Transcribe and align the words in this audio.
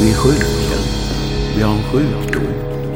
Vi 0.00 0.10
är 0.10 0.14
sjuka. 0.14 0.80
Vi 1.56 1.62
har 1.62 1.72
en 1.72 1.82
sjukdom 1.82 2.42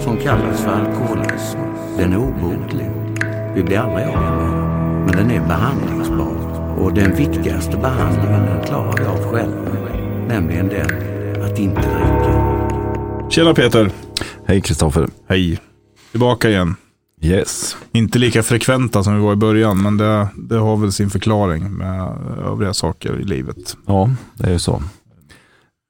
som 0.01 0.17
kallas 0.17 0.61
för 0.61 0.71
alkoholism. 0.71 1.59
Den 1.97 2.13
är 2.13 2.17
obotlig. 2.17 2.91
Vi 3.55 3.63
blir 3.63 3.79
aldrig 3.79 4.07
av 4.07 4.15
med 4.15 4.33
den. 4.39 5.05
Men 5.05 5.17
den 5.17 5.31
är 5.31 5.49
behandlingsbar. 5.49 6.37
Och 6.79 6.95
den 6.95 7.17
viktigaste 7.17 7.77
behandlingen 7.77 8.47
den 8.47 8.67
klarar 8.67 8.99
vi 8.99 9.05
av 9.05 9.33
själva. 9.33 9.71
Nämligen 10.29 10.69
den 10.69 10.87
att 11.43 11.59
inte 11.59 11.81
dricka. 11.81 13.31
Tjena 13.31 13.55
Peter. 13.55 13.91
Hej 14.47 14.61
Kristoffer. 14.61 15.09
Hej. 15.29 15.61
Tillbaka 16.11 16.51
igen. 16.51 16.75
Yes. 17.21 17.77
Inte 17.93 18.19
lika 18.19 18.43
frekventa 18.43 19.05
som 19.05 19.15
vi 19.15 19.21
var 19.21 19.33
i 19.33 19.37
början, 19.37 19.83
men 19.83 19.97
det, 19.97 20.29
det 20.37 20.57
har 20.57 20.77
väl 20.77 20.93
sin 20.93 21.11
förklaring 21.11 21.73
med 21.73 22.17
övriga 22.45 22.75
saker 22.75 23.21
i 23.21 23.25
livet. 23.25 23.77
Ja, 23.87 24.11
det 24.35 24.47
är 24.47 24.53
ju 24.53 24.59
så. 24.59 24.83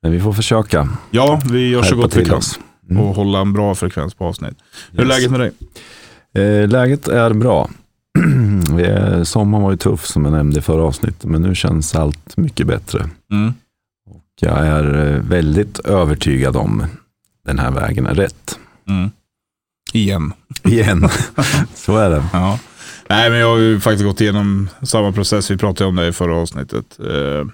Men 0.05 0.13
vi 0.13 0.21
får 0.21 0.33
försöka. 0.33 0.89
Ja, 1.11 1.41
vi 1.45 1.69
gör 1.69 1.83
så 1.83 1.97
gott 1.97 2.17
vi 2.17 2.25
kan. 2.25 2.41
Mm. 2.91 3.03
Och 3.03 3.15
hålla 3.17 3.39
en 3.41 3.53
bra 3.53 3.75
frekvens 3.75 4.15
på 4.15 4.25
avsnitt. 4.25 4.55
Hur 4.93 5.01
är 5.01 5.05
Yes. 5.07 5.17
läget 5.17 5.31
med 5.31 5.41
dig? 5.41 5.53
Eh, 6.63 6.69
läget 6.69 7.09
är 7.09 7.33
bra. 7.33 7.71
Sommaren 9.25 9.63
var 9.65 9.71
ju 9.71 9.77
tuff 9.77 10.07
som 10.07 10.25
jag 10.25 10.33
nämnde 10.33 10.59
i 10.59 10.63
förra 10.63 10.83
avsnittet, 10.83 11.25
men 11.25 11.43
nu 11.43 11.55
känns 11.55 11.95
allt 11.95 12.37
mycket 12.37 12.67
bättre. 12.67 13.09
Mm. 13.33 13.55
Jag 14.41 14.67
är 14.67 15.15
eh, 15.15 15.21
väldigt 15.23 15.79
övertygad 15.79 16.57
om 16.57 16.85
den 17.47 17.59
här 17.59 17.71
vägen 17.71 18.07
är 18.07 18.15
rätt. 18.15 18.59
Mm. 18.89 19.11
Igen. 19.93 20.33
Igen, 20.65 21.09
så 21.75 21.97
är 21.97 22.11
det. 22.11 22.25
Ja. 22.33 22.59
Nej, 23.09 23.31
men 23.31 23.39
jag 23.39 23.49
har 23.49 23.59
ju 23.59 23.81
faktiskt 23.81 24.05
gått 24.05 24.21
igenom 24.21 24.69
samma 24.83 25.13
process. 25.13 25.51
Vi 25.51 25.57
pratade 25.57 25.89
om 25.89 25.97
det 25.97 26.07
i 26.07 26.13
förra 26.13 26.37
avsnittet. 26.37 26.99
Eh, 27.01 27.47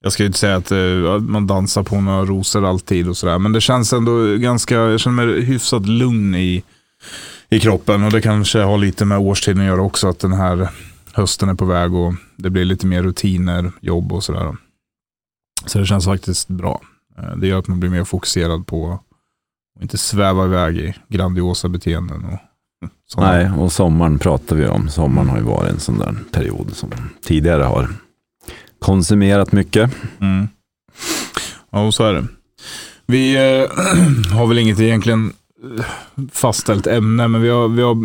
jag 0.00 0.12
ska 0.12 0.22
ju 0.22 0.26
inte 0.26 0.38
säga 0.38 0.56
att 0.56 0.72
uh, 0.72 1.18
man 1.18 1.46
dansar 1.46 1.82
på 1.82 2.00
några 2.00 2.24
rosor 2.24 2.64
alltid 2.64 3.08
och 3.08 3.16
sådär. 3.16 3.38
Men 3.38 3.52
det 3.52 3.60
känns 3.60 3.92
ändå 3.92 4.36
ganska, 4.36 4.74
jag 4.74 5.00
känner 5.00 5.26
mig 5.26 5.44
hyfsat 5.44 5.86
lugn 5.86 6.34
i, 6.34 6.62
i 7.48 7.60
kroppen. 7.60 8.04
Och 8.04 8.12
det 8.12 8.20
kanske 8.20 8.58
har 8.58 8.78
lite 8.78 9.04
med 9.04 9.18
årstiden 9.18 9.60
att 9.60 9.66
göra 9.66 9.82
också. 9.82 10.08
Att 10.08 10.18
den 10.18 10.32
här 10.32 10.68
hösten 11.12 11.48
är 11.48 11.54
på 11.54 11.64
väg 11.64 11.94
och 11.94 12.14
det 12.36 12.50
blir 12.50 12.64
lite 12.64 12.86
mer 12.86 13.02
rutiner, 13.02 13.72
jobb 13.80 14.12
och 14.12 14.24
sådär. 14.24 14.56
Så 15.66 15.78
det 15.78 15.86
känns 15.86 16.04
faktiskt 16.04 16.48
bra. 16.48 16.80
Eh, 17.18 17.36
det 17.36 17.46
gör 17.46 17.58
att 17.58 17.68
man 17.68 17.80
blir 17.80 17.90
mer 17.90 18.04
fokuserad 18.04 18.66
på 18.66 18.92
att 18.92 19.82
inte 19.82 19.98
sväva 19.98 20.44
iväg 20.44 20.76
i 20.76 20.94
grandiosa 21.08 21.68
beteenden. 21.68 22.24
Och 22.24 22.38
sådana. 23.08 23.32
Nej, 23.32 23.50
och 23.50 23.72
sommaren 23.72 24.18
pratar 24.18 24.56
vi 24.56 24.66
om. 24.66 24.88
Sommaren 24.88 25.28
har 25.28 25.38
ju 25.38 25.44
varit 25.44 25.72
en 25.72 25.80
sån 25.80 25.98
där 25.98 26.14
period 26.32 26.70
som 26.72 26.90
tidigare 27.22 27.62
har 27.62 27.88
konsumerat 28.78 29.52
mycket. 29.52 29.90
Mm. 30.20 30.48
Ja, 31.70 31.92
så 31.92 32.04
är 32.04 32.14
det. 32.14 32.26
Vi 33.06 33.34
eh, 33.36 33.70
har 34.36 34.46
väl 34.46 34.58
inget 34.58 34.80
egentligen 34.80 35.32
eh, 35.78 35.84
fastställt 36.32 36.86
ämne, 36.86 37.28
men 37.28 37.42
vi 37.42 37.48
har, 37.48 37.68
vi 37.68 37.82
har 37.82 37.96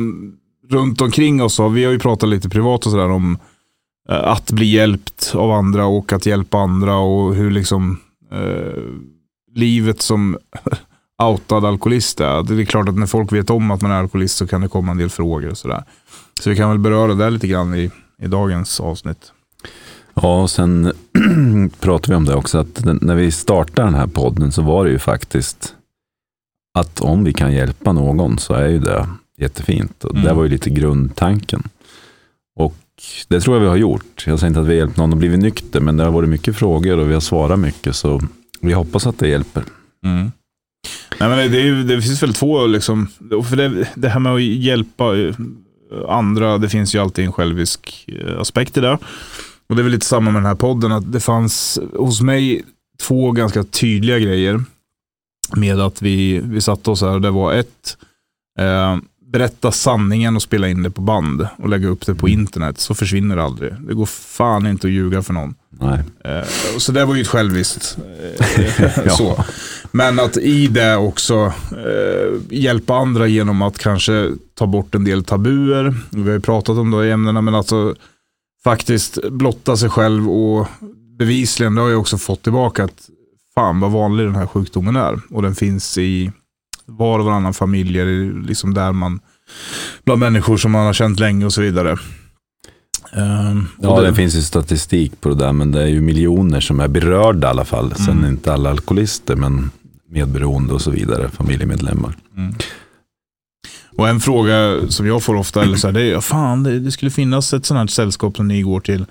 runt 0.69 1.01
omkring 1.01 1.43
oss, 1.43 1.57
har, 1.57 1.69
vi 1.69 1.85
har 1.85 1.91
ju 1.91 1.99
pratat 1.99 2.29
lite 2.29 2.49
privat 2.49 2.85
och 2.85 2.91
sådär 2.91 3.09
om 3.09 3.37
eh, 4.09 4.27
att 4.27 4.51
bli 4.51 4.65
hjälpt 4.65 5.31
av 5.35 5.51
andra 5.51 5.85
och 5.85 6.13
att 6.13 6.25
hjälpa 6.25 6.57
andra 6.57 6.97
och 6.97 7.35
hur 7.35 7.51
liksom 7.51 7.99
eh, 8.31 8.83
livet 9.55 10.01
som 10.01 10.37
outad 11.23 11.65
alkoholist 11.65 12.21
är. 12.21 12.43
Det 12.43 12.61
är 12.61 12.65
klart 12.65 12.89
att 12.89 12.97
när 12.97 13.05
folk 13.05 13.31
vet 13.31 13.49
om 13.49 13.71
att 13.71 13.81
man 13.81 13.91
är 13.91 13.95
alkoholist 13.99 14.37
så 14.37 14.47
kan 14.47 14.61
det 14.61 14.67
komma 14.67 14.91
en 14.91 14.97
del 14.97 15.09
frågor 15.09 15.49
och 15.49 15.57
sådär. 15.57 15.83
Så 16.39 16.49
vi 16.49 16.55
kan 16.55 16.69
väl 16.69 16.79
beröra 16.79 17.13
det 17.13 17.29
lite 17.29 17.47
grann 17.47 17.75
i, 17.75 17.91
i 18.21 18.27
dagens 18.27 18.79
avsnitt. 18.79 19.31
Ja, 20.13 20.41
och 20.41 20.49
sen 20.49 20.93
pratar 21.79 22.09
vi 22.09 22.15
om 22.15 22.25
det 22.25 22.35
också, 22.35 22.57
att 22.57 22.85
när 23.01 23.15
vi 23.15 23.31
startade 23.31 23.87
den 23.87 23.95
här 23.95 24.07
podden 24.07 24.51
så 24.51 24.61
var 24.61 24.85
det 24.85 24.91
ju 24.91 24.99
faktiskt 24.99 25.75
att 26.79 27.01
om 27.01 27.23
vi 27.23 27.33
kan 27.33 27.53
hjälpa 27.53 27.91
någon 27.93 28.37
så 28.37 28.53
är 28.53 28.67
ju 28.67 28.79
det 28.79 29.07
jättefint. 29.37 30.03
Och 30.03 30.11
Mm. 30.11 30.23
Det 30.23 30.33
var 30.33 30.43
ju 30.43 30.49
lite 30.49 30.69
grundtanken. 30.69 31.63
Och 32.55 32.75
det 33.27 33.39
tror 33.39 33.55
jag 33.55 33.61
vi 33.61 33.67
har 33.67 33.75
gjort. 33.75 34.23
Jag 34.27 34.39
säger 34.39 34.47
inte 34.47 34.59
att 34.59 34.65
vi 34.67 34.73
har 34.73 34.77
hjälpt 34.77 34.97
någon 34.97 35.13
att 35.13 35.19
bli 35.19 35.37
nykter, 35.37 35.79
men 35.79 35.97
det 35.97 36.03
har 36.03 36.11
varit 36.11 36.29
mycket 36.29 36.55
frågor 36.55 36.97
och 36.97 37.09
vi 37.09 37.13
har 37.13 37.21
svarat 37.21 37.59
mycket, 37.59 37.95
så 37.95 38.21
vi 38.61 38.73
hoppas 38.73 39.07
att 39.07 39.19
det 39.19 39.27
hjälper. 39.27 39.63
Mm. 40.05 40.31
Nej, 41.19 41.29
men 41.29 41.51
det, 41.51 41.61
är 41.61 41.83
det 41.83 42.01
finns 42.01 42.23
väl 42.23 42.33
två, 42.33 42.67
liksom, 42.67 43.07
för 43.49 43.55
det, 43.55 43.87
det 43.95 44.09
här 44.09 44.19
med 44.19 44.33
att 44.33 44.41
hjälpa 44.41 45.13
andra, 46.07 46.57
det 46.57 46.69
finns 46.69 46.95
ju 46.95 46.99
alltid 46.99 47.25
en 47.25 47.31
självisk 47.31 48.05
eh, 48.07 48.39
aspekt 48.39 48.77
i 48.77 48.81
det. 48.81 48.97
Och 49.69 49.75
det 49.75 49.81
är 49.81 49.83
väl 49.83 49.91
lite 49.93 50.05
samma 50.05 50.31
med 50.31 50.41
den 50.41 50.47
här 50.47 50.55
podden, 50.55 50.91
att 50.91 51.11
det 51.11 51.19
fanns 51.19 51.79
hos 51.93 52.21
mig 52.21 52.63
två 53.01 53.31
ganska 53.31 53.63
tydliga 53.63 54.19
grejer. 54.19 54.63
Med 55.55 55.79
att 55.79 56.01
vi, 56.01 56.39
vi 56.43 56.61
satte 56.61 56.91
oss 56.91 57.01
här 57.01 57.09
och 57.13 57.21
det 57.21 57.31
var 57.31 57.53
ett, 57.53 57.97
eh, 58.59 58.97
berätta 59.31 59.71
sanningen 59.71 60.35
och 60.35 60.41
spela 60.41 60.69
in 60.69 60.83
det 60.83 60.91
på 60.91 61.01
band 61.01 61.47
och 61.57 61.69
lägga 61.69 61.87
upp 61.87 62.05
det 62.05 62.15
på 62.15 62.29
internet, 62.29 62.79
så 62.79 62.93
försvinner 62.93 63.35
det 63.35 63.43
aldrig. 63.43 63.73
Det 63.87 63.93
går 63.93 64.05
fan 64.05 64.67
inte 64.67 64.87
att 64.87 64.93
ljuga 64.93 65.21
för 65.23 65.33
någon. 65.33 65.55
Nej. 65.69 65.99
Eh, 66.25 66.47
Så 66.77 66.91
det 66.91 67.05
var 67.05 67.15
ju 67.15 67.21
ett 67.21 67.27
själviskt. 67.27 67.97
eh, 68.57 69.07
så. 69.17 69.43
Men 69.91 70.19
att 70.19 70.37
i 70.37 70.67
det 70.67 70.95
också 70.95 71.53
eh, 71.71 72.39
hjälpa 72.49 72.95
andra 72.95 73.27
genom 73.27 73.61
att 73.61 73.77
kanske 73.79 74.31
ta 74.53 74.65
bort 74.67 74.95
en 74.95 75.03
del 75.03 75.23
tabuer. 75.23 75.95
Vi 76.09 76.21
har 76.23 76.29
ju 76.31 76.39
pratat 76.39 76.77
om 76.77 76.91
det 76.91 77.05
i 77.07 77.11
ämnena, 77.11 77.41
men 77.41 77.55
alltså 77.55 77.95
faktiskt 78.63 79.17
blotta 79.31 79.77
sig 79.77 79.89
själv 79.89 80.29
och 80.29 80.67
bevisligen, 81.19 81.75
det 81.75 81.81
har 81.81 81.89
jag 81.89 81.99
också 81.99 82.17
fått 82.17 82.43
tillbaka 82.43 82.83
att 82.83 83.09
fan 83.55 83.79
vad 83.79 83.91
vanlig 83.91 84.25
den 84.25 84.35
här 84.35 84.47
sjukdomen 84.47 84.95
är. 84.95 85.19
Och 85.29 85.41
den 85.41 85.55
finns 85.55 85.97
i 85.97 86.31
var 86.85 87.19
och 87.19 87.25
varannan 87.25 87.53
familj, 87.53 87.99
eller 87.99 88.41
liksom 88.47 88.73
där 88.73 88.91
man, 88.91 89.19
bland 90.05 90.19
människor 90.19 90.57
som 90.57 90.71
man 90.71 90.85
har 90.85 90.93
känt 90.93 91.19
länge 91.19 91.45
och 91.45 91.53
så 91.53 91.61
vidare. 91.61 91.91
Och 91.91 91.99
Ja, 93.79 94.01
det 94.01 94.15
finns 94.15 94.35
ju 94.35 94.41
statistik 94.41 95.21
på 95.21 95.29
det 95.29 95.35
där, 95.35 95.53
men 95.53 95.71
det 95.71 95.81
är 95.81 95.87
ju 95.87 96.01
miljoner 96.01 96.59
som 96.59 96.79
är 96.79 96.87
berörda 96.87 97.47
i 97.47 97.49
alla 97.49 97.65
fall. 97.65 97.95
Sen 97.95 98.17
Mm. 98.17 98.29
inte 98.29 98.53
alla 98.53 98.69
alkoholister, 98.69 99.35
men 99.35 99.71
medberoende 100.09 100.73
och 100.73 100.81
så 100.81 100.91
vidare, 100.91 101.29
familjemedlemmar. 101.29 102.15
Mm. 102.37 102.55
Och 103.95 104.09
en 104.09 104.19
fråga 104.19 104.87
som 104.89 105.07
jag 105.07 105.23
får 105.23 105.35
ofta 105.35 105.63
eller 105.63 105.77
så 105.77 105.87
här, 105.87 105.93
det 105.93 106.01
är, 106.01 106.21
fan 106.21 106.63
det, 106.63 106.79
det 106.79 106.91
skulle 106.91 107.11
finnas 107.11 107.53
ett 107.53 107.65
sånt 107.65 107.77
här 107.77 107.87
sällskap 107.87 108.35
som 108.37 108.47
ni 108.47 108.61
går 108.61 108.79
till 108.79 109.05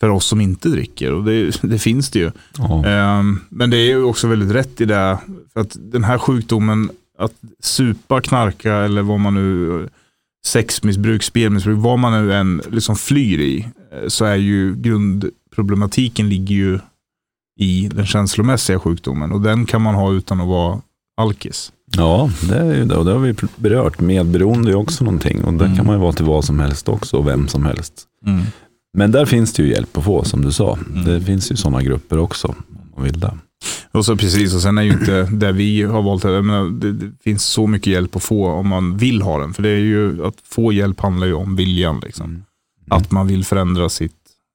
för 0.00 0.08
oss 0.08 0.26
som 0.26 0.40
inte 0.40 0.68
dricker. 0.68 1.12
Och 1.12 1.24
det, 1.24 1.62
det 1.62 1.78
finns 1.78 2.10
det 2.10 2.18
ju. 2.18 2.30
Ehm, 2.86 3.40
men 3.48 3.70
det 3.70 3.76
är 3.76 3.86
ju 3.86 4.02
också 4.02 4.28
väldigt 4.28 4.50
rätt 4.50 4.80
i 4.80 4.84
det. 4.84 5.18
För 5.52 5.60
att 5.60 5.76
den 5.80 6.04
här 6.04 6.18
sjukdomen, 6.18 6.90
att 7.18 7.32
supa, 7.60 8.20
knarka 8.20 8.74
eller 8.74 9.02
vad 9.02 9.20
man 9.20 9.34
nu, 9.34 9.88
sexmissbruk, 10.46 11.22
spelmissbruk, 11.22 11.78
vad 11.78 11.98
man 11.98 12.12
nu 12.26 12.34
än 12.34 12.62
liksom 12.70 12.96
flyr 12.96 13.38
i, 13.38 13.68
eh, 13.92 14.08
så 14.08 14.24
är 14.24 14.36
ju 14.36 14.74
grundproblematiken 14.74 16.28
ligger 16.28 16.54
ju 16.54 16.78
i 17.60 17.88
den 17.94 18.06
känslomässiga 18.06 18.78
sjukdomen. 18.78 19.32
Och 19.32 19.40
den 19.40 19.66
kan 19.66 19.82
man 19.82 19.94
ha 19.94 20.12
utan 20.12 20.40
att 20.40 20.48
vara 20.48 20.80
alkis. 21.16 21.72
Ja, 21.96 22.30
det 22.48 22.54
är 22.58 22.74
ju 22.74 22.84
det. 22.84 22.96
Och 22.96 23.04
det 23.04 23.12
har 23.12 23.18
vi 23.18 23.34
berört. 23.56 24.00
Medberoende 24.00 24.70
är 24.70 24.74
också 24.74 25.04
någonting. 25.04 25.44
Och 25.44 25.52
det 25.54 25.64
Mm. 25.64 25.76
kan 25.76 25.86
man 25.86 25.94
ju 25.94 26.00
vara 26.00 26.12
till 26.12 26.24
vad 26.24 26.44
som 26.44 26.60
helst 26.60 26.88
också, 26.88 27.16
och 27.16 27.26
vem 27.28 27.48
som 27.48 27.66
helst. 27.66 27.92
Men 28.94 29.12
där 29.12 29.26
finns 29.26 29.52
det 29.52 29.62
ju 29.62 29.70
hjälp 29.70 29.96
att 29.98 30.04
få, 30.04 30.24
som 30.24 30.42
du 30.44 30.52
sa. 30.52 30.78
Mm. 30.90 31.04
Det 31.04 31.20
finns 31.20 31.52
ju 31.52 31.56
sådana 31.56 31.82
grupper 31.82 32.18
också, 32.18 32.48
om 32.48 32.56
man 32.94 33.04
vill 33.04 33.20
det. 33.20 33.38
Och 33.92 34.04
så 34.04 34.16
precis, 34.16 34.54
och 34.54 34.60
sen 34.60 34.78
är 34.78 34.82
ju 34.82 34.92
inte 34.92 35.22
det 35.22 35.52
vi 35.52 35.82
har 35.82 36.02
valt, 36.02 36.24
jag 36.24 36.44
menar, 36.44 36.64
det, 36.80 36.92
det 36.92 37.12
finns 37.24 37.44
så 37.44 37.66
mycket 37.66 37.92
hjälp 37.92 38.16
att 38.16 38.22
få 38.22 38.46
om 38.48 38.68
man 38.68 38.96
vill 38.96 39.22
ha 39.22 39.38
den. 39.38 39.54
För 39.54 39.62
det 39.62 39.68
är 39.68 39.76
ju, 39.78 40.26
att 40.26 40.34
få 40.44 40.72
hjälp 40.72 41.00
handlar 41.00 41.26
ju 41.26 41.32
om 41.32 41.56
viljan. 41.56 42.00
Liksom. 42.04 42.26
Mm. 42.26 42.42
Att 42.90 43.10
man 43.10 43.26
vill 43.26 43.44
förändra 43.44 43.88
sitt, 43.88 44.12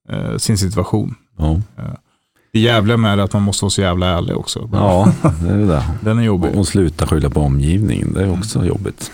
eh, 0.10 0.38
sin 0.38 0.58
situation. 0.58 1.16
Ja, 1.38 1.62
Det 2.54 2.60
jävliga 2.60 2.98
med 2.98 3.18
det 3.18 3.24
att 3.24 3.34
man 3.34 3.42
måste 3.42 3.66
vara 3.66 3.70
så 3.70 3.82
jävla 3.82 4.06
ärlig 4.08 4.38
också. 4.38 4.70
ja 4.74 5.14
det 5.42 5.50
är 5.54 5.58
det 5.58 5.66
där. 5.66 5.84
Den 6.02 6.20
är 6.20 6.24
jobbig. 6.24 6.56
Och, 6.56 6.68
sluta 6.68 7.08
skylla 7.08 7.30
på 7.30 7.42
omgivningen, 7.42 8.14
det 8.14 8.24
är 8.24 8.32
också 8.32 8.66
jobbigt. 8.66 9.12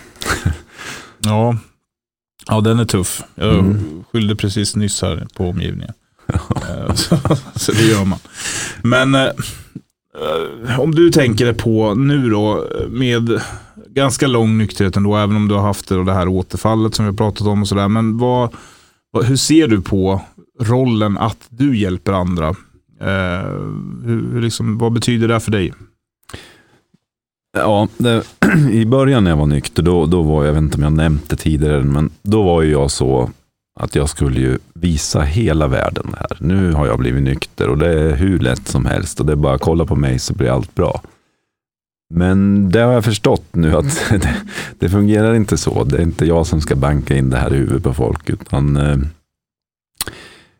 Ja. 1.20 1.56
ja, 2.46 2.60
den 2.60 2.78
är 2.78 2.84
tuff. 2.84 3.22
Jag 3.34 3.54
Mm. 3.58 4.04
skyllde 4.12 4.36
precis 4.36 4.76
nyss 4.76 5.02
här 5.02 5.26
på 5.36 5.48
omgivningen. 5.48 5.92
Eh, 6.68 6.94
så, 6.94 7.16
så 7.54 7.72
det 7.72 7.82
gör 7.86 8.04
man. 8.04 8.18
Men 8.82 9.14
eh, 9.14 10.80
om 10.80 10.94
du 10.94 11.10
tänker 11.10 11.44
dig 11.44 11.54
på 11.54 11.94
nu 11.94 12.30
då 12.30 12.64
med 12.88 13.40
ganska 13.88 14.26
lång 14.26 14.58
nykterhet 14.58 14.96
ändå, 14.96 15.16
även 15.16 15.36
om 15.36 15.48
du 15.48 15.54
har 15.54 15.62
haft 15.62 15.88
det, 15.88 15.96
och 15.96 16.04
det 16.04 16.12
här 16.14 16.28
återfallet 16.28 16.94
som 16.94 17.04
vi 17.04 17.10
har 17.10 17.16
pratat 17.16 17.46
om 17.46 17.62
och 17.62 17.68
sådär. 17.68 17.88
Men 17.88 18.18
vad, 18.18 18.54
vad, 19.10 19.24
hur 19.24 19.36
ser 19.36 19.68
du 19.68 19.80
på 19.80 20.20
rollen 20.60 21.18
att 21.18 21.46
du 21.48 21.76
hjälper 21.78 22.12
andra? 22.12 22.54
Eh, 23.00 23.52
hur, 24.04 24.32
hur 24.32 24.40
liksom, 24.40 24.78
vad 24.78 24.92
betyder 24.92 25.28
det 25.28 25.40
för 25.40 25.50
dig? 25.50 25.72
Ja, 27.56 27.88
det, 27.98 28.22
i 28.70 28.86
början 28.86 29.24
när 29.24 29.30
jag 29.30 29.36
var 29.36 29.46
nykter, 29.46 29.82
då, 29.82 30.06
då 30.06 30.22
var 30.22 30.44
jag, 30.44 30.48
jag 30.48 30.54
vet 30.54 30.62
inte 30.62 30.76
om 30.76 30.82
jag 30.82 30.92
nämnt 30.92 31.30
det 31.30 31.36
tidigare, 31.36 31.82
men 31.82 32.10
då 32.22 32.42
var 32.42 32.62
ju 32.62 32.70
jag 32.70 32.90
så 32.90 33.30
att 33.80 33.94
jag 33.94 34.08
skulle 34.08 34.40
ju 34.40 34.58
visa 34.74 35.20
hela 35.20 35.66
världen 35.66 36.06
det 36.10 36.16
här. 36.16 36.36
Nu 36.40 36.72
har 36.72 36.86
jag 36.86 36.98
blivit 36.98 37.22
nykter 37.22 37.68
och 37.68 37.78
det 37.78 38.00
är 38.00 38.16
hur 38.16 38.38
lätt 38.38 38.68
som 38.68 38.86
helst 38.86 39.20
och 39.20 39.26
det 39.26 39.32
är 39.32 39.36
bara 39.36 39.54
att 39.54 39.60
kolla 39.60 39.84
på 39.84 39.96
mig 39.96 40.18
så 40.18 40.34
blir 40.34 40.50
allt 40.50 40.74
bra. 40.74 41.00
Men 42.14 42.70
det 42.70 42.80
har 42.80 42.92
jag 42.92 43.04
förstått 43.04 43.46
nu 43.52 43.76
att 43.76 44.08
det, 44.10 44.34
det, 44.78 44.88
fungerar 44.88 45.34
inte 45.34 45.56
så. 45.56 45.84
Det 45.84 45.96
är 45.96 46.02
inte 46.02 46.26
jag 46.26 46.46
som 46.46 46.60
ska 46.60 46.76
banka 46.76 47.16
in 47.16 47.30
det 47.30 47.36
här 47.36 47.54
i 47.54 47.56
huvudet 47.56 47.82
på 47.82 47.94
folk. 47.94 48.30
Utan, 48.30 48.76
eh, 48.76 48.98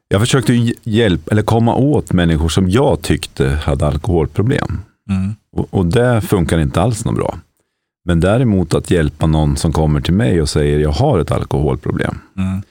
jag 0.08 0.20
försökte 0.20 0.72
hjälpa, 0.82 1.30
eller 1.30 1.42
komma 1.42 1.74
åt 1.74 2.12
människor 2.12 2.48
som 2.48 2.70
jag 2.70 3.02
tyckte 3.02 3.48
hade 3.48 3.86
alkoholproblem. 3.86 4.80
Mm. 5.10 5.34
Och, 5.52 5.68
och, 5.70 5.86
det 5.86 6.20
funkar 6.20 6.58
inte 6.58 6.82
alls 6.82 7.04
något 7.04 7.14
bra. 7.14 7.38
Men 8.04 8.20
däremot 8.20 8.74
att 8.74 8.90
hjälpa 8.90 9.26
någon 9.26 9.56
som 9.56 9.72
kommer 9.72 10.00
till 10.00 10.14
mig 10.14 10.42
och 10.42 10.48
säger 10.48 10.78
jag 10.78 10.90
har 10.90 11.18
ett 11.18 11.30
alkoholproblem. 11.30 12.18
Mm. 12.36 12.62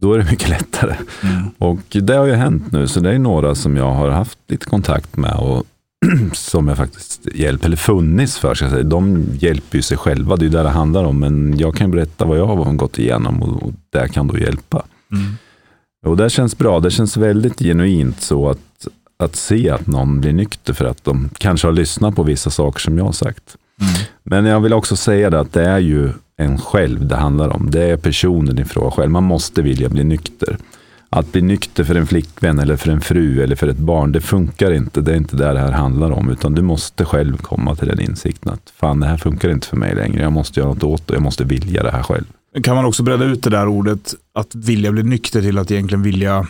Då 0.00 0.12
är 0.12 0.18
det 0.18 0.30
mycket 0.30 0.48
lättare. 0.48 0.96
Mm. 1.22 1.50
Och 1.58 1.80
det 1.88 2.14
har 2.14 2.26
ju 2.26 2.34
hänt 2.34 2.72
nu, 2.72 2.88
så 2.88 3.00
det 3.00 3.10
är 3.10 3.18
några 3.18 3.54
som 3.54 3.76
jag 3.76 3.92
har 3.92 4.10
haft 4.10 4.38
lite 4.48 4.66
kontakt 4.66 5.16
med 5.16 5.34
och 5.34 5.66
som 6.32 6.68
jag 6.68 6.76
faktiskt 6.76 7.28
hjälpt, 7.34 7.64
eller 7.64 7.76
funnits 7.76 8.38
för. 8.38 8.54
Ska 8.54 8.64
jag 8.64 8.72
säga. 8.72 8.84
De 8.84 9.24
hjälper 9.38 9.76
ju 9.76 9.82
sig 9.82 9.96
själva, 9.96 10.36
det 10.36 10.42
är 10.42 10.44
ju 10.44 10.50
det 10.50 10.62
det 10.62 10.68
handlar 10.68 11.04
om. 11.04 11.20
Men 11.20 11.58
jag 11.58 11.74
kan 11.74 11.90
berätta 11.90 12.24
vad 12.24 12.38
jag 12.38 12.46
har 12.46 12.72
gått 12.72 12.98
igenom 12.98 13.42
och, 13.42 13.62
och 13.62 13.72
det 13.90 14.08
kan 14.08 14.26
då 14.26 14.38
hjälpa. 14.38 14.82
Mm. 15.12 15.36
Och 16.06 16.16
det 16.16 16.30
känns 16.30 16.58
bra, 16.58 16.80
det 16.80 16.90
känns 16.90 17.16
väldigt 17.16 17.58
genuint 17.58 18.20
så 18.20 18.48
att, 18.48 18.88
att 19.18 19.36
se 19.36 19.70
att 19.70 19.86
någon 19.86 20.20
blir 20.20 20.32
nykter 20.32 20.72
för 20.72 20.84
att 20.84 21.04
de 21.04 21.30
kanske 21.38 21.66
har 21.66 21.72
lyssnat 21.72 22.16
på 22.16 22.22
vissa 22.22 22.50
saker 22.50 22.80
som 22.80 22.98
jag 22.98 23.04
har 23.04 23.12
sagt. 23.12 23.56
Mm. 23.80 23.92
Men 24.22 24.44
jag 24.44 24.60
vill 24.60 24.72
också 24.72 24.96
säga 24.96 25.30
det 25.30 25.40
att 25.40 25.52
det 25.52 25.64
är 25.64 25.78
ju 25.78 26.12
en 26.36 26.58
själv 26.58 27.06
det 27.06 27.16
handlar 27.16 27.48
om. 27.48 27.70
Det 27.70 27.84
är 27.84 27.96
personen 27.96 28.58
i 28.58 28.64
fråga 28.64 28.90
själv. 28.90 29.10
Man 29.10 29.24
måste 29.24 29.62
vilja 29.62 29.88
bli 29.88 30.04
nykter. 30.04 30.56
Att 31.12 31.32
bli 31.32 31.42
nykter 31.42 31.84
för 31.84 31.94
en 31.94 32.06
flickvän 32.06 32.58
eller 32.58 32.76
för 32.76 32.90
en 32.90 33.00
fru 33.00 33.42
eller 33.42 33.56
för 33.56 33.68
ett 33.68 33.78
barn, 33.78 34.12
det 34.12 34.20
funkar 34.20 34.70
inte. 34.70 35.00
Det 35.00 35.12
är 35.12 35.16
inte 35.16 35.36
det 35.36 35.52
det 35.52 35.60
här 35.60 35.72
handlar 35.72 36.10
om, 36.10 36.30
utan 36.30 36.54
du 36.54 36.62
måste 36.62 37.04
själv 37.04 37.36
komma 37.36 37.76
till 37.76 37.88
den 37.88 38.00
insikten 38.00 38.52
att 38.52 38.72
fan, 38.76 39.00
det 39.00 39.06
här 39.06 39.16
funkar 39.16 39.50
inte 39.50 39.66
för 39.66 39.76
mig 39.76 39.94
längre. 39.94 40.22
Jag 40.22 40.32
måste 40.32 40.60
göra 40.60 40.68
något 40.68 40.82
åt 40.82 41.06
det. 41.06 41.14
Jag 41.14 41.22
måste 41.22 41.44
vilja 41.44 41.82
det 41.82 41.90
här 41.90 42.02
själv. 42.02 42.24
Kan 42.62 42.76
man 42.76 42.84
också 42.84 43.02
bredda 43.02 43.24
ut 43.24 43.42
det 43.42 43.50
där 43.50 43.68
ordet, 43.68 44.14
att 44.34 44.54
vilja 44.54 44.92
bli 44.92 45.02
nykter 45.02 45.42
till 45.42 45.58
att 45.58 45.70
egentligen 45.70 46.02
vilja 46.02 46.46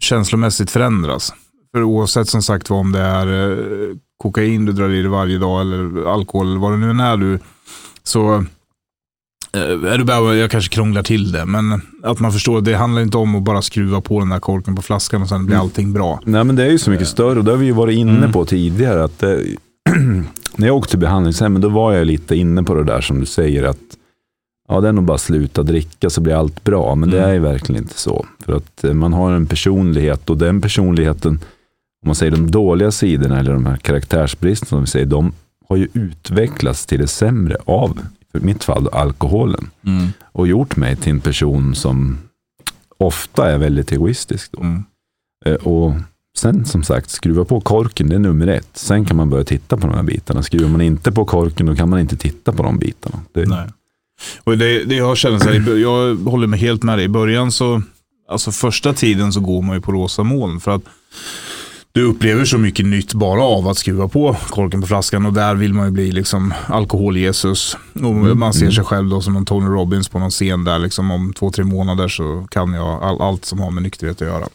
känslomässigt 0.00 0.70
förändras? 0.70 1.32
För 1.74 1.82
oavsett 1.82 2.28
som 2.28 2.42
sagt 2.42 2.70
vad 2.70 2.78
om 2.78 2.92
det 2.92 3.00
är 3.00 3.26
eh, 3.26 3.96
kokain 4.16 4.64
du 4.64 4.72
drar 4.72 4.88
i 4.88 5.02
dig 5.02 5.10
varje 5.10 5.38
dag 5.38 5.60
eller 5.60 6.12
alkohol 6.12 6.46
eller 6.46 6.60
vad 6.60 6.72
det 6.72 6.76
nu 6.76 6.90
än 6.90 7.00
är 7.00 7.16
du, 7.16 7.38
så 8.02 8.44
Eh, 9.56 9.92
är 9.92 9.98
du 9.98 10.04
bara, 10.04 10.34
jag 10.34 10.50
kanske 10.50 10.74
krånglar 10.74 11.02
till 11.02 11.32
det, 11.32 11.44
men 11.44 11.82
att 12.02 12.20
man 12.20 12.32
förstår, 12.32 12.60
det 12.60 12.74
handlar 12.74 13.02
inte 13.02 13.16
om 13.16 13.34
att 13.34 13.42
bara 13.42 13.62
skruva 13.62 14.00
på 14.00 14.18
den 14.18 14.28
där 14.28 14.40
korken 14.40 14.76
på 14.76 14.82
flaskan 14.82 15.22
och 15.22 15.28
sen 15.28 15.46
blir 15.46 15.56
mm. 15.56 15.64
allting 15.64 15.92
bra. 15.92 16.20
Nej, 16.24 16.44
men 16.44 16.56
det 16.56 16.64
är 16.64 16.70
ju 16.70 16.78
så 16.78 16.90
mycket 16.90 17.08
större 17.08 17.38
och 17.38 17.44
det 17.44 17.50
har 17.50 17.58
vi 17.58 17.66
ju 17.66 17.72
varit 17.72 17.98
inne 17.98 18.18
mm. 18.18 18.32
på 18.32 18.44
tidigare. 18.44 19.04
Att 19.04 19.18
det, 19.18 19.44
när 20.56 20.66
jag 20.66 20.76
åkte 20.76 20.90
till 20.90 20.98
behandlingshemmet, 20.98 21.62
då 21.62 21.68
var 21.68 21.92
jag 21.92 22.06
lite 22.06 22.36
inne 22.36 22.62
på 22.62 22.74
det 22.74 22.84
där 22.84 23.00
som 23.00 23.20
du 23.20 23.26
säger, 23.26 23.62
att 23.62 23.95
ja, 24.68 24.80
det 24.80 24.88
är 24.88 24.92
nog 24.92 25.04
bara 25.04 25.18
sluta 25.18 25.62
dricka 25.62 26.10
så 26.10 26.20
blir 26.20 26.34
allt 26.34 26.64
bra. 26.64 26.94
Men 26.94 27.08
mm. 27.08 27.20
det 27.20 27.28
är 27.28 27.32
ju 27.32 27.40
verkligen 27.40 27.82
inte 27.82 27.98
så. 27.98 28.26
För 28.44 28.56
att 28.56 28.84
eh, 28.84 28.94
man 28.94 29.12
har 29.12 29.32
en 29.32 29.46
personlighet 29.46 30.30
och 30.30 30.38
den 30.38 30.60
personligheten, 30.60 31.32
om 32.02 32.06
man 32.06 32.14
säger 32.14 32.32
de 32.32 32.50
dåliga 32.50 32.90
sidorna 32.90 33.38
eller 33.38 33.52
de 33.52 33.66
här 33.66 33.76
karaktärsbristerna 33.76 34.68
som 34.68 34.80
vi 34.80 34.86
säger, 34.86 35.06
de 35.06 35.32
har 35.68 35.76
ju 35.76 35.88
utvecklats 35.92 36.86
till 36.86 37.00
det 37.00 37.06
sämre 37.06 37.56
av 37.64 38.00
i 38.34 38.44
mitt 38.44 38.64
fall 38.64 38.88
alkoholen. 38.88 39.70
Mm. 39.86 40.08
Och 40.32 40.46
gjort 40.46 40.76
mig 40.76 40.96
till 40.96 41.12
en 41.12 41.20
person 41.20 41.74
som 41.74 42.18
ofta 42.98 43.50
är 43.50 43.58
väldigt 43.58 43.92
egoistisk. 43.92 44.52
Då. 44.52 44.60
Mm. 44.60 44.84
Eh, 45.46 45.54
och 45.54 45.94
sen 46.38 46.64
som 46.64 46.82
sagt, 46.82 47.10
skruva 47.10 47.44
på 47.44 47.60
korken, 47.60 48.08
det 48.08 48.14
är 48.14 48.18
nummer 48.18 48.46
ett. 48.46 48.68
Sen 48.72 49.04
kan 49.04 49.16
man 49.16 49.30
börja 49.30 49.44
titta 49.44 49.76
på 49.76 49.86
de 49.86 49.96
här 49.96 50.02
bitarna. 50.02 50.42
Skruvar 50.42 50.68
man 50.68 50.80
inte 50.80 51.12
på 51.12 51.24
korken, 51.24 51.66
då 51.66 51.74
kan 51.74 51.90
man 51.90 52.00
inte 52.00 52.16
titta 52.16 52.52
på 52.52 52.62
de 52.62 52.78
bitarna. 52.78 53.20
Det... 53.32 53.48
Nej. 53.48 53.68
Och 54.44 54.58
det, 54.58 54.84
det 54.84 54.94
jag 54.94 55.16
känner, 55.16 55.38
så 55.38 55.48
här, 55.48 55.76
jag 55.76 56.14
håller 56.16 56.46
mig 56.46 56.60
helt 56.60 56.82
med 56.82 56.98
dig. 56.98 57.04
I 57.04 57.08
början 57.08 57.52
så, 57.52 57.82
alltså 58.28 58.52
första 58.52 58.92
tiden 58.92 59.32
så 59.32 59.40
går 59.40 59.62
man 59.62 59.76
ju 59.76 59.82
på 59.82 59.92
rosa 59.92 60.22
moln. 60.22 60.60
För 60.60 60.70
att 60.70 60.82
du 61.96 62.02
upplever 62.02 62.44
så 62.44 62.58
mycket 62.58 62.86
nytt 62.86 63.14
bara 63.14 63.42
av 63.42 63.68
att 63.68 63.78
skruva 63.78 64.08
på 64.08 64.36
korken 64.48 64.80
på 64.80 64.86
flaskan 64.86 65.26
och 65.26 65.32
där 65.32 65.54
vill 65.54 65.74
man 65.74 65.84
ju 65.86 65.90
bli 65.90 66.12
liksom 66.12 66.54
alkohol-Jesus. 66.66 67.76
mm. 67.94 68.38
Man 68.38 68.54
ser 68.54 68.62
mm. 68.62 68.72
sig 68.72 68.84
själv 68.84 69.08
då 69.08 69.20
som 69.20 69.34
någon 69.34 69.44
Tony 69.44 69.66
Robbins 69.66 70.08
på 70.08 70.18
någon 70.18 70.30
scen 70.30 70.64
där 70.64 70.78
liksom 70.78 71.10
om 71.10 71.32
två, 71.32 71.50
tre 71.50 71.64
månader 71.64 72.08
så 72.08 72.46
kan 72.50 72.72
jag 72.72 73.02
all, 73.02 73.20
allt 73.20 73.44
som 73.44 73.60
har 73.60 73.70
med 73.70 73.82
nykterhet 73.82 74.22
att 74.22 74.28
göra. 74.28 74.48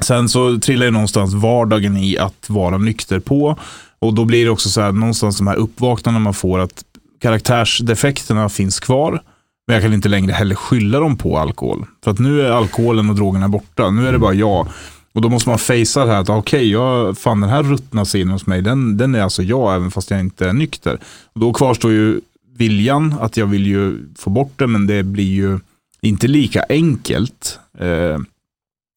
Sen 0.00 0.28
så 0.28 0.58
trillar 0.58 0.86
ju 0.86 0.92
någonstans 0.92 1.34
vardagen 1.34 1.96
i 1.96 2.18
att 2.18 2.50
vara 2.50 2.78
nykter 2.78 3.20
på 3.20 3.58
och 3.98 4.14
då 4.14 4.24
blir 4.24 4.44
det 4.44 4.50
också 4.50 4.68
så 4.68 4.80
här 4.80 4.92
någonstans 4.92 5.38
de 5.38 5.46
här 5.46 5.56
uppvaknandena 5.56 6.24
man 6.24 6.34
får 6.34 6.58
att 6.58 6.84
karaktärsdefekterna 7.20 8.48
finns 8.48 8.80
kvar. 8.80 9.22
Men 9.66 9.74
jag 9.74 9.82
kan 9.82 9.92
inte 9.92 10.08
längre 10.08 10.32
heller 10.32 10.54
skylla 10.54 11.00
dem 11.00 11.16
på 11.16 11.38
alkohol. 11.38 11.86
För 12.04 12.10
att 12.10 12.18
nu 12.18 12.40
är 12.42 12.50
alkoholen 12.50 13.10
och 13.10 13.16
drogerna 13.16 13.48
borta. 13.48 13.90
Nu 13.90 14.08
är 14.08 14.12
det 14.12 14.18
bara 14.18 14.34
jag 14.34 14.68
och 15.16 15.22
då 15.22 15.28
måste 15.28 15.48
man 15.48 15.58
fejsa 15.58 16.04
det 16.04 16.12
här 16.12 16.20
att 16.20 16.28
okej, 16.28 16.76
okay, 16.76 17.14
fan 17.14 17.40
den 17.40 17.50
här 17.50 17.62
ruttna 17.62 18.04
sidan 18.04 18.32
hos 18.32 18.46
mig, 18.46 18.62
den, 18.62 18.96
den 18.96 19.14
är 19.14 19.22
alltså 19.22 19.42
jag 19.42 19.74
även 19.74 19.90
fast 19.90 20.10
jag 20.10 20.20
inte 20.20 20.48
är 20.48 20.52
nykter. 20.52 20.98
Och 21.32 21.40
då 21.40 21.52
kvarstår 21.52 21.92
ju 21.92 22.20
viljan 22.56 23.14
att 23.20 23.36
jag 23.36 23.46
vill 23.46 23.66
ju 23.66 23.98
få 24.18 24.30
bort 24.30 24.52
det, 24.56 24.66
men 24.66 24.86
det 24.86 25.02
blir 25.02 25.34
ju 25.34 25.58
inte 26.00 26.28
lika 26.28 26.64
enkelt. 26.68 27.58
Eh, 27.78 28.18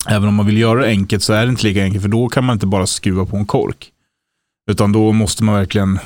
även 0.07 0.27
om 0.27 0.33
man 0.35 0.45
vill 0.45 0.57
göra 0.57 0.79
det 0.79 0.87
enkelt 0.87 1.23
så 1.23 1.33
är 1.33 1.45
det 1.45 1.49
inte 1.49 1.67
lika 1.67 1.83
enkelt, 1.83 2.01
för 2.01 2.09
då 2.09 2.29
kan 2.29 2.43
man 2.43 2.53
inte 2.53 2.67
bara 2.67 2.87
skruva 2.87 3.25
på 3.25 3.37
en 3.37 3.45
kork. 3.45 3.91
Utan 4.71 4.91
då 4.91 5.11
måste 5.11 5.43
man 5.43 5.55
verkligen 5.55 5.99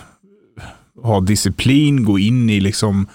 ha 1.01 1.19
disciplin, 1.19 2.03
gå 2.03 2.19
in 2.19 2.49
i 2.49 2.59
liksom, 2.59 3.07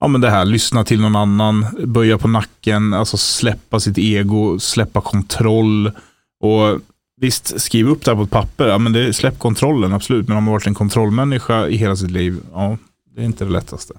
ja 0.00 0.08
men 0.08 0.20
det 0.20 0.30
här, 0.30 0.44
lyssna 0.44 0.84
till 0.84 1.00
någon 1.00 1.16
annan, 1.16 1.66
böja 1.84 2.18
på 2.18 2.28
nacken, 2.28 2.94
alltså 2.94 3.16
släppa 3.16 3.80
sitt 3.80 3.98
ego, 3.98 4.58
släppa 4.58 5.00
kontroll 5.00 5.92
och 6.40 6.80
Visst, 7.20 7.60
skriv 7.60 7.88
upp 7.88 8.04
det 8.04 8.10
här 8.10 8.16
på 8.16 8.22
ett 8.22 8.30
papper. 8.30 8.68
Ja, 8.68 8.78
men 8.78 8.92
det, 8.92 9.12
släpp 9.12 9.38
kontrollen, 9.38 9.92
absolut. 9.92 10.28
Men 10.28 10.36
om 10.36 10.44
man 10.44 10.52
varit 10.52 10.66
en 10.66 10.74
kontrollmänniska 10.74 11.68
i 11.68 11.76
hela 11.76 11.96
sitt 11.96 12.10
liv, 12.10 12.40
ja, 12.52 12.78
det 13.14 13.20
är 13.20 13.24
inte 13.24 13.44
det 13.44 13.50
lättaste. 13.50 13.94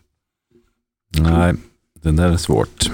Nej, 1.18 1.54
det 2.02 2.12
där 2.12 2.30
är 2.30 2.38
svårt. 2.38 2.92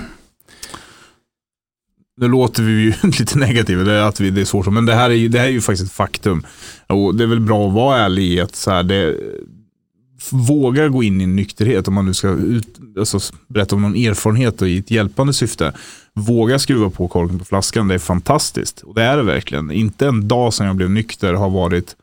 Nu 2.18 2.28
låter 2.28 2.64
vi 2.64 2.72
ju 2.72 2.94
lite 3.20 3.38
negativa, 3.38 3.84
det 3.84 3.94
är 3.94 4.02
att 4.02 4.20
vi, 4.20 4.30
det 4.30 4.42
är 4.42 4.46
svårt. 4.46 4.68
Men 4.68 4.86
det 4.86 4.96
här 4.96 5.10
är, 5.10 5.14
ju, 5.14 5.28
det 5.28 5.40
här 5.40 5.46
är 5.46 5.52
ju 5.52 5.62
faktiskt 5.62 5.92
ett 5.92 5.96
faktum. 5.96 6.46
Och 6.88 7.16
det 7.16 7.24
är 7.24 7.28
väl 7.28 7.40
bra 7.40 7.68
att 7.68 7.74
vara 7.74 7.98
ärlig 7.98 8.24
i 8.24 8.40
att 8.40 8.56
så 8.56 8.72
här, 8.72 8.84
det, 8.84 9.18
våga 10.32 10.88
gå 10.88 11.04
in 11.04 11.22
i 11.22 11.26
nykterhet, 11.26 11.88
om 11.88 11.94
man 11.94 12.06
nu 12.06 12.14
ska 12.14 12.30
ut, 12.30 12.68
alltså, 13.00 13.20
berätta 13.48 13.76
om 13.76 13.82
någon 13.82 13.96
erfarenhet 13.96 14.62
i 14.62 14.78
ett 14.78 14.92
hjälpande 14.92 15.34
syfte. 15.34 15.74
Våga 16.14 16.60
skruva 16.60 16.90
på 16.90 17.08
korken 17.08 17.40
på 17.40 17.46
flaskan, 17.46 17.88
det 17.88 17.96
är 17.96 18.00
fantastiskt. 18.00 18.82
Och 18.82 18.96
det 18.96 19.04
är 19.04 19.18
det 19.18 19.24
verkligen. 19.24 19.72
Inte 19.72 20.08
en 20.08 20.28
dag 20.28 20.54
sedan 20.54 20.68
jag 20.68 20.76
blev 20.76 20.90
nykter 20.90 21.34
har 21.34 21.50
varit 21.50 21.96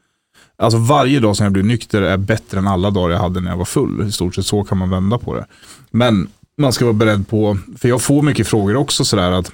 Alltså 0.59 0.79
varje 0.79 1.21
dag 1.21 1.37
som 1.37 1.45
jag 1.45 1.53
blev 1.53 1.65
nykter 1.65 2.03
är 2.03 2.17
bättre 2.17 2.59
än 2.59 2.67
alla 2.67 2.91
dagar 2.91 3.11
jag 3.11 3.21
hade 3.21 3.41
när 3.41 3.51
jag 3.51 3.57
var 3.57 3.65
full. 3.65 4.09
I 4.09 4.13
stort 4.13 4.35
sett 4.35 4.47
så 4.47 4.65
kan 4.65 4.79
man 4.79 4.91
vända 4.91 5.19
på 5.19 5.35
det. 5.35 5.47
Men 5.91 6.29
man 6.59 6.73
ska 6.73 6.85
vara 6.85 6.93
beredd 6.93 7.29
på, 7.29 7.59
för 7.79 7.89
jag 7.89 8.03
får 8.03 8.23
mycket 8.23 8.49
frågor 8.49 8.77
också 8.77 9.05
sådär 9.05 9.33
att 9.33 9.53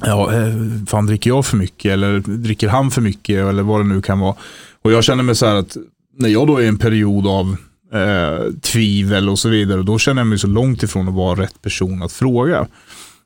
Ja, 0.00 0.34
eh, 0.34 0.54
fan 0.86 1.06
dricker 1.06 1.30
jag 1.30 1.46
för 1.46 1.56
mycket 1.56 1.92
eller 1.92 2.18
dricker 2.18 2.68
han 2.68 2.90
för 2.90 3.00
mycket 3.00 3.46
eller 3.46 3.62
vad 3.62 3.80
det 3.80 3.84
nu 3.84 4.02
kan 4.02 4.20
vara. 4.20 4.34
Och 4.82 4.92
jag 4.92 5.04
känner 5.04 5.22
mig 5.22 5.34
så 5.34 5.46
här 5.46 5.54
att 5.54 5.76
när 6.18 6.28
jag 6.28 6.46
då 6.46 6.58
är 6.58 6.62
i 6.62 6.66
en 6.66 6.78
period 6.78 7.26
av 7.26 7.56
eh, 7.94 8.52
tvivel 8.62 9.28
och 9.28 9.38
så 9.38 9.48
vidare. 9.48 9.82
Då 9.82 9.98
känner 9.98 10.20
jag 10.20 10.26
mig 10.26 10.38
så 10.38 10.46
långt 10.46 10.82
ifrån 10.82 11.08
att 11.08 11.14
vara 11.14 11.40
rätt 11.40 11.62
person 11.62 12.02
att 12.02 12.12
fråga. 12.12 12.66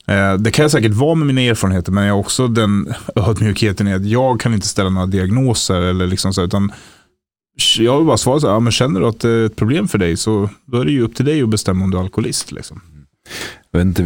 Eh, 0.06 0.34
det 0.34 0.50
kan 0.50 0.62
jag 0.62 0.70
säkert 0.70 0.94
vara 0.94 1.14
med 1.14 1.26
mina 1.26 1.40
erfarenheter, 1.40 1.92
men 1.92 2.04
jag 2.04 2.14
har 2.14 2.20
också 2.20 2.48
den 2.48 2.94
ödmjukheten 3.16 3.88
i 3.88 3.94
att 3.94 4.06
jag 4.06 4.40
kan 4.40 4.54
inte 4.54 4.66
ställa 4.66 4.90
några 4.90 5.06
diagnoser. 5.06 5.80
Eller 5.80 6.06
liksom 6.06 6.34
så, 6.34 6.42
utan 6.42 6.72
jag 7.78 7.96
vill 7.96 8.06
bara 8.06 8.16
svara 8.16 8.40
så 8.40 8.46
här, 8.46 8.54
ja, 8.54 8.60
men 8.60 8.72
känner 8.72 9.00
du 9.00 9.06
att 9.06 9.20
det 9.20 9.30
är 9.30 9.46
ett 9.46 9.56
problem 9.56 9.88
för 9.88 9.98
dig 9.98 10.16
så 10.16 10.50
då 10.64 10.80
är 10.80 10.84
det 10.84 10.92
ju 10.92 11.02
upp 11.02 11.14
till 11.14 11.24
dig 11.24 11.42
att 11.42 11.48
bestämma 11.48 11.84
om 11.84 11.90
du 11.90 11.96
är 11.96 12.02
alkoholist. 12.02 12.52
Liksom. 12.52 12.80
Jag 13.70 13.78
vet 13.78 13.86
inte, 13.86 14.02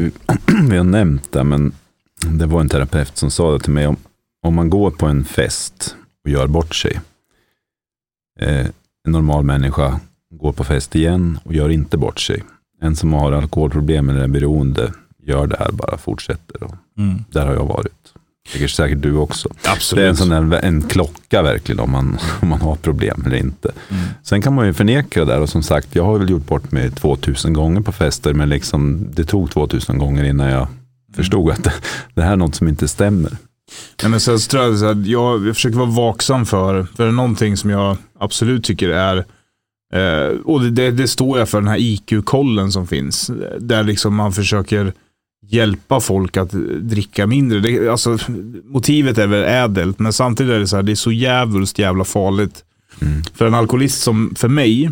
vi 0.70 0.76
har 0.76 0.84
nämnt 0.84 1.32
det, 1.32 1.44
men 1.44 1.72
det 2.26 2.46
var 2.46 2.60
en 2.60 2.68
terapeut 2.68 3.16
som 3.16 3.30
sa 3.30 3.52
det 3.52 3.60
till 3.60 3.72
mig. 3.72 3.86
Om, 3.86 3.96
om 4.42 4.54
man 4.54 4.70
går 4.70 4.90
på 4.90 5.06
en 5.06 5.24
fest 5.24 5.96
och 6.24 6.30
gör 6.30 6.46
bort 6.46 6.74
sig. 6.74 7.00
Eh, 8.40 8.66
en 9.06 9.12
normal 9.12 9.44
människa 9.44 10.00
går 10.32 10.52
på 10.52 10.64
fest 10.64 10.96
igen 10.96 11.38
och 11.44 11.54
gör 11.54 11.68
inte 11.68 11.96
bort 11.96 12.20
sig. 12.20 12.42
En 12.80 12.96
som 12.96 13.12
har 13.12 13.32
alkoholproblem 13.32 14.08
eller 14.08 14.20
är 14.20 14.28
beroende 14.28 14.92
gör 15.22 15.46
det 15.46 15.56
här 15.58 15.72
bara, 15.72 15.98
fortsätter. 15.98 16.62
Och 16.62 16.74
mm. 16.98 17.24
Där 17.30 17.46
har 17.46 17.54
jag 17.54 17.66
varit. 17.66 18.12
Det 18.52 18.64
är 18.64 18.68
säkert 18.68 19.02
du 19.02 19.16
också. 19.16 19.48
Absolut. 19.64 20.00
Det 20.00 20.06
är 20.06 20.08
en, 20.08 20.16
sån 20.16 20.50
där, 20.50 20.60
en 20.64 20.82
klocka 20.82 21.42
verkligen 21.42 21.80
om 21.80 21.90
man, 21.90 22.18
om 22.42 22.48
man 22.48 22.60
har 22.60 22.76
problem 22.76 23.22
eller 23.26 23.36
inte. 23.36 23.72
Mm. 23.88 24.04
Sen 24.22 24.42
kan 24.42 24.54
man 24.54 24.66
ju 24.66 24.72
förneka 24.72 25.24
det 25.24 25.32
där 25.32 25.40
och 25.40 25.48
som 25.48 25.62
sagt, 25.62 25.94
jag 25.94 26.04
har 26.04 26.18
väl 26.18 26.30
gjort 26.30 26.46
bort 26.46 26.72
mig 26.72 26.90
2000 26.90 27.52
gånger 27.52 27.80
på 27.80 27.92
fester, 27.92 28.32
men 28.32 28.48
liksom, 28.48 29.06
det 29.14 29.24
tog 29.24 29.50
2000 29.50 29.98
gånger 29.98 30.24
innan 30.24 30.48
jag 30.48 30.62
mm. 30.62 30.74
förstod 31.14 31.50
att 31.50 31.64
det, 31.64 31.72
det 32.14 32.22
här 32.22 32.32
är 32.32 32.36
något 32.36 32.54
som 32.54 32.68
inte 32.68 32.88
stämmer. 32.88 33.36
Nej, 34.02 34.10
men 34.10 34.20
sen 34.20 34.38
tror 34.38 34.62
jag, 34.62 35.06
jag, 35.06 35.46
jag 35.46 35.54
försöker 35.54 35.78
vara 35.78 35.90
vaksam 35.90 36.46
för, 36.46 36.82
för 36.82 37.04
det 37.04 37.08
är 37.08 37.12
någonting 37.12 37.56
som 37.56 37.70
jag 37.70 37.96
absolut 38.18 38.64
tycker 38.64 38.88
är 38.88 39.24
Eh, 39.92 40.38
och 40.44 40.60
det, 40.60 40.70
det, 40.70 40.90
det 40.90 41.08
står 41.08 41.38
jag 41.38 41.48
för, 41.48 41.60
den 41.60 41.68
här 41.68 41.80
IQ-kollen 41.80 42.72
som 42.72 42.86
finns. 42.86 43.30
Där 43.58 43.82
liksom 43.82 44.14
man 44.14 44.32
försöker 44.32 44.92
hjälpa 45.46 46.00
folk 46.00 46.36
att 46.36 46.50
dricka 46.80 47.26
mindre. 47.26 47.60
Det, 47.60 47.88
alltså, 47.88 48.18
motivet 48.64 49.18
är 49.18 49.26
väl 49.26 49.44
ädelt, 49.44 49.98
men 49.98 50.12
samtidigt 50.12 50.52
är 50.52 50.58
det 50.58 50.66
så 50.66 50.76
här, 50.76 50.82
det 50.82 50.92
är 50.92 50.96
så 50.96 51.12
jävligt 51.12 51.78
jävla 51.78 52.04
farligt. 52.04 52.64
Mm. 53.00 53.22
För 53.34 53.46
en 53.46 53.54
alkoholist 53.54 54.02
som, 54.02 54.34
för 54.36 54.48
mig, 54.48 54.90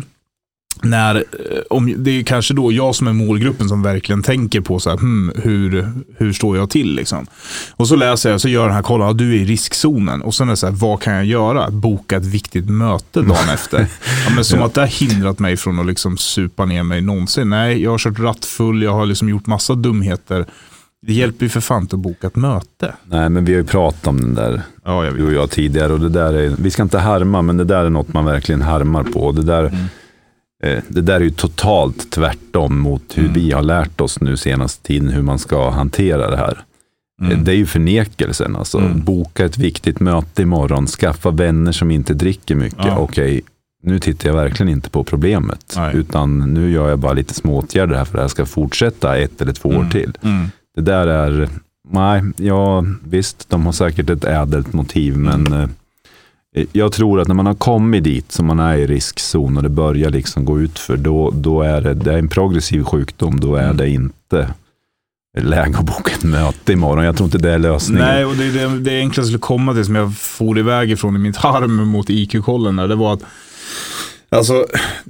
när, 0.83 1.15
eh, 1.15 1.23
om, 1.69 1.93
det 1.97 2.11
är 2.19 2.23
kanske 2.23 2.53
då 2.53 2.71
jag 2.71 2.95
som 2.95 3.07
är 3.07 3.13
målgruppen 3.13 3.69
som 3.69 3.83
verkligen 3.83 4.23
tänker 4.23 4.61
på 4.61 4.79
så 4.79 4.89
här, 4.89 4.97
hmm, 4.97 5.31
hur, 5.35 5.87
hur 6.17 6.33
står 6.33 6.57
jag 6.57 6.69
till 6.69 6.95
liksom. 6.95 7.25
Och 7.71 7.87
så 7.87 7.95
läser 7.95 8.31
jag, 8.31 8.41
så 8.41 8.47
gör 8.49 8.65
den 8.65 8.75
här 8.75 8.81
kollen, 8.81 9.07
ja, 9.07 9.13
du 9.13 9.31
är 9.35 9.37
i 9.39 9.45
riskzonen. 9.45 10.21
Och 10.21 10.35
sen 10.35 10.47
är 10.47 10.51
det 10.51 10.57
så 10.57 10.67
här, 10.67 10.73
vad 10.73 11.01
kan 11.01 11.13
jag 11.13 11.25
göra? 11.25 11.69
Boka 11.71 12.17
ett 12.17 12.25
viktigt 12.25 12.69
möte 12.69 13.21
dagen 13.21 13.49
efter. 13.53 13.87
Ja, 14.27 14.35
men 14.35 14.43
som 14.45 14.59
Ja. 14.61 14.65
att 14.65 14.73
det 14.73 14.81
har 14.81 14.87
hindrat 14.87 15.39
mig 15.39 15.57
från 15.57 15.79
att 15.79 15.85
liksom 15.85 16.17
supa 16.17 16.65
ner 16.65 16.83
mig 16.83 17.01
någonsin. 17.01 17.49
Nej, 17.49 17.83
jag 17.83 17.91
har 17.91 17.97
kört 17.97 18.19
rattfull, 18.19 18.83
jag 18.83 18.93
har 18.93 19.05
liksom 19.05 19.29
gjort 19.29 19.47
massa 19.47 19.75
dumheter. 19.75 20.45
Det 21.07 21.13
hjälper 21.13 21.45
ju 21.45 21.49
för 21.49 21.61
fan 21.61 21.81
inte 21.81 21.95
att 21.95 21.99
boka 22.01 22.27
ett 22.27 22.35
möte. 22.35 22.93
Nej, 23.05 23.29
men 23.29 23.45
vi 23.45 23.53
har 23.53 23.61
ju 23.61 23.67
pratat 23.67 24.07
om 24.07 24.21
den 24.21 24.33
där, 24.35 24.61
Ja, 24.85 25.03
du 25.17 25.23
och 25.25 25.33
jag 25.33 25.49
tidigare. 25.51 25.93
Och 25.93 25.99
det 25.99 26.09
där 26.09 26.33
är, 26.33 26.53
vi 26.57 26.71
ska 26.71 26.83
inte 26.83 26.99
harma, 26.99 27.41
men 27.41 27.57
det 27.57 27.63
där 27.63 27.85
är 27.85 27.89
något 27.89 28.13
man 28.13 28.25
verkligen 28.25 28.61
harmar 28.61 29.03
på. 29.03 29.19
Och 29.19 29.35
Det 29.35 29.43
där, 29.43 29.63
Mm. 29.63 29.85
Eh, 30.63 30.83
det 30.87 31.01
där 31.01 31.15
är 31.15 31.19
ju 31.19 31.29
totalt 31.31 32.11
tvärtom 32.11 32.79
mot 32.79 33.03
hur 33.17 33.23
Mm. 33.23 33.33
vi 33.33 33.51
har 33.51 33.61
lärt 33.63 34.01
oss 34.01 34.21
nu 34.21 34.37
senaste 34.37 34.87
tiden 34.87 35.09
hur 35.09 35.21
man 35.21 35.39
ska 35.39 35.69
hantera 35.69 36.29
det 36.29 36.37
här. 36.37 36.59
Mm. 37.21 37.31
Eh, 37.31 37.43
Det 37.43 37.51
är 37.51 37.55
ju 37.55 37.65
förnekelsen. 37.65 38.55
Alltså, 38.55 38.77
Mm. 38.77 39.03
Boka 39.03 39.45
ett 39.45 39.57
viktigt 39.57 39.99
möte 39.99 40.41
imorgon, 40.41 40.87
skaffa 40.87 41.31
vänner 41.31 41.71
som 41.71 41.91
inte 41.91 42.13
dricker 42.13 42.55
mycket. 42.55 42.85
Ja. 42.85 42.97
Okej, 42.97 43.41
nu 43.83 43.99
tittar 43.99 44.29
jag 44.29 44.35
verkligen 44.35 44.69
inte 44.69 44.89
på 44.89 45.03
problemet. 45.03 45.73
Nej. 45.77 45.95
Utan 45.95 46.53
nu 46.53 46.71
gör 46.71 46.89
jag 46.89 46.99
bara 46.99 47.13
lite 47.13 47.33
små 47.33 47.57
åtgärder 47.57 47.95
här 47.95 48.05
för 48.05 48.13
det 48.17 48.21
här 48.21 48.27
ska 48.27 48.45
fortsätta 48.45 49.17
ett 49.17 49.41
eller 49.41 49.53
två 49.53 49.69
år 49.69 49.87
till. 49.91 50.17
Mm. 50.21 50.47
Det 50.75 50.81
där 50.81 51.07
är, 51.07 51.49
nej, 51.89 52.21
ja 52.37 52.85
visst, 53.03 53.49
de 53.49 53.65
har 53.65 53.71
säkert 53.73 54.09
ett 54.09 54.23
ädelt 54.25 54.73
motiv, 54.73 55.17
men 55.17 55.53
eh, 55.53 55.69
jag 56.71 56.91
tror 56.91 57.19
att 57.21 57.27
när 57.27 57.35
man 57.35 57.45
har 57.45 57.53
kommit 57.53 58.03
dit, 58.03 58.31
som 58.31 58.45
man 58.45 58.59
är 58.59 58.77
i 58.77 58.87
riskzon 58.87 59.57
och 59.57 59.63
det 59.63 59.69
börjar 59.69 60.09
liksom 60.09 60.45
gå 60.45 60.59
ut 60.61 60.79
för 60.79 60.97
då, 60.97 61.31
då 61.31 61.61
är 61.61 61.81
det, 61.81 61.93
det 61.93 62.13
är 62.13 62.17
en 62.17 62.27
progressiv 62.27 62.83
sjukdom, 62.83 63.39
då 63.39 63.55
är 63.55 63.63
Mm. 63.63 63.77
det 63.77 63.89
inte 63.89 64.53
läge 65.39 65.77
att 65.77 65.85
boka 65.85 66.11
ett 66.11 66.23
möte 66.23 66.73
imorgon. 66.73 67.05
Jag 67.05 67.17
tror 67.17 67.25
inte 67.27 67.37
det 67.37 67.51
är 67.53 67.59
lösningen. 67.59 68.05
Nej, 68.05 68.25
och 68.25 68.35
det 68.35 68.51
det, 68.51 68.79
det 68.79 68.99
enklaste 68.99 69.27
skulle 69.27 69.39
komma 69.39 69.73
till 69.73 69.85
som 69.85 69.95
jag 69.95 70.15
for 70.17 70.59
iväg 70.59 70.91
ifrån 70.91 71.15
i 71.15 71.19
mitt 71.19 71.37
harm 71.37 71.87
mot 71.87 72.09
IQ-kollen 72.09 72.75
det 72.75 72.95
var 72.95 73.13
att 73.13 73.23
Alltså, 74.35 74.65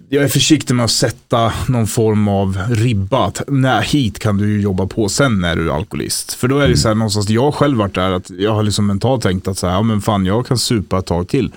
jag 0.09 0.23
är 0.23 0.27
försiktig 0.27 0.73
med 0.75 0.85
att 0.85 0.91
sätta 0.91 1.53
någon 1.69 1.87
form 1.87 2.27
av 2.27 2.57
ribba. 2.69 3.25
Att, 3.27 3.41
nej, 3.47 3.85
hit 3.85 4.19
kan 4.19 4.37
du 4.37 4.49
ju 4.53 4.61
jobba 4.61 4.87
på, 4.87 5.09
sen 5.09 5.43
är 5.43 5.55
du 5.55 5.71
alkoholist. 5.71 6.33
För 6.33 6.47
då 6.47 6.59
är 6.59 6.67
det 6.69 6.77
så 6.77 6.87
här 6.87 6.95
någonstans, 6.95 7.29
jag 7.29 7.53
själv 7.53 7.77
varit 7.77 7.95
där, 7.95 8.11
att 8.11 8.29
jag 8.29 8.53
har 8.53 8.63
liksom 8.63 8.87
mentalt 8.87 9.23
tänkt 9.23 9.47
att 9.47 9.57
så 9.57 9.67
här, 9.67 9.73
ja, 9.73 9.81
men 9.81 10.01
fan, 10.01 10.25
jag 10.25 10.45
kan 10.47 10.57
supa 10.57 10.99
ett 10.99 11.05
tag 11.05 11.27
till. 11.27 11.51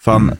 Fan, 0.00 0.22
Mm. 0.22 0.36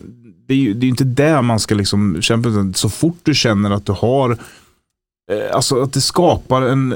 det 0.48 0.54
är 0.54 0.58
ju 0.58 0.74
det 0.74 0.86
är 0.86 0.88
inte 0.88 1.04
där 1.04 1.42
man 1.42 1.60
ska 1.60 1.74
liksom 1.74 2.22
kämpa. 2.22 2.48
utan 2.48 2.74
Så 2.74 2.88
fort 2.88 3.18
du 3.22 3.34
känner 3.34 3.70
att 3.70 3.86
du 3.86 3.92
har, 3.92 4.30
eh, 4.30 5.56
alltså 5.56 5.82
att 5.82 5.92
det 5.92 6.00
skapar 6.00 6.62
en 6.62 6.92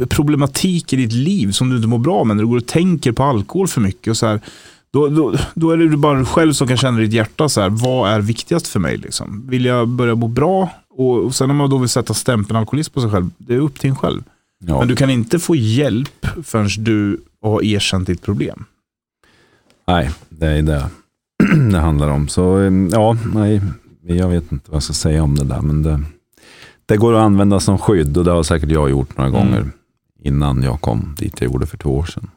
eh, 0.00 0.06
problematik 0.06 0.92
i 0.92 0.96
ditt 0.96 1.12
liv 1.12 1.50
som 1.52 1.70
du 1.70 1.76
inte 1.76 1.88
mår 1.88 1.98
bra 1.98 2.24
med, 2.24 2.36
när 2.36 2.42
du 2.44 2.48
går 2.48 2.56
och 2.56 2.66
tänker 2.66 3.12
på 3.12 3.22
alkohol 3.22 3.68
för 3.68 3.80
mycket 3.80 4.10
och 4.10 4.16
så 4.16 4.26
här, 4.26 4.40
då, 4.98 5.08
då, 5.08 5.34
då 5.54 5.70
är 5.70 5.76
det 5.76 5.88
du 5.88 5.96
bara 5.96 6.24
själv 6.24 6.52
som 6.52 6.68
kan 6.68 6.76
känna 6.76 7.00
i 7.00 7.04
ditt 7.04 7.12
hjärta, 7.12 7.48
så 7.48 7.60
här, 7.60 7.68
vad 7.68 8.10
är 8.10 8.20
viktigast 8.20 8.66
för 8.66 8.80
mig? 8.80 8.96
Liksom? 8.96 9.44
Vill 9.48 9.64
jag 9.64 9.88
börja 9.88 10.14
må 10.14 10.28
bra? 10.28 10.70
Och, 10.90 11.18
och 11.24 11.34
sen 11.34 11.50
om 11.50 11.56
man 11.56 11.70
då 11.70 11.78
vill 11.78 11.88
sätta 11.88 12.14
stämpeln 12.14 12.56
alkoholist 12.58 12.94
på 12.94 13.00
sig 13.00 13.10
själv, 13.10 13.30
det 13.38 13.54
är 13.54 13.58
upp 13.58 13.80
till 13.80 13.90
en 13.90 13.96
själv. 13.96 14.22
Ja. 14.64 14.78
Men 14.78 14.88
du 14.88 14.96
kan 14.96 15.10
inte 15.10 15.38
få 15.38 15.56
hjälp 15.56 16.26
förrän 16.44 16.68
du 16.78 17.20
har 17.42 17.64
erkänt 17.64 18.06
ditt 18.06 18.22
problem. 18.22 18.64
Nej, 19.86 20.10
det 20.28 20.46
är 20.46 20.62
det 20.62 20.86
det 21.72 21.78
handlar 21.78 22.08
om. 22.08 22.28
Så 22.28 22.58
eh, 22.60 22.72
ja, 22.92 23.16
nej, 23.34 23.60
jag 24.02 24.28
vet 24.28 24.52
inte 24.52 24.70
vad 24.70 24.76
jag 24.76 24.82
ska 24.82 24.92
säga 24.92 25.22
om 25.22 25.34
det 25.34 25.44
där, 25.44 25.60
men 25.60 25.82
det, 25.82 26.00
det 26.86 26.96
går 26.96 27.14
att 27.14 27.20
använda 27.22 27.60
som 27.60 27.78
skydd 27.78 28.16
och 28.16 28.24
det 28.24 28.30
har 28.30 28.42
säkert 28.42 28.70
jag 28.70 28.90
gjort 28.90 29.16
några 29.16 29.30
Mm. 29.30 29.40
gånger 29.40 29.70
innan 30.22 30.62
jag 30.62 30.80
kom 30.80 31.14
dit 31.18 31.40
jag 31.40 31.52
gjorde 31.52 31.66
för 31.66 31.76
två 31.78 31.96
år 31.96 32.04
sedan. 32.04 32.30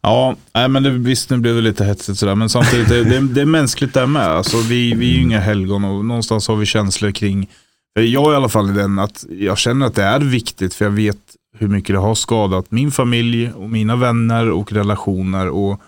Ja, 0.00 0.36
nej, 0.54 0.68
men 0.68 0.82
det, 0.82 0.90
visst 0.90 1.30
nu 1.30 1.38
blev 1.38 1.54
det 1.54 1.60
lite 1.60 1.84
hetsigt 1.84 2.18
sådär, 2.18 2.34
men 2.34 2.48
samtidigt 2.48 2.88
det, 2.88 3.04
det, 3.04 3.20
det 3.20 3.40
är 3.40 3.46
mänskligt 3.46 3.94
där 3.94 4.06
med. 4.06 4.26
Alltså, 4.26 4.56
vi, 4.56 4.94
vi 4.94 5.10
är 5.10 5.14
ju 5.14 5.22
inga 5.22 5.40
helgon 5.40 5.84
och 5.84 6.04
någonstans 6.04 6.48
har 6.48 6.56
vi 6.56 6.66
känslor 6.66 7.10
kring, 7.10 7.48
jag 7.94 8.04
jag 8.04 8.32
i 8.32 8.36
alla 8.36 8.48
fall 8.48 8.70
i 8.70 8.72
den 8.72 8.98
att 8.98 9.24
jag 9.30 9.58
känner 9.58 9.86
att 9.86 9.94
det 9.94 10.02
är 10.02 10.20
viktigt 10.20 10.74
för 10.74 10.84
jag 10.84 10.92
vet 10.92 11.18
hur 11.58 11.68
mycket 11.68 11.94
det 11.94 12.00
har 12.00 12.14
skadat 12.14 12.70
min 12.70 12.90
familj 12.90 13.52
och 13.52 13.70
mina 13.70 13.96
vänner 13.96 14.50
och 14.50 14.72
relationer. 14.72 15.48
Och 15.48 15.80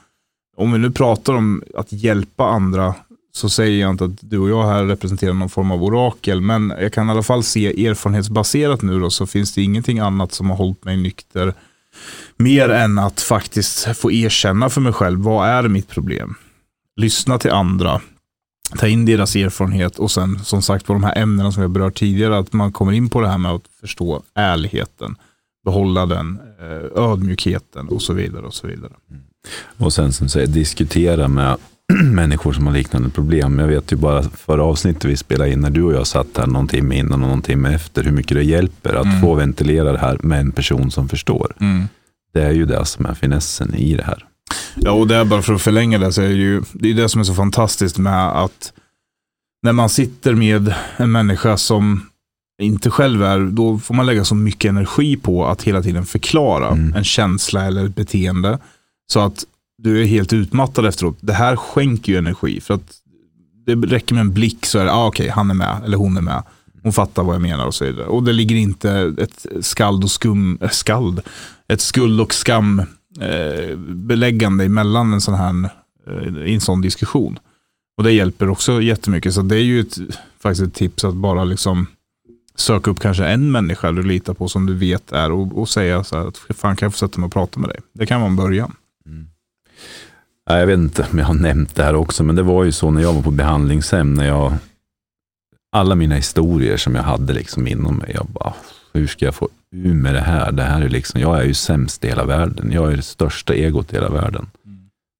om 0.56 0.72
vi 0.72 0.78
nu 0.78 0.90
pratar 0.90 1.32
om 1.32 1.62
att 1.74 1.92
hjälpa 1.92 2.44
andra 2.44 2.94
så 3.32 3.48
säger 3.48 3.80
jag 3.80 3.90
inte 3.90 4.04
att 4.04 4.30
du 4.30 4.38
och 4.38 4.50
jag 4.50 4.66
här 4.66 4.84
representerar 4.84 5.32
någon 5.32 5.48
form 5.48 5.70
av 5.70 5.84
orakel, 5.84 6.40
men 6.40 6.72
jag 6.80 6.92
kan 6.92 7.08
i 7.08 7.10
alla 7.10 7.22
fall 7.22 7.42
se 7.42 7.86
erfarenhetsbaserat 7.86 8.82
nu 8.82 9.00
då, 9.00 9.10
så 9.10 9.26
finns 9.26 9.54
det 9.54 9.62
ingenting 9.62 9.98
annat 9.98 10.32
som 10.32 10.50
har 10.50 10.56
hållit 10.56 10.84
mig 10.84 10.96
nykter 10.96 11.54
Mer 12.36 12.68
än 12.68 12.98
att 12.98 13.20
faktiskt 13.20 13.96
få 13.96 14.12
erkänna 14.12 14.70
för 14.70 14.80
mig 14.80 14.92
själv, 14.92 15.20
vad 15.20 15.48
är 15.48 15.68
mitt 15.68 15.88
problem? 15.88 16.34
Lyssna 16.96 17.38
till 17.38 17.50
andra, 17.50 18.00
ta 18.78 18.86
in 18.86 19.04
deras 19.04 19.36
erfarenhet 19.36 19.98
och 19.98 20.10
sen 20.10 20.38
som 20.44 20.62
sagt 20.62 20.86
på 20.86 20.92
de 20.92 21.04
här 21.04 21.18
ämnena 21.18 21.52
som 21.52 21.62
jag 21.62 21.70
berört 21.70 21.98
tidigare, 21.98 22.38
att 22.38 22.52
man 22.52 22.72
kommer 22.72 22.92
in 22.92 23.08
på 23.10 23.20
det 23.20 23.28
här 23.28 23.38
med 23.38 23.52
att 23.52 23.64
förstå 23.80 24.22
ärligheten, 24.34 25.16
behålla 25.64 26.06
den, 26.06 26.38
eh, 26.60 27.02
ödmjukheten 27.04 27.88
och 27.88 28.02
så 28.02 28.12
vidare. 28.12 28.46
och 28.46 28.54
så 28.54 28.66
vidare. 28.66 28.92
Och 29.76 29.92
sen 29.92 30.12
som 30.12 30.28
säger, 30.28 30.46
diskutera 30.46 31.28
med 31.28 31.56
människor 32.14 32.52
som 32.52 32.66
har 32.66 32.74
liknande 32.74 33.10
problem. 33.10 33.58
Jag 33.58 33.66
vet 33.66 33.92
ju 33.92 33.96
bara 33.96 34.22
förra 34.22 34.64
avsnittet 34.64 35.04
vi 35.04 35.16
spelade 35.16 35.52
in, 35.52 35.60
när 35.60 35.70
du 35.70 35.82
och 35.82 35.92
jag 35.92 36.06
satt 36.06 36.26
här 36.38 36.46
någon 36.46 36.68
timme 36.68 36.96
innan 36.98 37.22
och 37.22 37.28
någon 37.28 37.42
timme 37.42 37.74
efter, 37.74 38.04
hur 38.04 38.12
mycket 38.12 38.36
det 38.36 38.42
hjälper 38.42 38.94
att 38.94 39.06
Mm. 39.06 39.20
få 39.20 39.34
ventilera 39.34 39.92
det 39.92 39.98
här 39.98 40.18
med 40.22 40.40
en 40.40 40.52
person 40.52 40.90
som 40.90 41.08
förstår. 41.08 41.54
Det 42.34 42.42
är 42.42 42.50
ju 42.52 42.66
det 42.66 42.84
som 42.84 43.06
är 43.06 43.14
finessen 43.14 43.74
i 43.74 43.94
det 43.94 44.02
här. 44.04 44.24
Ja, 44.74 44.90
och 44.92 45.06
det 45.06 45.16
är 45.16 45.24
bara 45.24 45.42
för 45.42 45.54
att 45.54 45.62
förlänga 45.62 45.98
det 45.98 46.12
så 46.12 46.22
är 46.22 46.28
det 46.28 46.34
ju 46.34 46.62
det 46.72 46.90
är 46.90 46.94
det 46.94 47.08
som 47.08 47.20
är 47.20 47.24
så 47.24 47.34
fantastiskt 47.34 47.98
med 47.98 48.28
att 48.44 48.72
när 49.62 49.72
man 49.72 49.88
sitter 49.88 50.34
med 50.34 50.74
en 50.96 51.12
människa 51.12 51.56
som 51.56 52.06
inte 52.62 52.90
själv 52.90 53.22
är, 53.22 53.40
då 53.40 53.78
får 53.78 53.94
man 53.94 54.06
lägga 54.06 54.24
så 54.24 54.34
mycket 54.34 54.68
energi 54.68 55.16
på 55.16 55.46
att 55.46 55.62
hela 55.62 55.82
tiden 55.82 56.06
förklara 56.06 56.68
Mm. 56.68 56.94
en 56.96 57.04
känsla 57.04 57.64
eller 57.64 57.84
ett 57.84 57.94
beteende. 57.94 58.58
Så 59.12 59.20
att 59.20 59.44
du 59.82 60.00
är 60.02 60.04
helt 60.04 60.32
utmattad 60.32 60.86
efteråt. 60.86 61.18
Det 61.20 61.32
här 61.32 61.56
skänker 61.56 62.12
ju 62.12 62.18
energi. 62.18 62.60
För 62.60 62.74
att 62.74 62.96
det 63.66 63.74
räcker 63.74 64.14
med 64.14 64.20
en 64.20 64.32
blick 64.32 64.66
så 64.66 64.78
är 64.78 64.84
det, 64.84 64.92
ah, 64.92 65.06
okej, 65.06 65.28
han 65.28 65.50
är 65.50 65.54
med 65.54 65.80
eller 65.84 65.96
hon 65.96 66.16
är 66.16 66.20
med. 66.20 66.42
Hon 66.82 66.92
fattar 66.92 67.22
vad 67.22 67.34
jag 67.34 67.42
menar 67.42 67.66
och 67.66 67.74
så 67.74 67.84
vidare. 67.84 68.06
Och 68.06 68.22
det 68.22 68.32
ligger 68.32 68.56
inte 68.56 69.14
ett 69.18 69.46
skald 69.60 70.04
och 70.04 70.10
skum, 70.10 70.58
äh, 70.60 70.68
skald, 70.68 71.20
ett 71.68 71.80
skuld 71.80 72.20
och 72.20 72.34
skam 72.34 72.78
eh, 73.20 73.76
beläggande 73.78 74.64
emellan 74.64 75.12
en 75.12 75.20
sån 75.20 75.34
här 75.34 75.70
eh, 76.06 76.42
i 76.46 76.54
en 76.54 76.60
sån 76.60 76.80
diskussion. 76.80 77.38
Och 77.96 78.04
det 78.04 78.12
hjälper 78.12 78.50
också 78.50 78.82
jättemycket. 78.82 79.34
Så 79.34 79.42
det 79.42 79.56
är 79.56 79.62
ju 79.62 79.80
ett, 79.80 79.98
faktiskt 80.42 80.62
ett 80.62 80.74
tips 80.74 81.04
att 81.04 81.14
bara 81.14 81.44
liksom 81.44 81.86
söka 82.56 82.90
upp 82.90 83.00
kanske 83.00 83.24
en 83.24 83.52
människa 83.52 83.92
du 83.92 84.02
litar 84.02 84.34
på 84.34 84.48
som 84.48 84.66
du 84.66 84.74
vet 84.74 85.12
är 85.12 85.32
och, 85.32 85.58
och 85.58 85.68
säga 85.68 86.04
så 86.04 86.18
här 86.18 86.28
att 86.28 86.38
fan 86.38 86.76
kan 86.76 86.86
jag 86.86 86.92
få 86.92 86.98
sätta 86.98 87.20
mig 87.20 87.26
och 87.26 87.32
prata 87.32 87.60
med 87.60 87.68
dig. 87.68 87.78
Det 87.92 88.06
kan 88.06 88.20
vara 88.20 88.30
en 88.30 88.36
början. 88.36 88.74
Jag 90.44 90.66
vet 90.66 90.78
inte 90.78 91.06
om 91.12 91.18
jag 91.18 91.26
har 91.26 91.34
nämnt 91.34 91.74
det 91.74 91.82
här 91.84 91.94
också, 91.94 92.24
men 92.24 92.36
det 92.36 92.42
var 92.42 92.64
ju 92.64 92.72
så 92.72 92.90
när 92.90 93.02
jag 93.02 93.12
var 93.12 93.22
på 93.22 93.30
behandlingshem, 93.30 94.14
när 94.14 94.26
jag, 94.26 94.52
alla 95.76 95.94
mina 95.94 96.14
historier 96.14 96.76
som 96.76 96.94
jag 96.94 97.02
hade 97.02 97.32
liksom 97.32 97.66
inom 97.66 97.96
mig, 97.96 98.12
jag 98.14 98.26
bara, 98.26 98.52
hur 98.92 99.06
ska 99.06 99.24
jag 99.24 99.34
få 99.34 99.48
ur 99.72 99.94
med 99.94 100.14
det 100.14 100.20
här? 100.20 100.52
Det 100.52 100.62
här 100.62 100.80
är 100.82 100.88
liksom, 100.88 101.20
jag 101.20 101.38
är 101.40 101.44
ju 101.44 101.54
sämst 101.54 102.04
i 102.04 102.08
hela 102.08 102.24
världen, 102.24 102.72
jag 102.72 102.92
är 102.92 102.96
det 102.96 103.02
största 103.02 103.54
egot 103.54 103.92
i 103.92 103.96
hela 103.96 104.08
världen. 104.08 104.46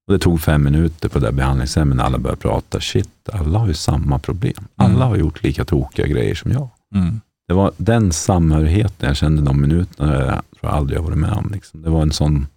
Och 0.07 0.13
det 0.13 0.19
tog 0.19 0.41
fem 0.41 0.63
minuter 0.63 1.09
på 1.09 1.19
det 1.19 1.25
där 1.25 1.31
behandlingshemmet 1.33 1.97
när 1.97 2.03
alla 2.03 2.17
började 2.17 2.41
prata, 2.41 2.79
shit, 2.79 3.29
alla 3.33 3.59
har 3.59 3.67
ju 3.67 3.73
samma 3.73 4.19
problem. 4.19 4.67
Alla 4.75 4.89
Mm. 4.95 5.07
har 5.07 5.15
gjort 5.17 5.43
lika 5.43 5.65
tokiga 5.65 6.07
grejer 6.07 6.35
som 6.35 6.51
jag. 6.51 6.69
Mm. 6.95 7.21
Det 7.47 7.53
var 7.53 7.71
den 7.77 8.11
samhörigheten 8.11 9.07
jag 9.07 9.17
kände 9.17 9.41
de 9.41 9.61
minuterna, 9.61 10.13
jag 10.25 10.41
tror 10.59 10.69
aldrig 10.71 10.97
jag 10.99 11.03
varit 11.03 11.17
med 11.17 11.31
om. 11.31 11.49
Liksom. 11.53 11.81
Det 11.81 11.89
var 11.89 12.01
en 12.01 12.11
sån, 12.11 12.47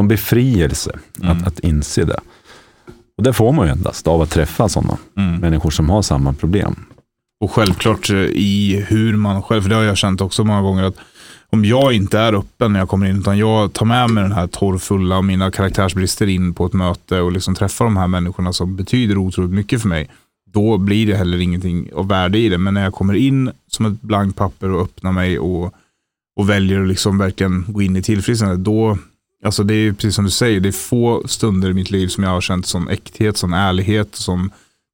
sån 0.00 0.08
befrielse 0.08 0.98
Mm. 1.22 1.30
att, 1.38 1.46
att 1.46 1.60
inse 1.60 2.04
det. 2.04 2.20
Och 3.16 3.22
det 3.24 3.32
får 3.32 3.52
man 3.52 3.66
ju 3.66 3.72
endast 3.72 4.06
av 4.06 4.22
att 4.22 4.30
träffa 4.30 4.68
sådana 4.68 4.96
Mm. 5.16 5.40
människor 5.40 5.70
som 5.70 5.90
har 5.90 6.02
samma 6.02 6.32
problem. 6.32 6.74
Och 7.40 7.50
självklart 7.52 8.10
eh, 8.10 8.16
i 8.34 8.84
hur 8.88 9.16
man 9.16 9.42
själv, 9.42 9.62
för 9.62 9.68
det 9.68 9.74
har 9.76 9.82
jag 9.82 9.96
känt 9.96 10.20
också 10.20 10.44
många 10.44 10.62
gånger, 10.62 10.82
att 10.82 10.96
om 11.52 11.64
jag 11.64 11.92
inte 11.92 12.18
är 12.18 12.32
öppen 12.34 12.72
när 12.72 12.80
jag 12.80 12.88
kommer 12.88 13.06
in, 13.06 13.18
utan 13.18 13.38
jag 13.38 13.72
tar 13.72 13.86
med 13.86 14.10
mig 14.10 14.22
den 14.22 14.32
här 14.32 14.46
torrfulla 14.46 15.16
och 15.18 15.24
mina 15.24 15.50
karaktärsbrister 15.50 16.26
in 16.26 16.54
på 16.54 16.66
ett 16.66 16.72
möte 16.72 17.20
och 17.20 17.32
liksom 17.32 17.54
träffar 17.54 17.84
de 17.84 17.96
här 17.96 18.06
människorna 18.08 18.52
som 18.52 18.76
betyder 18.76 19.18
otroligt 19.18 19.50
mycket 19.50 19.80
för 19.82 19.88
mig. 19.88 20.08
då 20.52 20.78
blir 20.78 21.06
det 21.06 21.16
heller 21.16 21.38
ingenting 21.38 21.90
av 21.94 22.08
värde 22.08 22.38
i 22.38 22.48
det. 22.48 22.58
Men 22.58 22.74
när 22.74 22.82
jag 22.84 22.94
kommer 22.94 23.14
in 23.14 23.50
som 23.68 23.86
ett 23.86 24.00
blankt 24.02 24.36
papper 24.36 24.70
och 24.70 24.82
öppnar 24.82 25.12
mig 25.12 25.38
och, 25.38 25.74
och 26.36 26.50
väljer 26.50 26.82
att 26.82 26.88
liksom 26.88 27.18
verkligen 27.18 27.64
gå 27.68 27.82
in 27.82 27.96
i 27.96 28.02
tillfrisknande, 28.02 28.56
då, 28.56 28.98
alltså 29.44 29.62
det 29.64 29.74
är 29.74 29.92
precis 29.92 30.14
som 30.14 30.24
du 30.24 30.30
säger, 30.30 30.60
det 30.60 30.68
är 30.68 30.72
få 30.72 31.22
stunder 31.28 31.70
i 31.70 31.74
mitt 31.74 31.90
liv 31.90 32.08
som 32.08 32.24
jag 32.24 32.30
har 32.30 32.40
känt 32.40 32.66
sån 32.66 32.88
äkthet, 32.88 33.36
sån 33.36 33.52
ärlighet, 33.52 34.14
som 34.14 34.50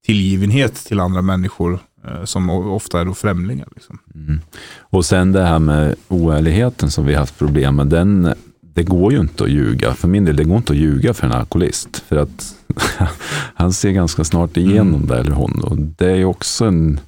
tillgivenhet 0.07 0.75
till 0.75 1.01
andra 1.01 1.23
människor 1.23 1.79
eh, 2.05 2.25
som 2.25 2.51
ofta 2.51 3.01
är 3.01 3.05
då 3.05 3.15
främlingar. 3.15 3.69
Liksom. 3.75 3.99
Mm. 4.15 4.41
Och 4.81 5.05
sen 5.05 5.33
det 5.33 5.43
här 5.43 5.59
med 5.59 5.95
oärligheten 6.09 6.91
som 6.91 7.07
vi 7.07 7.15
haft 7.15 7.39
problem 7.39 7.77
med, 7.77 7.87
den, 7.87 8.35
det 8.61 8.83
går 8.83 9.13
ju 9.13 9.21
inte 9.21 9.45
att 9.45 9.51
ljuga. 9.51 9.95
För 9.95 10.09
min 10.09 10.25
del, 10.25 10.37
det 10.37 10.45
går 10.45 10.57
inte 10.57 10.73
att 10.73 10.79
ljuga 10.79 11.15
för 11.15 11.27
en 11.27 11.33
alkoholist. 11.33 12.05
För 12.09 12.17
att 12.17 12.55
han 13.55 13.73
ser 13.73 13.91
ganska 13.91 14.25
snart 14.25 14.57
igenom 14.57 14.95
mm. 14.95 15.07
det, 15.07 15.19
eller 15.19 15.33
hon. 15.33 15.61
Och 15.65 15.77
det 15.79 16.11
är 16.11 16.17
ju 16.17 16.25
också 16.25 16.65
en 16.65 17.01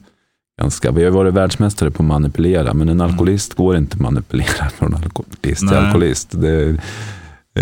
ganska, 0.61 0.90
vi 0.90 1.04
har 1.04 1.11
varit 1.11 1.35
världsmästare 1.35 1.90
på 1.90 2.02
att 2.02 2.07
manipulera, 2.07 2.75
men 2.75 2.88
en 2.88 3.00
alkoholist 3.00 3.54
går 3.54 3.76
inte 3.76 3.95
att 3.95 4.00
manipulera 4.00 4.68
från 4.78 4.95
alkoholist 4.95 5.61
till 5.61 5.76
alkoholist. 5.76 6.28
Det 6.30 6.80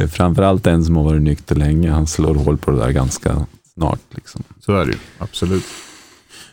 framförallt 0.09 0.67
en 0.67 0.85
som 0.85 0.97
har 0.97 1.05
varit 1.05 1.23
nykter 1.23 1.57
länge, 1.57 1.91
han 1.91 2.07
slår 2.07 2.35
hål 2.35 2.57
på 2.57 2.71
det 2.71 2.79
där 2.79 2.91
ganska 2.91 3.47
snart. 3.75 4.00
Liksom. 4.11 4.43
Så 4.61 4.73
är 4.73 4.87
det 4.87 4.93
ju, 4.93 4.99
absolut. 5.19 5.65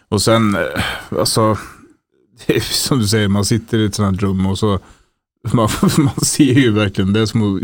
Och 0.09 0.21
sen, 0.21 0.55
eh, 0.55 0.83
alltså, 1.19 1.57
det 2.45 2.55
är 2.55 2.59
som 2.59 2.99
du 2.99 3.07
säger, 3.07 3.27
man 3.27 3.45
sitter 3.45 3.77
i 3.77 3.85
ett 3.85 3.95
sånt 3.95 4.21
här 4.21 4.27
rum 4.27 4.45
och 4.45 4.59
så 4.59 4.79
man, 5.51 5.69
man 5.97 6.25
ser 6.25 6.53
ju 6.53 6.71
verkligen, 6.71 7.13
det 7.13 7.27
som 7.27 7.61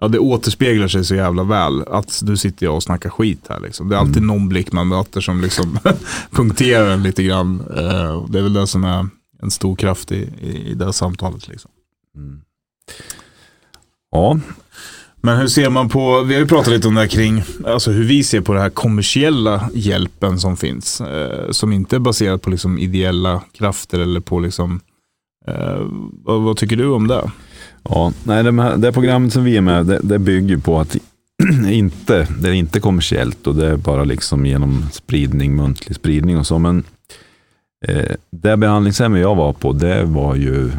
ja, 0.00 0.08
det 0.08 0.18
återspeglar 0.18 0.88
sig 0.88 1.04
så 1.04 1.14
jävla 1.14 1.42
väl 1.42 1.82
att 1.82 2.20
nu 2.22 2.36
sitter 2.36 2.66
jag 2.66 2.74
och 2.74 2.82
snackar 2.82 3.10
skit 3.10 3.46
här. 3.48 3.60
Liksom. 3.60 3.88
Det 3.88 3.96
är 3.96 4.00
alltid 4.00 4.16
mm. 4.16 4.26
någon 4.26 4.48
blick 4.48 4.72
man 4.72 4.88
möter 4.88 5.20
som 5.20 5.40
liksom 5.40 5.78
punkterar 6.30 6.90
en 6.90 7.02
lite 7.02 7.22
grann. 7.22 7.60
Uh, 7.60 8.26
det 8.30 8.38
är 8.38 8.42
väl 8.42 8.52
det 8.52 8.66
som 8.66 8.84
är 8.84 9.08
en 9.42 9.50
stor 9.50 9.76
kraft 9.76 10.12
i, 10.12 10.32
i, 10.40 10.70
i 10.70 10.74
det 10.74 10.84
här 10.84 10.92
samtalet. 10.92 11.48
Liksom. 11.48 11.70
Mm. 12.16 12.40
Ja, 14.10 14.38
men 15.26 15.38
hur 15.38 15.46
ser 15.46 15.70
man 15.70 15.88
på, 15.88 16.22
vi 16.22 16.34
har 16.34 16.40
ju 16.40 16.46
pratat 16.46 16.72
lite 16.72 16.88
om 16.88 16.94
det 16.94 17.00
här 17.00 17.08
kring, 17.08 17.42
alltså 17.66 17.90
hur 17.90 18.04
vi 18.04 18.24
ser 18.24 18.40
på 18.40 18.52
den 18.52 18.62
här 18.62 18.70
kommersiella 18.70 19.70
hjälpen 19.74 20.40
som 20.40 20.56
finns. 20.56 21.00
Eh, 21.00 21.50
som 21.50 21.72
inte 21.72 21.96
är 21.96 22.00
baserad 22.00 22.42
på 22.42 22.50
liksom 22.50 22.78
ideella 22.78 23.42
krafter 23.52 23.98
eller 23.98 24.20
på 24.20 24.40
liksom, 24.40 24.80
eh, 25.46 25.86
vad, 26.24 26.42
vad, 26.42 26.56
tycker 26.56 26.76
du 26.76 26.86
om 26.86 27.06
det? 27.06 27.30
Ja, 27.82 28.12
nej, 28.24 28.44
det, 28.44 28.62
här, 28.62 28.76
det 28.76 28.92
programmet 28.92 29.32
som 29.32 29.44
vi 29.44 29.56
är 29.56 29.60
med, 29.60 29.86
det, 29.86 30.00
det 30.02 30.18
bygger 30.18 30.56
på 30.56 30.80
att 30.80 30.96
inte, 31.70 32.28
det 32.40 32.48
är 32.48 32.52
inte 32.52 32.80
kommersiellt 32.80 33.46
och 33.46 33.54
det 33.54 33.66
är 33.66 33.76
bara 33.76 34.04
liksom 34.04 34.46
genom 34.46 34.86
spridning, 34.92 35.56
muntlig 35.56 35.96
spridning 35.96 36.38
och 36.38 36.46
så. 36.46 36.58
Men 36.58 36.84
eh, 37.86 38.16
det 38.30 38.56
behandlingshemmet 38.56 39.20
jag 39.20 39.34
var 39.34 39.52
på, 39.52 39.72
det 39.72 40.04
var 40.04 40.34
ju 40.34 40.70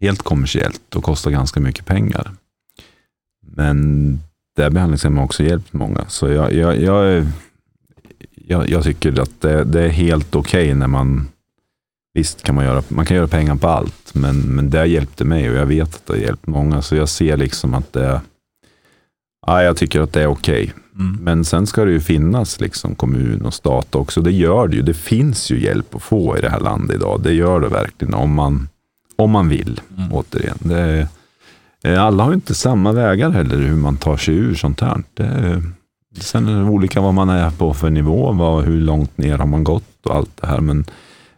helt 0.00 0.22
kommersiellt 0.22 0.96
och 0.96 1.04
kostade 1.04 1.34
ganska 1.34 1.60
mycket 1.60 1.86
pengar. 1.86 2.30
Men 3.60 4.18
det 4.56 4.70
behandlingshemmet 4.70 5.18
har 5.18 5.24
också 5.24 5.42
hjälpt 5.42 5.72
många. 5.72 6.04
Så 6.08 6.28
jag, 6.28 6.52
jag, 6.52 6.80
jag, 6.80 7.26
jag, 8.34 8.68
jag 8.70 8.84
tycker 8.84 9.20
att 9.20 9.40
det, 9.40 9.64
det 9.64 9.84
är 9.84 9.88
helt 9.88 10.34
okej 10.34 10.62
okay 10.62 10.74
när 10.74 10.86
man 10.86 11.28
Visst 12.14 12.42
kan 12.42 12.54
man 12.54 12.64
göra, 12.64 12.82
man 12.88 13.06
kan 13.06 13.16
göra 13.16 13.28
pengar 13.28 13.56
på 13.56 13.68
allt, 13.68 14.14
men, 14.14 14.36
men 14.36 14.70
det 14.70 14.86
hjälpte 14.86 15.24
mig 15.24 15.50
och 15.50 15.56
jag 15.56 15.66
vet 15.66 15.94
att 15.94 16.06
det 16.06 16.12
har 16.12 16.20
hjälpt 16.20 16.46
många. 16.46 16.82
Så 16.82 16.96
jag 16.96 17.08
ser 17.08 17.36
liksom 17.36 17.74
att 17.74 17.92
det, 17.92 18.20
ja, 19.46 19.62
jag 19.62 19.76
tycker 19.76 20.00
att 20.00 20.12
det 20.12 20.22
är 20.22 20.26
okej. 20.26 20.62
Okay. 20.62 20.74
Mm. 20.98 21.18
Men 21.22 21.44
sen 21.44 21.66
ska 21.66 21.84
det 21.84 21.90
ju 21.90 22.00
finnas 22.00 22.60
liksom 22.60 22.94
kommun 22.94 23.42
och 23.42 23.54
stat 23.54 23.94
också. 23.94 24.20
Det 24.20 24.32
gör 24.32 24.68
det 24.68 24.76
ju. 24.76 24.82
Det 24.82 24.94
finns 24.94 25.50
ju 25.50 25.60
hjälp 25.62 25.94
att 25.94 26.02
få 26.02 26.38
i 26.38 26.40
det 26.40 26.50
här 26.50 26.60
landet 26.60 26.96
idag. 26.96 27.20
Det 27.22 27.32
gör 27.32 27.60
det 27.60 27.68
verkligen 27.68 28.14
om 28.14 28.34
man, 28.34 28.68
om 29.16 29.30
man 29.30 29.48
vill. 29.48 29.80
Mm. 29.96 30.12
Återigen. 30.12 30.58
Det, 30.60 31.08
alla 31.84 32.24
har 32.24 32.34
inte 32.34 32.54
samma 32.54 32.92
vägar 32.92 33.30
heller 33.30 33.56
hur 33.56 33.76
man 33.76 33.96
tar 33.96 34.16
sig 34.16 34.34
ur 34.34 34.54
sånt 34.54 34.80
här. 34.80 35.02
Det, 35.14 35.62
sen 36.20 36.48
är 36.48 36.64
det 36.64 36.70
olika 36.70 37.00
vad 37.00 37.14
man 37.14 37.28
är 37.28 37.50
på 37.50 37.74
för 37.74 37.90
nivå, 37.90 38.32
vad, 38.32 38.64
hur 38.64 38.80
långt 38.80 39.18
ner 39.18 39.38
har 39.38 39.46
man 39.46 39.64
gått 39.64 40.06
och 40.06 40.16
allt 40.16 40.36
det 40.40 40.46
här. 40.46 40.60
Men, 40.60 40.84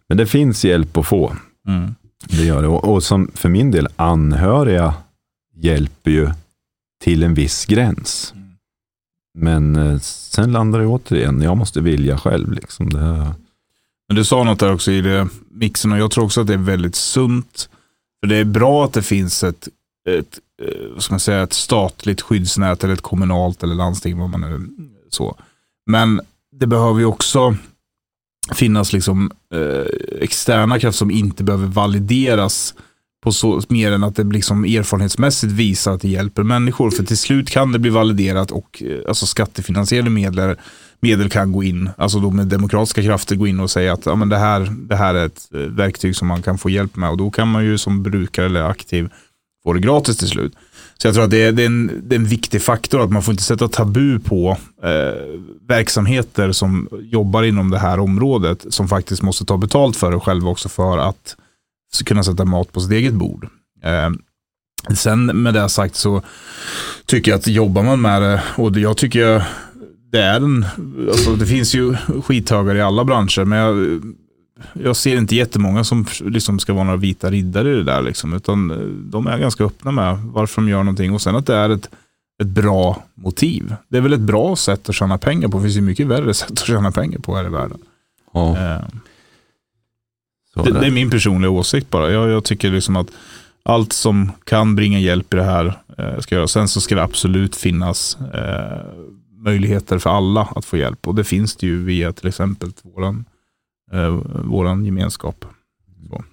men 0.08 0.18
det 0.18 0.26
finns 0.26 0.64
hjälp 0.64 0.96
att 0.96 1.06
få. 1.06 1.36
Mm. 1.68 1.94
Det 2.28 2.44
gör 2.44 2.62
det. 2.62 2.68
Och, 2.68 2.84
och, 2.84 3.02
som 3.02 3.30
för 3.34 3.48
min 3.48 3.70
del, 3.70 3.88
anhöriga 3.96 4.94
hjälper 5.54 6.10
ju 6.10 6.30
till 7.04 7.22
en 7.22 7.34
viss 7.34 7.64
gräns. 7.64 8.32
Mm. 8.36 8.48
Men 9.38 9.76
eh, 9.76 9.98
sen 9.98 10.52
landar 10.52 10.80
det 10.80 10.86
återigen, 10.86 11.42
jag 11.42 11.56
måste 11.56 11.80
vilja 11.80 12.18
själv. 12.18 12.52
Liksom. 12.52 12.90
Det... 12.90 13.34
Men 14.08 14.16
du 14.16 14.24
sa 14.24 14.44
något 14.44 14.60
där 14.60 14.72
också 14.72 14.92
i 14.92 15.00
det 15.00 15.28
mixen 15.50 15.92
och 15.92 15.98
jag 15.98 16.10
tror 16.10 16.24
också 16.24 16.40
att 16.40 16.46
det 16.46 16.54
är 16.54 16.58
väldigt 16.58 16.94
sunt. 16.94 17.68
För 18.20 18.26
det 18.26 18.36
är 18.36 18.44
bra 18.44 18.84
att 18.84 18.92
det 18.92 19.02
finns 19.02 19.44
ett 19.44 19.68
ett, 20.08 20.38
eh, 20.62 20.92
vad 20.94 21.02
ska 21.02 21.12
man 21.12 21.20
säga, 21.20 21.42
ett 21.42 21.52
statligt 21.52 22.20
skyddsnät 22.20 22.84
eller 22.84 22.94
ett 22.94 23.00
kommunalt 23.00 23.62
eller 23.62 23.74
landsting. 23.74 24.18
Vad 24.18 24.30
man 24.30 24.40
nu, 24.40 24.68
så. 25.10 25.36
Men 25.86 26.20
det 26.52 26.66
behöver 26.66 27.00
ju 27.00 27.06
också 27.06 27.56
finnas 28.54 28.92
liksom, 28.92 29.30
eh, 29.54 30.20
externa 30.20 30.78
krafter 30.78 30.98
som 30.98 31.10
inte 31.10 31.44
behöver 31.44 31.66
valideras 31.66 32.74
på 33.22 33.32
så, 33.32 33.62
mer 33.68 33.92
än 33.92 34.04
att 34.04 34.16
det 34.16 34.24
liksom 34.24 34.64
erfarenhetsmässigt 34.64 35.52
visar 35.52 35.92
att 35.92 36.00
det 36.00 36.08
hjälper 36.08 36.42
människor. 36.42 36.90
För 36.90 37.04
till 37.04 37.18
slut 37.18 37.50
kan 37.50 37.72
det 37.72 37.78
bli 37.78 37.90
validerat 37.90 38.50
och 38.50 38.82
eh, 38.86 38.98
alltså 39.08 39.26
skattefinansierade 39.26 40.10
medel, 40.10 40.56
medel 41.00 41.30
kan 41.30 41.52
gå 41.52 41.62
in, 41.62 41.90
alltså 41.96 42.18
då 42.20 42.30
med 42.30 42.46
demokratiska 42.46 43.02
krafter 43.02 43.36
gå 43.36 43.46
in 43.46 43.60
och 43.60 43.70
säga 43.70 43.92
att 43.92 44.06
ja, 44.06 44.14
men 44.14 44.28
det, 44.28 44.38
här, 44.38 44.68
det 44.70 44.96
här 44.96 45.14
är 45.14 45.26
ett 45.26 45.48
eh, 45.54 45.60
verktyg 45.60 46.16
som 46.16 46.28
man 46.28 46.42
kan 46.42 46.58
få 46.58 46.70
hjälp 46.70 46.96
med. 46.96 47.10
Och 47.10 47.16
då 47.16 47.30
kan 47.30 47.48
man 47.48 47.64
ju 47.64 47.78
som 47.78 48.02
brukare 48.02 48.46
eller 48.46 48.62
aktiv 48.62 49.08
får 49.64 49.74
det 49.74 49.80
gratis 49.80 50.16
till 50.16 50.28
slut. 50.28 50.52
Så 50.98 51.08
jag 51.08 51.14
tror 51.14 51.24
att 51.24 51.30
det 51.30 51.42
är, 51.42 51.52
det 51.52 51.62
är, 51.62 51.66
en, 51.66 52.00
det 52.04 52.14
är 52.14 52.18
en 52.18 52.26
viktig 52.26 52.62
faktor 52.62 53.02
att 53.02 53.10
man 53.10 53.22
får 53.22 53.32
inte 53.32 53.44
sätta 53.44 53.68
tabu 53.68 54.18
på 54.18 54.56
eh, 54.82 55.40
verksamheter 55.68 56.52
som 56.52 56.88
jobbar 57.00 57.42
inom 57.42 57.70
det 57.70 57.78
här 57.78 58.00
området 58.00 58.66
som 58.68 58.88
faktiskt 58.88 59.22
måste 59.22 59.44
ta 59.44 59.56
betalt 59.56 59.96
för 59.96 60.12
det 60.12 60.20
själva 60.20 60.50
också 60.50 60.68
för 60.68 60.98
att 60.98 61.36
kunna 62.04 62.24
sätta 62.24 62.44
mat 62.44 62.72
på 62.72 62.80
sitt 62.80 62.92
eget 62.92 63.14
bord. 63.14 63.48
Eh, 63.84 64.10
sen 64.94 65.24
med 65.24 65.54
det 65.54 65.68
sagt 65.68 65.94
så 65.94 66.22
tycker 67.06 67.30
jag 67.30 67.38
att 67.38 67.46
jobbar 67.46 67.82
man 67.82 68.00
med 68.00 68.22
det 68.22 68.42
och 68.56 68.78
jag 68.78 68.96
tycker 68.96 69.44
det 70.12 70.22
är 70.22 70.36
en, 70.36 70.66
alltså 71.08 71.36
det 71.36 71.46
finns 71.46 71.74
ju 71.74 71.96
skithögar 71.96 72.74
i 72.74 72.80
alla 72.80 73.04
branscher 73.04 73.44
men 73.44 73.58
jag 73.58 74.02
jag 74.72 74.96
ser 74.96 75.16
inte 75.16 75.36
jättemånga 75.36 75.84
som 75.84 76.06
liksom 76.20 76.58
ska 76.58 76.72
vara 76.72 76.84
några 76.84 76.96
vita 76.96 77.30
riddare 77.30 77.72
i 77.72 77.74
det 77.74 77.84
där. 77.84 78.02
Liksom, 78.02 78.34
utan 78.34 78.70
eh, 78.70 78.76
de 78.86 79.26
är 79.26 79.38
ganska 79.38 79.64
öppna 79.64 79.90
med 79.90 80.18
varför 80.18 80.62
de 80.62 80.68
gör 80.68 80.82
någonting. 80.82 81.12
Och 81.12 81.22
sen 81.22 81.36
att 81.36 81.46
det 81.46 81.56
är 81.56 81.70
ett, 81.70 81.90
ett 82.42 82.48
bra 82.48 83.02
motiv. 83.14 83.74
Det 83.88 83.96
är 83.96 84.00
väl 84.00 84.12
ett 84.12 84.20
bra 84.20 84.56
sätt 84.56 84.88
att 84.88 84.94
tjäna 84.94 85.18
pengar 85.18 85.48
på. 85.48 85.58
Det 85.58 85.62
finns 85.62 85.76
ju 85.76 85.80
mycket 85.80 86.06
värre 86.06 86.34
sätt 86.34 86.50
att 86.50 86.66
tjäna 86.66 86.90
pengar 86.92 87.18
på 87.18 87.36
här 87.36 87.46
i 87.46 87.48
världen. 87.48 87.78
Ja. 88.32 88.58
Eh. 88.58 88.84
Det, 90.54 90.70
det, 90.80 90.86
är 90.86 90.90
min 90.90 91.10
personliga 91.10 91.50
åsikt 91.50 91.90
bara. 91.90 92.10
Jag, 92.10 92.30
jag, 92.30 92.44
tycker 92.44 92.70
liksom 92.70 92.96
att 92.96 93.06
allt 93.62 93.92
som 93.92 94.32
kan 94.44 94.76
bringa 94.76 94.98
hjälp 94.98 95.34
i 95.34 95.36
det 95.36 95.42
här 95.44 95.78
eh, 95.98 96.18
ska 96.18 96.34
göras. 96.34 96.52
Sen 96.52 96.68
så 96.68 96.80
ska 96.80 96.94
det 96.94 97.02
absolut 97.02 97.56
finnas 97.56 98.18
eh, 98.34 98.86
möjligheter 99.36 99.98
för 99.98 100.10
alla 100.10 100.48
att 100.56 100.64
få 100.64 100.76
hjälp. 100.76 101.08
Och 101.08 101.14
det 101.14 101.24
finns 101.24 101.56
det 101.56 101.66
ju 101.66 101.84
via 101.84 102.12
till 102.12 102.28
exempel 102.28 102.72
våran 102.82 103.24
eh, 103.92 104.18
vår 104.44 104.84
gemenskap. 104.84 105.44
Så. 106.08 106.24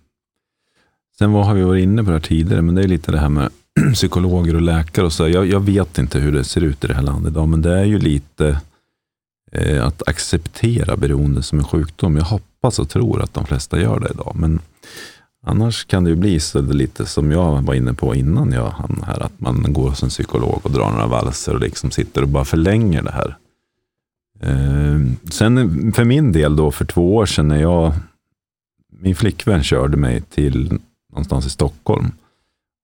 Sen 1.17 1.31
vad 1.31 1.45
har 1.45 1.53
vi 1.53 1.61
varit 1.61 1.83
inne 1.83 2.03
på 2.03 2.09
det 2.09 2.15
här 2.15 2.21
tidigare, 2.21 2.61
men 2.61 2.75
det 2.75 2.83
är 2.83 2.87
lite 2.87 3.11
det 3.11 3.19
här 3.19 3.29
med 3.29 3.49
psykologer 3.93 4.55
och 4.55 4.61
läkare 4.61 5.05
och 5.05 5.13
så. 5.13 5.29
Jag, 5.29 5.45
jag, 5.45 5.59
vet 5.59 5.97
inte 5.97 6.19
hur 6.19 6.31
det 6.31 6.43
ser 6.43 6.61
ut 6.61 6.83
i 6.83 6.87
det 6.87 6.93
här 6.93 7.01
landet 7.01 7.31
idag, 7.31 7.47
men 7.47 7.61
det 7.61 7.79
är 7.79 7.83
ju 7.83 7.99
lite 7.99 8.61
eh, 9.51 9.85
att 9.85 10.07
acceptera 10.07 10.97
beroende 10.97 11.43
som 11.43 11.59
en 11.59 11.65
sjukdom. 11.65 12.17
Jag 12.17 12.23
hoppas 12.23 12.79
och 12.79 12.89
tror 12.89 13.21
att 13.21 13.33
de 13.33 13.45
flesta 13.45 13.81
gör 13.81 13.99
det 13.99 14.09
idag, 14.13 14.31
men 14.35 14.59
annars 15.45 15.85
kan 15.85 16.03
det 16.03 16.09
ju 16.09 16.15
bli 16.15 16.39
så 16.39 16.61
lite 16.61 17.05
som 17.05 17.31
jag 17.31 17.61
var 17.61 17.73
inne 17.73 17.93
på 17.93 18.15
innan 18.15 18.51
jag 18.51 18.69
hann 18.69 19.03
här, 19.07 19.19
att 19.19 19.39
man 19.39 19.73
går 19.73 19.89
hos 19.89 20.03
en 20.03 20.09
psykolog 20.09 20.59
och 20.63 20.71
drar 20.71 20.91
några 20.91 21.07
valser 21.07 21.53
och 21.53 21.59
liksom 21.59 21.91
sitter 21.91 22.21
och 22.21 22.29
bara 22.29 22.45
förlänger 22.45 23.01
det 23.01 23.11
här 23.11 23.37
sen 25.32 25.91
för 25.93 26.04
min 26.04 26.32
del 26.32 26.56
då, 26.56 26.71
för 26.71 26.86
två 26.86 27.15
år 27.15 27.25
sedan 27.25 27.47
när 27.47 27.62
jag, 27.62 27.93
min 28.99 29.15
flickvän 29.15 29.63
körde 29.63 29.97
mig 29.97 30.21
till 30.21 30.80
någonstans 31.12 31.45
i 31.45 31.49
Stockholm. 31.49 32.12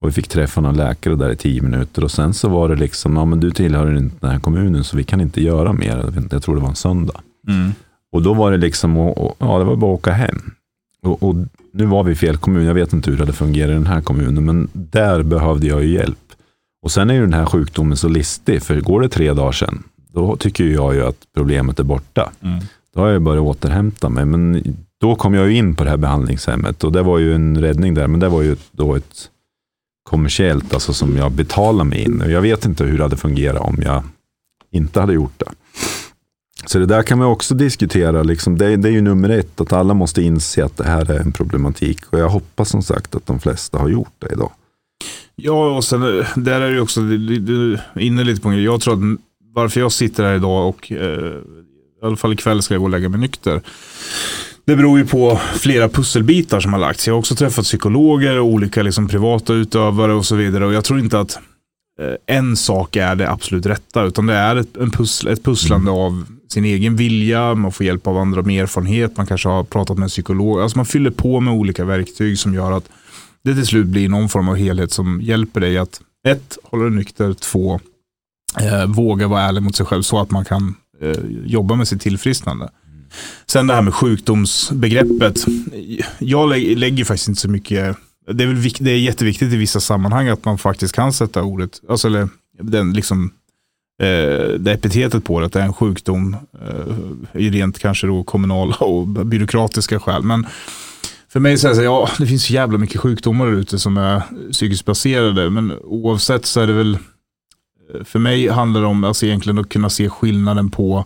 Och 0.02 0.08
vi 0.08 0.12
fick 0.12 0.28
träffa 0.28 0.62
någon 0.62 0.78
läkare 0.78 1.16
där 1.16 1.32
i 1.32 1.36
tio 1.36 1.62
minuter 1.62 2.04
och 2.04 2.12
sen 2.12 2.34
så 2.34 2.50
var 2.50 2.70
det 2.70 2.76
liksom, 2.76 3.16
ja 3.16 3.26
men 3.26 3.40
du 3.40 3.52
tillhör 3.52 3.98
inte 3.98 4.16
den 4.20 4.32
här 4.32 4.40
kommunen 4.40 4.84
så 4.84 4.98
vi 4.98 5.04
kan 5.04 5.22
inte 5.22 5.42
göra 5.42 5.74
mer. 5.74 6.14
Jag 6.32 6.44
tror 6.44 6.56
det 6.56 6.62
var 6.62 6.70
en 6.70 6.76
söndag. 6.76 7.22
Mm. 7.48 7.72
Och 8.12 8.22
då 8.22 8.34
var 8.34 8.52
det 8.52 8.58
liksom, 8.58 8.98
och, 8.98 9.36
ja 9.40 9.60
det 9.60 9.64
var 9.64 9.76
bara 9.76 9.94
att 9.94 10.00
åka 10.00 10.12
hem. 10.12 10.52
Och, 11.02 11.24
och, 11.24 11.36
nu 11.72 11.86
var 11.86 12.04
vi 12.04 12.12
i 12.12 12.16
fel 12.16 12.38
kommun, 12.38 12.66
jag 12.66 12.74
vet 12.74 12.94
inte 12.94 13.12
hur 13.12 13.26
det 13.26 13.34
fungerar 13.34 13.72
i 13.72 13.74
den 13.74 13.88
här 13.88 14.02
kommunen, 14.02 14.46
men 14.46 14.70
där 14.74 15.24
behövde 15.24 15.68
jag 15.68 15.84
ju 15.84 15.94
hjälp. 15.94 16.18
Och 16.82 16.92
sen 16.92 17.10
är 17.10 17.14
ju 17.14 17.22
den 17.22 17.34
här 17.34 17.46
sjukdomen 17.46 17.98
så 17.98 18.08
listig, 18.08 18.64
för 18.64 18.82
går 18.82 19.02
det 19.02 19.10
tre 19.10 19.34
dagar 19.34 19.52
sedan, 19.52 19.84
då 20.16 20.36
tycker 20.36 20.64
jag 20.64 20.96
ju 20.96 21.06
att 21.06 21.18
problemet 21.36 21.80
är 21.80 21.84
borta. 21.84 22.32
Mm. 22.42 22.60
Då 22.96 23.02
har 23.02 23.08
jag 23.08 23.22
börjat 23.22 23.44
återhämta 23.44 24.10
mig. 24.10 24.26
Men 24.26 24.64
då 25.02 25.16
kom 25.16 25.34
jag 25.34 25.48
ju 25.48 25.58
in 25.58 25.76
på 25.76 25.84
det 25.84 25.90
här 25.90 25.98
behandlingshemmet 25.98 26.84
och 26.84 26.92
det 26.92 27.02
var 27.02 27.20
ju 27.20 27.36
en 27.36 27.62
räddning 27.62 27.94
där. 27.94 28.08
Men 28.08 28.20
det 28.20 28.30
var 28.30 28.42
ju 28.42 28.56
då 28.72 28.96
ett 28.96 29.30
kommersiellt, 30.10 30.74
alltså 30.74 30.94
som 30.94 31.18
jag 31.18 31.32
betalade 31.32 31.90
mig 31.90 32.04
in. 32.04 32.22
Och 32.22 32.32
jag 32.32 32.42
vet 32.42 32.66
inte 32.66 32.84
hur 32.84 32.98
det 32.98 33.04
hade 33.04 33.18
fungerat 33.18 33.62
om 33.62 33.78
jag 33.82 34.04
inte 34.72 35.00
hade 35.00 35.14
gjort 35.14 35.40
det. 35.40 35.52
Så 36.66 36.80
det 36.80 36.86
där 36.86 37.04
kan 37.04 37.18
man 37.18 37.28
också 37.28 37.56
diskutera. 37.56 38.24
Liksom. 38.24 38.58
Det, 38.58 38.76
det, 38.76 38.90
är 38.90 38.94
ju 38.94 39.02
nummer 39.02 39.30
ett, 39.30 39.62
att 39.62 39.74
alla 39.74 39.94
måste 39.94 40.22
inse 40.22 40.66
att 40.66 40.78
det 40.78 40.88
här 40.88 41.12
är 41.12 41.20
en 41.20 41.32
problematik. 41.32 42.00
Och 42.10 42.20
jag 42.20 42.30
hoppas 42.30 42.70
som 42.70 42.84
sagt 42.84 43.16
att 43.16 43.26
de 43.26 43.40
flesta 43.40 43.78
har 43.78 43.90
gjort 43.90 44.14
det 44.20 44.32
idag. 44.32 44.52
Ja, 45.36 45.76
och 45.76 45.84
sen 45.84 46.02
där 46.36 46.62
är 46.62 46.72
det 46.72 46.82
också, 46.82 47.02
du 47.02 47.74
är 47.94 48.02
inne 48.02 48.24
lite 48.24 48.42
på 48.42 48.50
en 48.50 48.64
Jag 48.64 48.82
tror 48.82 48.94
att 48.94 49.20
varför 49.56 49.80
jag 49.80 49.92
sitter 49.92 50.24
här 50.24 50.36
idag 50.36 50.70
och 50.70 50.92
eh, 50.92 51.34
i 52.02 52.06
alla 52.06 52.16
fall 52.16 52.34
ikväll 52.34 52.62
ska 52.62 52.74
jag 52.74 52.82
gå 52.82 52.86
och 52.86 52.92
lägga 52.92 53.10
mig 53.10 53.20
nykter. 53.20 53.62
Det 54.66 54.76
beror 54.76 55.00
ju 55.00 55.06
på 55.06 55.40
flera 55.54 55.90
pusselbitar 55.90 56.60
som 56.60 56.74
har 56.74 56.80
lagts. 56.80 57.08
Jag 57.08 57.14
har 57.14 57.20
också 57.20 57.36
träffat 57.36 57.66
psykologer 57.66 58.40
och 58.40 58.46
olika 58.46 58.84
liksom 58.84 59.08
privata 59.08 59.54
utövare 59.54 60.14
och 60.14 60.26
så 60.26 60.36
vidare. 60.36 60.66
Och 60.66 60.74
jag 60.74 60.84
tror 60.84 61.00
inte 61.00 61.20
att 61.20 61.40
eh, 62.02 62.36
en 62.38 62.56
sak 62.56 62.96
är 62.96 63.16
det 63.16 63.30
absolut 63.30 63.66
rätta. 63.66 64.04
Utan 64.04 64.26
det 64.26 64.34
är 64.34 64.56
ett, 64.56 64.74
pussl, 64.74 65.28
ett 65.28 65.44
pusslande 65.44 65.92
mm. 65.92 66.02
av 66.02 66.26
sin 66.50 66.66
egen 66.66 66.96
vilja. 66.96 67.56
Man 67.56 67.72
får 67.72 67.86
hjälp 67.86 68.08
av 68.08 68.18
andra 68.18 68.42
med 68.42 68.64
erfarenhet. 68.64 69.18
Man 69.18 69.28
kanske 69.28 69.50
har 69.50 69.64
pratat 69.64 69.98
med 69.98 70.04
en 70.04 70.10
psykolog. 70.10 70.62
Alltså 70.62 70.78
man 70.78 70.86
fyller 70.86 71.12
på 71.12 71.40
med 71.40 71.54
olika 71.54 71.86
verktyg 71.86 72.40
som 72.40 72.54
gör 72.54 72.72
att 72.72 72.90
det 73.44 73.54
till 73.54 73.66
slut 73.66 73.88
blir 73.88 74.10
någon 74.10 74.30
form 74.30 74.50
av 74.50 74.56
helhet 74.56 74.92
som 74.92 75.22
hjälper 75.22 75.60
dig 75.60 75.78
att 75.78 76.02
ett, 76.28 76.58
hålla 76.64 76.84
dig 76.84 76.94
nykter, 76.94 77.34
två, 77.34 77.80
eh, 78.62 78.86
våga 78.86 79.28
vara 79.28 79.42
ärlig 79.42 79.64
mot 79.64 79.76
sig 79.76 79.86
själv 79.86 80.02
så 80.02 80.20
att 80.20 80.32
man 80.32 80.46
kan 80.46 80.76
eh, 81.02 81.20
jobba 81.46 81.76
med 81.76 81.88
sitt 81.88 82.02
tillfrisknande. 82.02 82.70
Sen 83.46 83.68
det 83.68 83.74
här 83.74 83.82
med 83.82 83.94
sjukdomsbegreppet. 83.94 85.46
Jag 86.20 86.50
lägger 86.78 87.06
faktiskt 87.06 87.28
inte 87.28 87.42
så 87.42 87.50
mycket, 87.50 87.98
det 88.32 88.44
är, 88.44 88.48
väl, 88.48 88.72
det 88.80 88.92
är 88.92 88.98
jätteviktigt 88.98 89.54
i 89.54 89.58
vissa 89.58 89.80
sammanhang 89.80 90.28
att 90.28 90.46
man 90.46 90.58
faktiskt 90.58 90.96
kan 90.96 91.14
sätta 91.14 91.44
ordet, 91.44 91.82
alltså 91.90 92.08
eller 92.08 92.30
den 92.62 92.94
liksom 92.94 93.32
eh, 94.02 94.60
det 94.60 94.72
epitetet 94.72 95.24
på 95.24 95.40
det, 95.40 95.46
att 95.46 95.54
det 95.54 95.60
är 95.60 95.66
en 95.66 95.74
sjukdom, 95.74 96.38
eh, 96.68 97.42
i 97.42 97.50
rent 97.50 97.80
kanske 97.80 98.08
då 98.08 98.24
kommunala 98.24 98.76
och 98.76 99.08
byråkratiska 99.08 100.00
skäl. 100.00 100.24
Men 100.24 100.48
för 101.30 101.40
mig 101.40 101.58
så 101.58 101.68
är 101.68 101.70
det 101.70 101.76
så, 101.76 101.84
ja, 101.84 102.10
det 102.18 102.28
finns 102.28 102.46
så 102.46 102.54
jävla 102.54 102.78
mycket 102.78 103.02
sjukdomar 103.02 103.48
ute 103.48 103.80
som 103.80 103.98
är 103.98 104.24
psykiskt 104.52 104.86
baserade, 104.86 105.50
men 105.50 105.72
oavsett 105.84 106.46
så 106.46 106.62
är 106.62 106.68
det 106.68 106.74
väl, 106.74 106.98
för 108.04 108.20
mig 108.20 108.48
handlar 108.48 108.82
det 108.82 108.88
om 108.88 109.04
alltså 109.04 109.26
egentligen 109.26 109.60
att 109.60 109.70
kunna 109.70 109.90
se 109.90 110.10
skillnaden 110.10 110.70
på 110.70 111.06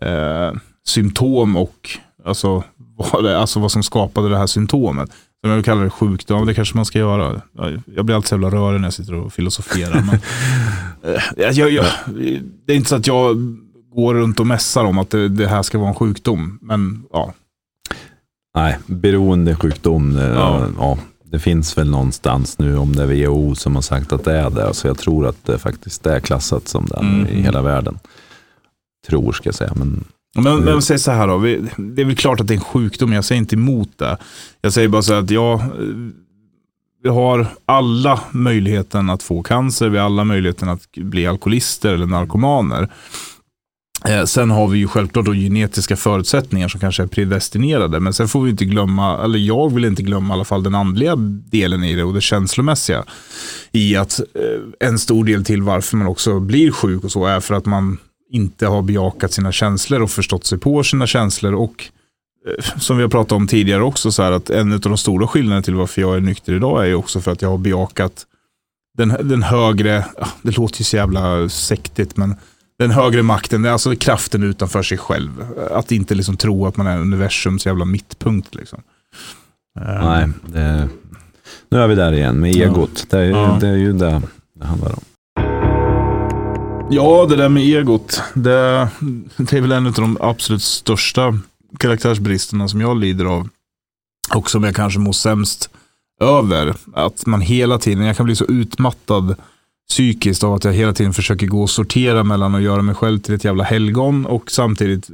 eh, 0.00 0.52
symptom 0.86 1.56
och 1.56 1.90
alltså 2.24 2.64
vad, 2.96 3.24
det, 3.24 3.38
alltså 3.38 3.60
vad 3.60 3.72
som 3.72 3.82
skapade 3.82 4.28
det 4.28 4.38
här 4.38 4.46
symptomet. 4.46 5.10
Som 5.40 5.50
jag 5.50 5.64
kallar 5.64 5.84
det 5.84 5.90
sjukdom, 5.90 6.46
det 6.46 6.54
kanske 6.54 6.76
man 6.76 6.84
ska 6.84 6.98
göra. 6.98 7.42
Jag 7.94 8.04
blir 8.04 8.16
alltid 8.16 8.28
så 8.28 8.34
jävla 8.34 8.50
rörig 8.50 8.80
när 8.80 8.86
jag 8.86 8.92
sitter 8.92 9.14
och 9.14 9.32
filosoferar. 9.32 10.02
men, 10.02 10.20
eh, 11.14 11.22
jag, 11.36 11.70
jag, 11.70 11.86
det 12.66 12.72
är 12.72 12.76
inte 12.76 12.88
så 12.88 12.96
att 12.96 13.06
jag 13.06 13.36
går 13.94 14.14
runt 14.14 14.40
och 14.40 14.46
mässar 14.46 14.84
om 14.84 14.98
att 14.98 15.10
det, 15.10 15.28
det 15.28 15.48
här 15.48 15.62
ska 15.62 15.78
vara 15.78 15.88
en 15.88 15.94
sjukdom. 15.94 16.58
Men 16.62 17.04
ja. 17.12 17.34
Nej, 18.54 18.78
beroendesjukdom, 18.86 20.14
det, 20.14 20.28
ja. 20.28 20.66
ja. 20.78 20.98
Det 21.30 21.38
finns 21.38 21.78
väl 21.78 21.90
någonstans 21.90 22.58
nu 22.58 22.76
om 22.76 22.96
det 22.96 23.02
är 23.02 23.26
WHO 23.26 23.54
som 23.54 23.74
har 23.74 23.82
sagt 23.82 24.12
att 24.12 24.24
det 24.24 24.36
är 24.38 24.50
det. 24.50 24.74
Så 24.74 24.86
jag 24.86 24.98
tror 24.98 25.26
att 25.26 25.44
det 25.44 25.58
faktiskt 25.58 26.06
är 26.06 26.20
klassat 26.20 26.68
som 26.68 26.86
det 26.86 26.96
mm. 26.96 27.26
i 27.26 27.42
hela 27.42 27.62
världen. 27.62 27.98
Tror 29.06 29.32
ska 29.32 29.48
jag 29.48 29.54
säga, 29.54 29.72
men 29.74 30.04
men, 30.36 30.60
men 30.60 30.82
säg 30.82 30.98
så 30.98 31.10
här 31.10 31.26
då, 31.26 31.38
det 31.76 32.02
är 32.02 32.04
väl 32.04 32.16
klart 32.16 32.40
att 32.40 32.46
det 32.46 32.54
är 32.54 32.56
en 32.56 32.64
sjukdom, 32.64 33.12
jag 33.12 33.24
säger 33.24 33.38
inte 33.38 33.56
emot 33.56 33.90
det. 33.96 34.16
Jag 34.60 34.72
säger 34.72 34.88
bara 34.88 35.02
så 35.02 35.14
här 35.14 35.20
att 35.20 35.30
ja, 35.30 35.62
vi 37.02 37.08
har 37.08 37.46
alla 37.64 38.20
möjligheten 38.30 39.10
att 39.10 39.22
få 39.22 39.42
cancer, 39.42 39.88
vi 39.88 39.98
har 39.98 40.04
alla 40.04 40.24
möjligheten 40.24 40.68
att 40.68 40.92
bli 40.96 41.26
alkoholister 41.26 41.94
eller 41.94 42.06
narkomaner. 42.06 42.88
Eh, 44.04 44.24
sen 44.24 44.50
har 44.50 44.68
vi 44.68 44.78
ju 44.78 44.88
självklart 44.88 45.26
då 45.26 45.34
genetiska 45.34 45.96
förutsättningar 45.96 46.68
som 46.68 46.80
kanske 46.80 47.02
är 47.02 47.06
predestinerade. 47.06 48.00
Men 48.00 48.12
sen 48.12 48.28
får 48.28 48.42
vi 48.42 48.50
inte 48.50 48.64
glömma, 48.64 49.24
eller 49.24 49.38
jag 49.38 49.74
vill 49.74 49.84
inte 49.84 50.02
glömma 50.02 50.34
i 50.34 50.36
alla 50.36 50.44
fall 50.44 50.62
den 50.62 50.74
andliga 50.74 51.16
delen 51.50 51.84
i 51.84 51.94
det 51.94 52.04
och 52.04 52.14
det 52.14 52.20
känslomässiga. 52.20 53.04
I 53.72 53.96
att 53.96 54.20
eh, 54.20 54.88
en 54.88 54.98
stor 54.98 55.24
del 55.24 55.44
till 55.44 55.62
varför 55.62 55.96
man 55.96 56.06
också 56.06 56.40
blir 56.40 56.70
sjuk 56.70 57.04
och 57.04 57.12
så 57.12 57.26
är 57.26 57.40
för 57.40 57.54
att 57.54 57.66
man 57.66 57.98
inte 58.30 58.66
har 58.66 58.82
bejakat 58.82 59.32
sina 59.32 59.52
känslor 59.52 60.02
och 60.02 60.10
förstått 60.10 60.44
sig 60.44 60.58
på 60.58 60.82
sina 60.82 61.06
känslor. 61.06 61.54
Och 61.54 61.84
eh, 62.48 62.78
som 62.78 62.96
vi 62.96 63.02
har 63.02 63.10
pratat 63.10 63.32
om 63.32 63.46
tidigare 63.46 63.82
också, 63.82 64.12
så 64.12 64.22
här 64.22 64.32
att 64.32 64.50
en 64.50 64.72
av 64.72 64.80
de 64.80 64.98
stora 64.98 65.26
skillnaderna 65.26 65.62
till 65.62 65.74
varför 65.74 66.00
jag 66.00 66.16
är 66.16 66.20
nykter 66.20 66.52
idag 66.52 66.82
är 66.82 66.88
ju 66.88 66.94
också 66.94 67.20
för 67.20 67.32
att 67.32 67.42
jag 67.42 67.50
har 67.50 67.58
bejakat 67.58 68.26
den, 68.98 69.16
den 69.22 69.42
högre, 69.42 70.04
ah, 70.18 70.28
det 70.42 70.56
låter 70.56 70.80
ju 70.80 70.84
så 70.84 70.96
jävla 70.96 71.48
sektigt, 71.48 72.16
men 72.16 72.36
den 72.78 72.90
högre 72.90 73.22
makten, 73.22 73.66
alltså 73.66 73.96
kraften 73.96 74.42
utanför 74.42 74.82
sig 74.82 74.98
själv. 74.98 75.44
Att 75.70 75.92
inte 75.92 76.14
liksom 76.14 76.36
tro 76.36 76.66
att 76.66 76.76
man 76.76 76.86
är 76.86 76.98
universums 76.98 77.66
jävla 77.66 77.84
mittpunkt. 77.84 78.54
Liksom. 78.54 78.82
Nej, 79.80 80.28
det, 80.46 80.88
nu 81.70 81.78
är 81.78 81.88
vi 81.88 81.94
där 81.94 82.12
igen 82.12 82.40
med 82.40 82.56
egot. 82.56 83.06
Det 83.10 83.18
är, 83.18 83.24
ja. 83.24 83.58
det 83.60 83.68
är 83.68 83.76
ju 83.76 83.92
det 83.92 84.22
det 84.54 84.66
handlar 84.66 84.92
om. 84.92 85.00
Ja, 86.90 87.26
det 87.28 87.36
där 87.36 87.48
med 87.48 87.62
egot. 87.62 88.22
Det, 88.34 88.88
det 89.36 89.52
är 89.52 89.60
väl 89.60 89.72
en 89.72 89.86
av 89.86 89.92
de 89.92 90.18
absolut 90.20 90.62
största 90.62 91.38
karaktärsbristerna 91.78 92.68
som 92.68 92.80
jag 92.80 92.96
lider 92.96 93.24
av. 93.24 93.48
Och 94.34 94.50
som 94.50 94.64
jag 94.64 94.76
kanske 94.76 94.98
mår 94.98 95.12
sämst 95.12 95.70
över. 96.20 96.74
Att 96.94 97.26
man 97.26 97.40
hela 97.40 97.78
tiden, 97.78 98.04
jag 98.04 98.16
kan 98.16 98.26
bli 98.26 98.36
så 98.36 98.44
utmattad 98.44 99.36
psykiskt 99.88 100.44
av 100.44 100.54
att 100.54 100.64
jag 100.64 100.72
hela 100.72 100.92
tiden 100.92 101.12
försöker 101.12 101.46
gå 101.46 101.62
och 101.62 101.70
sortera 101.70 102.24
mellan 102.24 102.54
att 102.54 102.62
göra 102.62 102.82
mig 102.82 102.94
själv 102.94 103.18
till 103.18 103.34
ett 103.34 103.44
jävla 103.44 103.64
helgon 103.64 104.26
och 104.26 104.50
samtidigt 104.50 105.10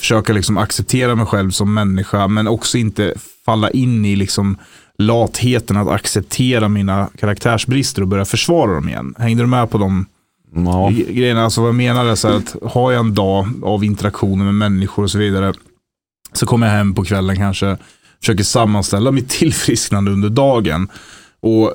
försöka 0.00 0.32
liksom 0.32 0.58
acceptera 0.58 1.14
mig 1.14 1.26
själv 1.26 1.50
som 1.50 1.74
människa 1.74 2.28
men 2.28 2.48
också 2.48 2.78
inte 2.78 3.14
falla 3.44 3.70
in 3.70 4.04
i 4.04 4.16
liksom 4.16 4.56
latheten 4.98 5.76
att 5.76 5.88
acceptera 5.88 6.68
mina 6.68 7.08
karaktärsbrister 7.18 8.02
och 8.02 8.08
börja 8.08 8.24
försvara 8.24 8.74
dem 8.74 8.88
igen. 8.88 9.14
Hängde 9.18 9.42
du 9.42 9.46
med 9.46 9.70
på 9.70 9.78
de 9.78 10.06
Ja. 10.54 10.90
Grejerna, 10.90 11.44
alltså 11.44 11.60
vad 11.60 11.68
jag 11.68 11.74
menar 11.74 12.06
är 12.06 12.14
så 12.14 12.28
att 12.28 12.56
har 12.62 12.92
jag 12.92 13.00
en 13.00 13.14
dag 13.14 13.46
av 13.62 13.84
interaktioner 13.84 14.44
med 14.44 14.54
människor 14.54 15.02
och 15.02 15.10
så 15.10 15.18
vidare, 15.18 15.54
så 16.32 16.46
kommer 16.46 16.66
jag 16.66 16.74
hem 16.74 16.94
på 16.94 17.04
kvällen 17.04 17.36
kanske, 17.36 17.76
försöker 18.20 18.44
sammanställa 18.44 19.10
mitt 19.10 19.28
tillfrisknande 19.38 20.10
under 20.10 20.28
dagen. 20.28 20.88
Och 21.40 21.74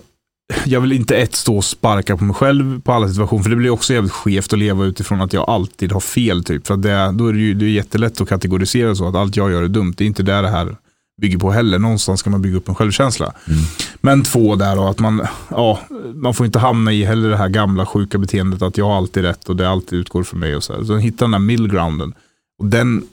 jag 0.66 0.82
vill 0.82 0.92
inte 0.92 1.16
ett 1.16 1.36
stå 1.36 1.58
och 1.58 1.66
sparka 1.66 2.18
på 2.18 2.24
mig 2.24 2.36
själv 2.36 2.82
på 2.82 2.94
alla 2.94 3.08
situationer, 3.10 3.44
för 3.44 3.50
det 3.50 3.56
blir 3.56 3.70
också 3.70 3.94
jävligt 3.94 4.12
skevt 4.12 4.54
att 4.54 4.60
leva 4.60 4.86
utifrån 4.86 5.22
att 5.22 5.34
jag 5.34 5.50
alltid 5.50 5.92
har 5.92 6.00
fel. 6.00 6.44
Typ. 6.44 6.68
För 6.68 6.78
det, 6.78 7.12
då 7.12 7.28
är 7.28 7.34
det 7.34 7.40
ju 7.40 7.54
det 7.54 7.66
är 7.66 7.70
jättelätt 7.70 8.22
att 8.22 8.30
kategorisera 8.30 8.96
så 8.96 9.08
att 9.08 9.16
allt 9.16 9.36
jag 9.36 9.52
gör 9.52 9.64
är 9.64 9.68
dumt. 9.68 9.94
Det 9.98 10.04
är 10.04 10.08
inte 10.08 10.24
där 10.24 10.42
det 10.42 10.50
här 10.50 10.76
bygger 11.22 11.38
på 11.38 11.52
heller. 11.52 11.80
Någonstans 11.80 12.20
ska 12.20 12.30
man 12.30 12.42
bygga 12.42 12.58
upp 12.58 12.70
en 12.70 12.76
självkänsla. 12.76 13.34
Mm. 13.48 13.60
Men 14.02 14.24
två 14.24 14.56
där 14.56 14.76
då, 14.76 14.88
att 14.88 15.00
man, 15.00 15.28
ja, 15.50 15.80
man 16.16 16.34
får 16.34 16.46
inte 16.46 16.60
hamna 16.60 16.94
i 16.94 17.04
heller 17.06 17.30
det 17.30 17.38
här 17.38 17.50
gamla 17.50 17.86
sjuka 17.86 18.18
beteendet 18.18 18.62
att 18.62 18.78
jag 18.78 18.86
har 18.86 18.98
alltid 18.98 19.24
rätt 19.24 19.50
och 19.50 19.56
det 19.56 19.70
alltid 19.70 20.00
utgår 20.00 20.24
från 20.24 20.40
mig. 20.40 20.56
och 20.56 20.64
Så, 20.64 20.74
här. 20.74 20.84
så 20.84 20.98
hitta 20.98 21.26
den 21.26 21.32
där 21.32 21.40
middlegrounden. 21.40 22.14
Och 22.60 22.66
den, 22.66 23.04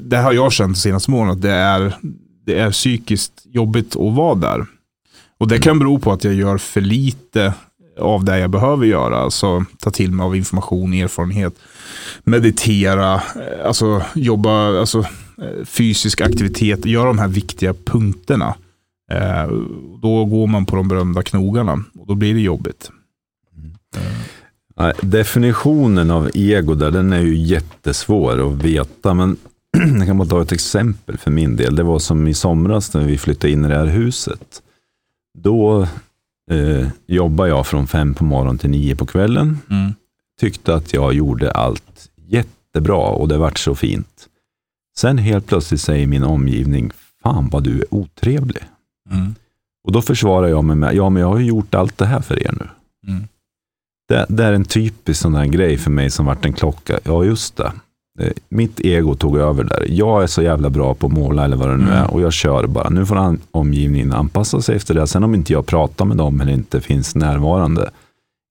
det 0.00 0.16
har 0.16 0.32
jag 0.32 0.52
känt 0.52 0.74
de 0.74 0.80
senaste 0.80 1.10
månaderna, 1.10 1.32
att 1.32 1.42
det 1.42 1.50
är, 1.50 1.96
det 2.46 2.58
är 2.58 2.70
psykiskt 2.70 3.32
jobbigt 3.44 3.96
att 3.96 4.14
vara 4.14 4.34
där. 4.34 4.66
Och 5.42 5.48
det 5.48 5.58
kan 5.58 5.78
bero 5.78 5.98
på 5.98 6.12
att 6.12 6.24
jag 6.24 6.34
gör 6.34 6.58
för 6.58 6.80
lite 6.80 7.54
av 8.00 8.24
det 8.24 8.38
jag 8.38 8.50
behöver 8.50 8.86
göra. 8.86 9.18
Alltså 9.18 9.64
ta 9.78 9.90
till 9.90 10.12
mig 10.12 10.24
av 10.24 10.36
information, 10.36 10.92
erfarenhet, 10.92 11.54
meditera, 12.24 13.14
eh, 13.14 13.66
alltså 13.66 14.02
jobba, 14.14 14.80
alltså 14.80 14.98
eh, 15.38 15.64
fysisk 15.64 16.20
aktivitet, 16.20 16.86
göra 16.86 17.06
de 17.06 17.18
här 17.18 17.28
viktiga 17.28 17.74
punkterna. 17.74 18.54
Eh, 19.12 19.50
då 20.02 20.24
går 20.24 20.46
man 20.46 20.66
på 20.66 20.76
de 20.76 20.88
berömda 20.88 21.22
knogarna 21.22 21.84
och 21.98 22.06
då 22.06 22.14
blir 22.14 22.34
det 22.34 22.40
jobbigt. 22.40 22.90
Mm. 24.76 24.92
Definitionen 25.00 26.10
av 26.10 26.30
ego 26.34 26.74
där, 26.74 26.90
den 26.90 27.12
är 27.12 27.20
ju 27.20 27.36
jättesvår 27.36 28.52
att 28.52 28.62
veta. 28.62 29.14
Men 29.14 29.36
jag 29.98 30.06
kan 30.06 30.18
bara 30.18 30.28
ta 30.28 30.42
ett 30.42 30.52
exempel 30.52 31.18
för 31.18 31.30
min 31.30 31.56
del. 31.56 31.76
Det 31.76 31.82
var 31.82 31.98
som 31.98 32.28
i 32.28 32.34
somras 32.34 32.94
när 32.94 33.04
vi 33.04 33.18
flyttade 33.18 33.52
in 33.52 33.64
i 33.64 33.68
det 33.68 33.78
här 33.78 33.86
huset. 33.86 34.61
Då 35.38 35.88
eh, 36.50 36.88
jobbade 37.06 37.48
jag 37.48 37.66
från 37.66 37.86
fem 37.86 38.14
på 38.14 38.24
morgonen 38.24 38.58
till 38.58 38.70
nio 38.70 38.96
på 38.96 39.06
kvällen. 39.06 39.58
Mm. 39.70 39.94
Tyckte 40.40 40.74
att 40.74 40.92
jag 40.92 41.14
gjorde 41.14 41.50
allt 41.50 42.10
jättebra 42.16 42.96
och 42.96 43.28
det 43.28 43.38
vart 43.38 43.58
så 43.58 43.74
fint. 43.74 44.28
Sen 44.96 45.18
helt 45.18 45.46
plötsligt 45.46 45.80
säger 45.80 46.06
min 46.06 46.24
omgivning, 46.24 46.90
fan 47.22 47.48
vad 47.48 47.62
du 47.62 47.78
är 47.78 47.94
otrevlig. 47.94 48.62
Mm. 49.10 49.34
Och 49.84 49.92
då 49.92 50.02
försvarar 50.02 50.48
jag 50.48 50.64
mig 50.64 50.76
med, 50.76 50.94
ja 50.94 51.10
men 51.10 51.22
jag 51.22 51.28
har 51.28 51.38
ju 51.38 51.46
gjort 51.46 51.74
allt 51.74 51.98
det 51.98 52.06
här 52.06 52.20
för 52.20 52.42
er 52.42 52.54
nu. 52.60 52.68
Mm. 53.12 53.28
Det, 54.08 54.26
det, 54.28 54.44
är 54.44 54.52
en 54.52 54.64
typisk 54.64 55.20
sån 55.20 55.34
här 55.34 55.46
grej 55.46 55.78
för 55.78 55.90
mig 55.90 56.10
som 56.10 56.26
vart 56.26 56.44
en 56.44 56.52
klocka. 56.52 56.98
Ja 57.04 57.24
just 57.24 57.56
det. 57.56 57.72
Eh, 58.20 58.28
Mitt 58.48 58.80
ego 58.80 59.14
tog 59.14 59.38
över 59.38 59.64
där. 59.64 59.86
Jag 59.88 60.22
är 60.22 60.26
så 60.26 60.42
jävla 60.42 60.70
bra 60.70 60.94
på 60.94 61.06
att 61.06 61.12
måla 61.12 61.44
eller 61.44 61.56
vad 61.56 61.68
det 61.68 61.76
nu 61.76 61.82
Mm. 61.84 61.94
är 61.96 62.10
och 62.10 62.20
jag 62.20 62.32
kör 62.32 62.66
bara. 62.66 62.88
Nu 62.88 63.06
får 63.06 63.16
an- 63.16 63.40
omgivningen 63.50 64.12
anpassa 64.12 64.62
sig 64.62 64.76
efter 64.76 64.94
det. 64.94 65.06
Sen 65.06 65.24
om 65.24 65.34
inte 65.34 65.52
jag 65.52 65.66
pratar 65.66 66.04
med 66.04 66.16
dem 66.16 66.40
eller 66.40 66.52
inte 66.52 66.80
finns 66.80 67.14
närvarande 67.14 67.90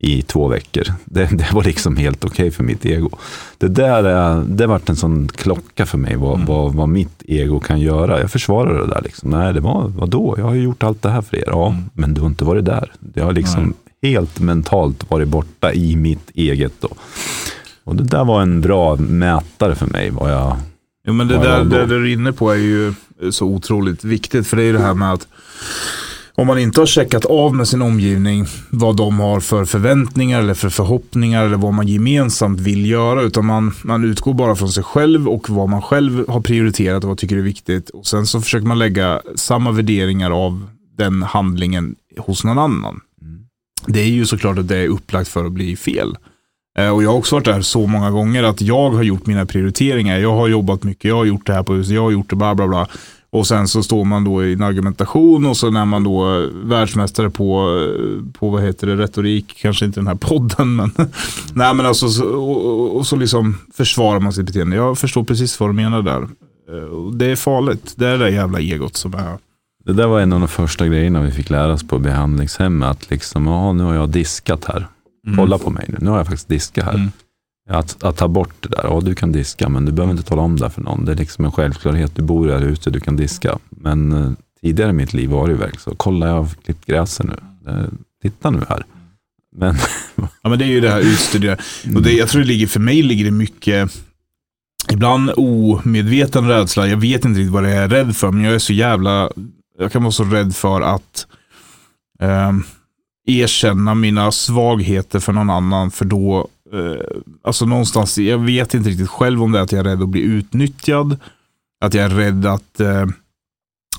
i 0.04 0.21
två 0.21 0.47
veckor. 0.47 0.84
Det, 1.06 1.26
det 1.38 1.54
var 1.54 1.63
liksom 1.63 1.97
helt 1.97 2.26
okej 2.26 2.52
för 2.52 2.63
mitt 2.63 2.86
ego. 2.86 3.10
Det 3.58 3.67
där 3.67 4.04
är, 4.04 4.43
det 4.47 4.67
vart 4.67 4.89
en 4.89 4.95
sån 4.95 5.28
klocka 5.28 5.86
för 5.86 5.97
mig, 5.97 6.15
vad, 6.15 6.34
Mm. 6.36 6.45
vad, 6.47 6.74
vad 6.74 6.89
mitt 6.89 7.24
ego 7.28 7.60
kan 7.60 7.80
göra. 7.80 8.19
Jag 8.19 8.32
försvarar 8.32 8.80
det 8.82 8.88
där. 8.88 9.02
Liksom. 9.04 9.30
Nej, 9.30 9.54
det 9.54 9.60
var, 9.60 9.88
vadå? 9.88 10.36
Jag 10.38 10.45
har 10.45 10.54
ju 10.54 10.62
gjort 10.63 10.84
allt 10.84 11.02
det 11.02 11.10
här 11.10 11.21
för 11.21 11.38
er. 11.38 11.43
Ja, 11.47 11.67
Mm. 11.67 11.84
men 11.93 12.13
du 12.13 12.21
har 12.21 12.28
inte 12.28 12.45
varit 12.45 12.65
där. 12.65 12.91
Jag 13.13 13.24
har 13.26 13.34
liksom 13.34 13.74
helt 14.04 14.39
mentalt 14.39 15.12
varit 15.12 15.28
borta 15.28 15.74
i 15.74 15.95
mitt 15.95 16.30
eget. 16.34 16.74
Då. 16.80 16.89
Och 17.83 17.95
det 17.95 18.03
där 18.03 18.25
var 18.25 18.41
en 18.41 18.61
bra 18.61 18.95
mätare 18.95 19.75
för 19.75 19.87
mig. 19.87 20.09
Vad 20.09 20.31
jag, 20.31 20.57
Jo, 21.07 21.13
men 21.13 21.27
det 21.27 21.37
där, 21.37 21.63
det 21.63 21.85
du 21.85 21.95
är 21.95 22.13
inne 22.13 22.31
på 22.31 22.51
är 22.51 22.55
ju 22.55 22.93
så 23.31 23.45
otroligt 23.45 24.03
viktigt. 24.03 24.47
För 24.47 24.57
det 24.57 24.63
är 24.63 24.65
ju 24.65 24.73
det 24.73 24.79
här 24.79 24.93
med 24.93 25.13
att 25.13 25.27
om 26.35 26.47
man 26.47 26.59
inte 26.59 26.81
har 26.81 26.85
checkat 26.85 27.25
av 27.25 27.55
med 27.55 27.67
sin 27.67 27.81
omgivning 27.81 28.45
vad 28.69 28.97
de 28.97 29.19
har 29.19 29.39
för 29.39 29.65
förväntningar 29.65 30.39
eller 30.39 30.53
för 30.53 30.69
förhoppningar 30.69 31.45
eller 31.45 31.57
vad 31.57 31.73
man 31.73 31.87
gemensamt 31.87 32.59
vill 32.59 32.85
göra. 32.85 33.21
Utan 33.21 33.45
man, 33.45 33.73
man 33.83 34.03
utgår 34.03 34.33
bara 34.33 34.55
från 34.55 34.69
sig 34.69 34.83
själv 34.83 35.29
och 35.29 35.49
vad 35.49 35.69
man 35.69 35.81
själv 35.81 36.29
har 36.29 36.41
prioriterat 36.41 37.03
och 37.03 37.09
vad 37.09 37.17
tycker 37.17 37.37
är 37.37 37.41
viktigt. 37.41 37.89
Och 37.89 38.07
sen 38.07 38.25
så 38.25 38.41
försöker 38.41 38.67
man 38.67 38.79
lägga 38.79 39.21
samma 39.35 39.71
värderingar 39.71 40.31
av 40.31 40.67
den 40.97 41.23
handlingen 41.23 41.95
hos 42.17 42.43
någon 42.43 42.59
annan. 42.59 42.99
Det 43.87 43.99
är 43.99 44.07
ju 44.09 44.25
såklart 44.25 44.57
att 44.57 44.67
det 44.67 44.77
är 44.77 44.87
upplagt 44.87 45.29
för 45.29 45.45
att 45.45 45.51
bli 45.51 45.75
fel. 45.75 46.17
Eh, 46.77 46.89
och 46.89 47.03
jag 47.03 47.10
har 47.10 47.17
också 47.17 47.36
varit 47.36 47.45
där 47.45 47.62
så 47.62 47.88
många 47.88 48.12
gånger 48.12 48.43
att 48.43 48.62
jag 48.62 48.89
har 48.89 49.03
gjort 49.03 49.25
mina 49.25 49.45
prioriteringar. 49.45 50.19
Jag 50.19 50.36
har 50.36 50.47
jobbat 50.47 50.84
mycket, 50.84 51.05
jag 51.05 51.15
har 51.15 51.25
gjort 51.25 51.45
det 51.45 51.53
här 51.53 51.63
på 51.63 51.73
huset, 51.73 51.95
jag 51.95 52.01
har 52.01 52.12
gjort 52.12 52.29
det 52.29 52.36
bla 52.36 52.55
bla 52.55 52.67
bla. 52.67 52.88
Och 53.34 53.47
sen 53.47 53.67
så 53.67 53.84
står 53.84 54.05
man 54.05 54.23
då 54.23 54.45
i 54.45 54.53
en 54.53 54.63
argumentation 54.63 55.45
och 55.45 55.57
så 55.57 55.71
när 55.71 55.86
man 55.86 56.03
då 56.03 56.41
eh, 56.41 56.49
världsmästare 56.63 57.29
på, 57.29 57.77
eh, 57.79 58.34
på 58.39 58.49
vad 58.49 58.63
heter 58.63 58.88
det, 58.88 58.95
retorik, 58.95 59.57
kanske 59.62 59.86
inte 59.86 59.99
den 59.99 60.07
här 60.07 60.15
podden 60.15 60.75
men. 60.75 60.91
Nej 61.53 61.73
men 61.73 61.86
alltså, 61.86 62.10
så, 62.10 62.25
och, 62.25 62.95
och, 62.95 63.07
så 63.07 63.15
liksom 63.15 63.57
försvarar 63.73 64.19
man 64.19 64.34
sitt 64.34 64.45
beteende. 64.45 64.75
Jag 64.75 64.97
förstår 64.97 65.23
precis 65.23 65.60
vad 65.60 65.69
du 65.69 65.73
menar 65.73 66.01
där. 66.01 66.27
Det 67.13 67.25
är 67.25 67.36
farligt, 67.36 67.93
det 67.95 68.07
är 68.07 68.12
det 68.12 68.17
där 68.17 68.27
jävla 68.27 68.60
egot 68.60 68.95
som 68.95 69.13
är. 69.13 69.38
det 69.86 69.93
där 69.93 70.07
var 70.07 70.19
en 70.19 70.34
av 70.34 70.39
de 70.39 70.47
första 70.47 70.88
grejerna 70.88 71.21
vi 71.21 71.31
fick 71.31 71.49
lära 71.49 71.73
oss 71.73 71.88
på 71.88 71.99
behandlingshemmet. 71.99 72.89
Att 72.89 73.10
liksom, 73.10 73.47
ja, 73.47 73.73
nu 73.73 73.84
har 73.84 73.93
jag 73.93 74.10
diskat 74.10 74.65
här. 74.65 74.88
Kolla 75.36 75.57
på 75.57 75.69
mig 75.69 75.86
nu, 75.88 75.97
nu 76.01 76.10
har 76.10 76.17
jag 76.17 76.27
faktiskt 76.27 76.47
diskat 76.47 76.86
här. 76.86 76.93
Mm. 76.93 77.12
Att, 77.69 78.03
att 78.03 78.17
ta 78.17 78.27
bort 78.27 78.53
det 78.60 78.69
där, 78.69 78.81
ja 78.84 79.01
du 79.03 79.15
kan 79.15 79.31
diska 79.31 79.69
men 79.69 79.86
du 79.86 79.91
behöver 79.91 80.12
inte 80.12 80.29
tala 80.29 80.41
om 80.41 80.60
det 80.60 80.69
för 80.69 80.81
någon. 80.81 81.05
Det 81.05 81.12
är 81.12 81.15
liksom 81.15 81.45
en 81.45 81.51
självklarhet, 81.51 82.15
du 82.15 82.21
bor 82.21 82.49
här 82.49 82.62
ute, 82.62 82.89
du 82.89 82.99
kan 82.99 83.15
diska. 83.15 83.57
Men 83.69 84.12
eh, 84.12 84.31
tidigare 84.62 84.89
i 84.89 84.93
mitt 84.93 85.13
liv 85.13 85.29
var 85.29 85.47
det 85.47 85.51
ju 85.51 85.60
verkligen 85.60 85.81
så, 85.81 85.95
kolla 85.95 86.27
jag 86.27 86.36
har 86.36 86.47
klippt 86.65 86.86
gräset 86.86 87.25
nu. 87.25 87.36
Eh, 87.71 87.86
titta 88.21 88.49
nu 88.49 88.62
här. 88.69 88.86
Men 89.55 89.75
Ja 90.41 90.49
men 90.49 90.60
det 90.60 90.65
är 90.65 90.69
ju 90.69 90.81
det 90.81 90.89
här 90.89 90.99
utstuderade. 90.99 91.62
Och 91.95 92.01
det, 92.01 92.12
jag 92.12 92.29
tror 92.29 92.41
det 92.41 92.47
ligger, 92.47 92.67
för 92.67 92.79
mig 92.79 93.01
ligger 93.01 93.25
det 93.25 93.31
mycket, 93.31 93.91
ibland 94.91 95.31
omedveten 95.36 96.47
rädsla. 96.47 96.88
Jag 96.88 96.97
vet 96.97 97.25
inte 97.25 97.39
riktigt 97.39 97.53
vad 97.53 97.63
det 97.63 97.69
är 97.69 97.75
jag 97.75 97.84
är 97.84 97.89
rädd 97.89 98.15
för, 98.15 98.31
men 98.31 98.43
jag 98.43 98.53
är 98.53 98.60
så 98.60 98.73
jävla, 98.73 99.31
jag 99.79 99.91
kan 99.91 100.03
vara 100.03 100.12
så 100.12 100.23
rädd 100.23 100.55
för 100.55 100.81
att 100.81 101.27
ehm, 102.19 102.63
erkänna 103.27 103.95
mina 103.95 104.31
svagheter 104.31 105.19
för 105.19 105.34
någon 105.34 105.49
annan. 105.49 105.91
För 105.91 106.05
då, 106.05 106.47
eh, 106.73 107.19
alltså 107.43 107.65
någonstans, 107.65 108.17
jag 108.17 108.38
vet 108.38 108.73
inte 108.73 108.89
riktigt 108.89 109.10
själv 109.10 109.43
om 109.43 109.51
det 109.51 109.60
är 109.60 109.63
att 109.63 109.71
jag 109.71 109.79
är 109.79 109.84
rädd 109.84 110.01
att 110.01 110.10
bli 110.10 110.21
utnyttjad. 110.21 111.19
Att 111.86 111.93
jag 111.93 112.05
är 112.05 112.10
rädd 112.10 112.45
att 112.45 112.79
eh, 112.79 113.05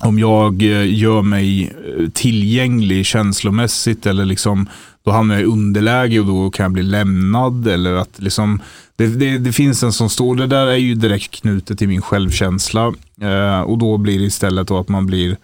om 0.01 0.19
jag 0.19 0.61
eh, 0.61 0.93
gör 0.93 1.21
mig 1.21 1.63
eh, 1.63 2.09
tillgänglig 2.09 3.05
känslomässigt 3.05 4.05
eller 4.05 4.25
liksom 4.25 4.69
då 5.03 5.11
hamnar 5.11 5.35
jag 5.35 5.41
i 5.41 5.45
underläge 5.45 6.19
och 6.19 6.25
då 6.25 6.51
kan 6.51 6.63
jag 6.63 6.71
bli 6.71 6.83
lämnad. 6.83 7.67
Eller 7.67 7.93
att 7.93 8.19
liksom, 8.19 8.61
det, 8.95 9.07
det, 9.07 9.37
det 9.37 9.53
finns 9.53 9.83
en 9.83 9.93
som 9.93 10.09
står, 10.09 10.35
det 10.35 10.47
där 10.47 10.67
är 10.67 10.77
ju 10.77 10.95
direkt 10.95 11.31
knutet 11.31 11.79
till 11.79 11.87
min 11.87 12.01
självkänsla. 12.01 12.93
Eh, 13.21 13.61
och 13.61 13.77
då 13.77 13.97
blir 13.97 14.19
det 14.19 14.25
istället 14.25 14.67
då 14.67 14.77
att 14.79 14.89
man 14.89 15.05
blir 15.05 15.37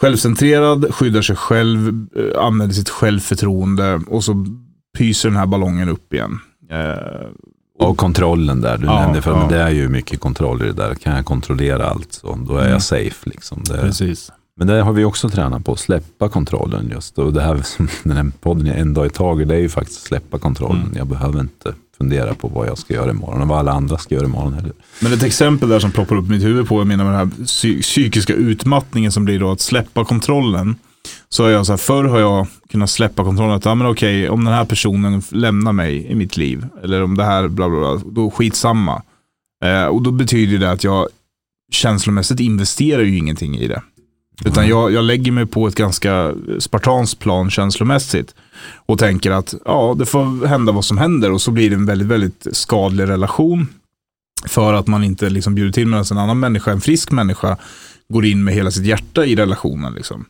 självcentrerad, 0.00 0.94
skyddar 0.94 1.22
sig 1.22 1.36
själv, 1.36 2.06
eh, 2.16 2.44
använder 2.44 2.74
sitt 2.74 2.88
självförtroende 2.88 4.00
och 4.06 4.24
så 4.24 4.46
pyser 4.98 5.28
den 5.28 5.38
här 5.38 5.46
ballongen 5.46 5.88
upp 5.88 6.14
igen. 6.14 6.38
Eh, 6.70 7.26
och 7.78 7.96
kontrollen 7.96 8.60
där, 8.60 8.78
du 8.78 8.86
Ja, 8.86 9.00
nämnde, 9.00 9.22
för 9.22 9.30
ja. 9.30 9.46
det 9.50 9.56
är 9.62 9.70
ju 9.70 9.88
mycket 9.88 10.20
kontroll 10.20 10.62
i 10.62 10.66
det 10.66 10.72
där. 10.72 10.94
Kan 10.94 11.16
jag 11.16 11.24
kontrollera 11.24 11.86
allt 11.86 12.12
så, 12.12 12.38
då 12.48 12.54
är 12.56 12.60
Mm. 12.60 12.72
jag 12.72 12.82
safe. 12.82 13.30
Liksom. 13.30 13.62
Det, 13.64 13.78
precis. 13.80 14.32
Men 14.56 14.66
det 14.66 14.80
har 14.82 14.92
vi 14.92 15.04
också 15.04 15.28
tränat 15.28 15.64
på, 15.64 15.76
släppa 15.76 16.28
kontrollen 16.28 16.88
just. 16.90 17.18
Och 17.18 17.32
det 17.32 17.42
här 17.42 17.56
som 17.62 17.88
den 18.02 18.16
här 18.16 18.30
podden 18.40 18.66
en 18.66 18.94
dag 18.94 19.06
i 19.06 19.10
taget, 19.10 19.48
det 19.48 19.54
är 19.54 19.58
ju 19.60 19.68
faktiskt 19.68 20.02
släppa 20.02 20.38
kontrollen. 20.38 20.82
Mm. 20.82 20.96
Jag 20.96 21.06
behöver 21.06 21.40
inte 21.40 21.74
fundera 21.98 22.34
på 22.34 22.48
vad 22.48 22.68
jag 22.68 22.78
ska 22.78 22.94
göra 22.94 23.10
imorgon 23.10 23.42
och 23.42 23.48
vad 23.48 23.58
alla 23.58 23.72
andra 23.72 23.98
ska 23.98 24.14
göra 24.14 24.24
imorgon 24.26 24.52
heller. 24.52 24.72
Men 25.00 25.12
ett 25.12 25.22
exempel 25.22 25.68
där 25.68 25.80
som 25.80 25.90
ploppar 25.90 26.16
upp 26.16 26.26
i 26.26 26.30
mitt 26.30 26.44
huvud 26.44 26.68
på, 26.68 26.80
jag 26.80 26.86
menar 26.86 27.04
med 27.04 27.12
den 27.12 27.18
här 27.18 27.44
psy- 27.44 27.82
psykiska 27.82 28.34
utmattningen 28.34 29.12
som 29.12 29.24
blir 29.24 29.40
då 29.40 29.50
att 29.50 29.60
släppa 29.60 30.04
kontrollen. 30.04 30.76
Så 31.28 31.42
har 31.42 31.50
jag 31.50 31.66
så 31.66 31.72
här, 31.72 31.76
förr 31.76 32.04
har 32.04 32.18
jag 32.18 32.46
kunnat 32.70 32.90
släppa 32.90 33.24
kontrollen. 33.24 33.54
Att, 33.56 33.64
ja, 33.64 33.74
men 33.74 33.86
okej, 33.86 34.28
om 34.28 34.44
den 34.44 34.54
här 34.54 34.64
personen 34.64 35.22
lämnar 35.30 35.72
mig 35.72 36.06
i 36.06 36.14
mitt 36.14 36.36
liv. 36.36 36.66
Eller 36.82 37.02
om 37.02 37.16
det 37.16 37.24
här, 37.24 37.48
bla 37.48 37.68
bla 37.68 37.78
bla. 37.78 38.10
Då 38.12 38.30
skitsamma. 38.30 39.02
Eh, 39.64 39.84
och 39.84 40.02
då 40.02 40.10
betyder 40.10 40.58
det 40.58 40.70
att 40.70 40.84
jag 40.84 41.08
känslomässigt 41.72 42.40
investerar 42.40 43.02
ju 43.02 43.16
ingenting 43.18 43.56
i 43.56 43.68
det. 43.68 43.82
Utan 44.44 44.68
jag, 44.68 44.92
jag 44.92 45.04
lägger 45.04 45.32
mig 45.32 45.46
på 45.46 45.66
ett 45.66 45.74
ganska 45.74 46.34
spartanskt 46.58 47.18
plan 47.18 47.50
känslomässigt. 47.50 48.34
Och 48.86 48.98
tänker 48.98 49.30
att 49.30 49.54
ja, 49.64 49.96
det 49.98 50.06
får 50.06 50.46
hända 50.46 50.72
vad 50.72 50.84
som 50.84 50.98
händer. 50.98 51.32
Och 51.32 51.40
så 51.40 51.50
blir 51.50 51.70
det 51.70 51.76
en 51.76 51.86
väldigt, 51.86 52.08
väldigt 52.08 52.46
skadlig 52.52 53.08
relation. 53.08 53.66
För 54.46 54.74
att 54.74 54.86
man 54.86 55.04
inte 55.04 55.30
liksom 55.30 55.54
bjuder 55.54 55.72
till 55.72 55.86
medan 55.86 56.04
en 56.10 56.18
annan 56.18 56.40
människa, 56.40 56.70
en 56.70 56.80
frisk 56.80 57.10
människa, 57.10 57.56
går 58.08 58.26
in 58.26 58.44
med 58.44 58.54
hela 58.54 58.70
sitt 58.70 58.86
hjärta 58.86 59.24
i 59.24 59.36
relationen. 59.36 59.92
Liksom. 59.92 60.24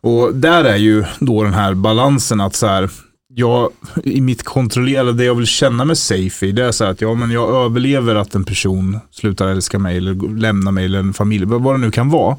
Och 0.00 0.34
där 0.34 0.64
är 0.64 0.76
ju 0.76 1.04
då 1.20 1.44
den 1.44 1.54
här 1.54 1.74
balansen 1.74 2.40
att 2.40 2.54
så 2.54 2.66
här, 2.66 2.90
jag, 3.34 3.70
i 4.04 4.20
mitt 4.20 4.42
kontrollerade, 4.42 5.12
det 5.12 5.24
jag 5.24 5.34
vill 5.34 5.46
känna 5.46 5.84
mig 5.84 5.96
safe 5.96 6.46
i, 6.46 6.52
det 6.52 6.64
är 6.64 6.72
så 6.72 6.84
här 6.84 6.90
att 6.90 7.00
ja, 7.00 7.14
men 7.14 7.30
jag 7.30 7.64
överlever 7.64 8.14
att 8.14 8.34
en 8.34 8.44
person 8.44 8.98
slutar 9.10 9.48
älska 9.48 9.78
mig 9.78 9.96
eller 9.96 10.38
lämnar 10.38 10.72
mig 10.72 10.84
eller 10.84 10.98
en 10.98 11.12
familj, 11.12 11.44
vad 11.44 11.74
det 11.74 11.78
nu 11.78 11.90
kan 11.90 12.10
vara. 12.10 12.36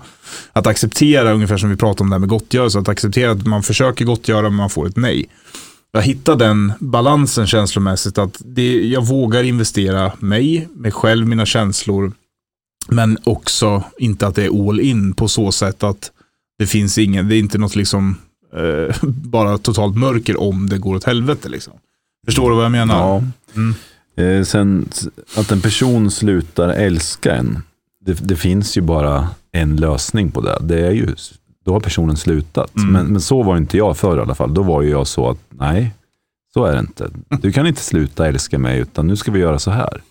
Att 0.54 0.68
acceptera, 0.68 1.34
ungefär 1.34 1.58
som 1.58 1.70
vi 1.70 1.76
pratade 1.76 2.04
om 2.04 2.10
det 2.10 2.14
här 2.14 2.20
med 2.20 2.30
gottgörelse, 2.30 2.80
att 2.80 2.90
acceptera 2.90 3.32
att 3.32 3.48
man 3.48 3.64
försöker 3.64 4.06
gottgöra 4.06 4.42
men 4.42 4.54
man 4.54 4.70
får 4.70 4.88
ett 4.88 4.98
nej. 4.98 5.26
Jag 5.92 6.02
hittar 6.02 6.36
den 6.36 6.74
balansen 6.80 7.48
känslomässigt 7.48 8.18
att 8.18 8.42
det, 8.46 8.88
jag 8.88 9.08
vågar 9.08 9.44
investera 9.44 10.12
mig, 10.20 10.68
mig 10.74 10.92
själv, 10.92 11.28
mina 11.28 11.46
känslor. 11.46 12.12
Men 12.88 13.18
också 13.24 13.84
inte 13.98 14.28
att 14.28 14.36
det 14.36 14.46
är 14.46 14.70
all 14.70 14.80
in 14.80 15.14
på 15.14 15.28
så 15.28 15.52
sätt 15.52 15.84
att 15.84 16.12
det 16.60 16.68
finns 16.68 16.98
ingen, 16.98 17.30
det 17.30 17.36
är 17.36 17.40
inte 17.40 17.58
något 17.58 17.76
liksom 17.76 18.18
eh, 18.54 18.96
bara 19.08 19.58
totalt 19.58 19.98
mörker 19.98 20.42
om 20.42 20.70
det 20.70 20.78
går 20.78 20.96
åt 20.96 21.04
helvete 21.04 21.50
liksom. 21.50 21.74
Förstår 22.26 22.50
du 22.50 22.56
vad 22.56 22.66
jag 22.66 22.72
menar? 22.72 22.96
Ja. 22.96 23.24
Mm. 23.56 23.74
Eh, 24.16 24.44
sen 24.44 24.90
att 25.38 25.52
en 25.52 25.62
person 25.62 26.12
slutar 26.12 26.70
älska 26.70 27.36
en, 27.36 27.64
det, 28.06 28.28
det 28.28 28.36
finns 28.36 28.78
ju 28.78 28.82
bara 28.82 29.30
en 29.52 29.76
lösning 29.76 30.32
på 30.32 30.42
det. 30.42 30.58
Det 30.62 30.88
är 30.88 30.92
ju, 30.92 31.16
då 31.66 31.74
har 31.74 31.80
personen 31.80 32.18
slutat. 32.18 32.76
Mm. 32.76 32.92
Men, 32.92 33.06
men 33.06 33.22
så 33.22 33.44
var 33.44 33.58
inte 33.58 33.78
jag 33.78 33.98
förr 33.98 34.18
i 34.18 34.22
alla 34.22 34.36
fall. 34.36 34.54
Då 34.54 34.64
var 34.64 34.82
ju 34.82 34.90
jag 34.90 35.08
så 35.08 35.30
att, 35.30 35.40
nej, 35.50 35.94
så 36.54 36.66
är 36.66 36.74
det 36.74 36.80
inte. 36.80 37.10
Du 37.42 37.52
kan 37.52 37.68
inte 37.68 37.82
sluta 37.82 38.28
älska 38.28 38.60
mig, 38.60 38.80
utan 38.80 39.08
nu 39.08 39.16
ska 39.16 39.32
vi 39.32 39.40
göra 39.40 39.60
så 39.60 39.72
här. 39.72 40.02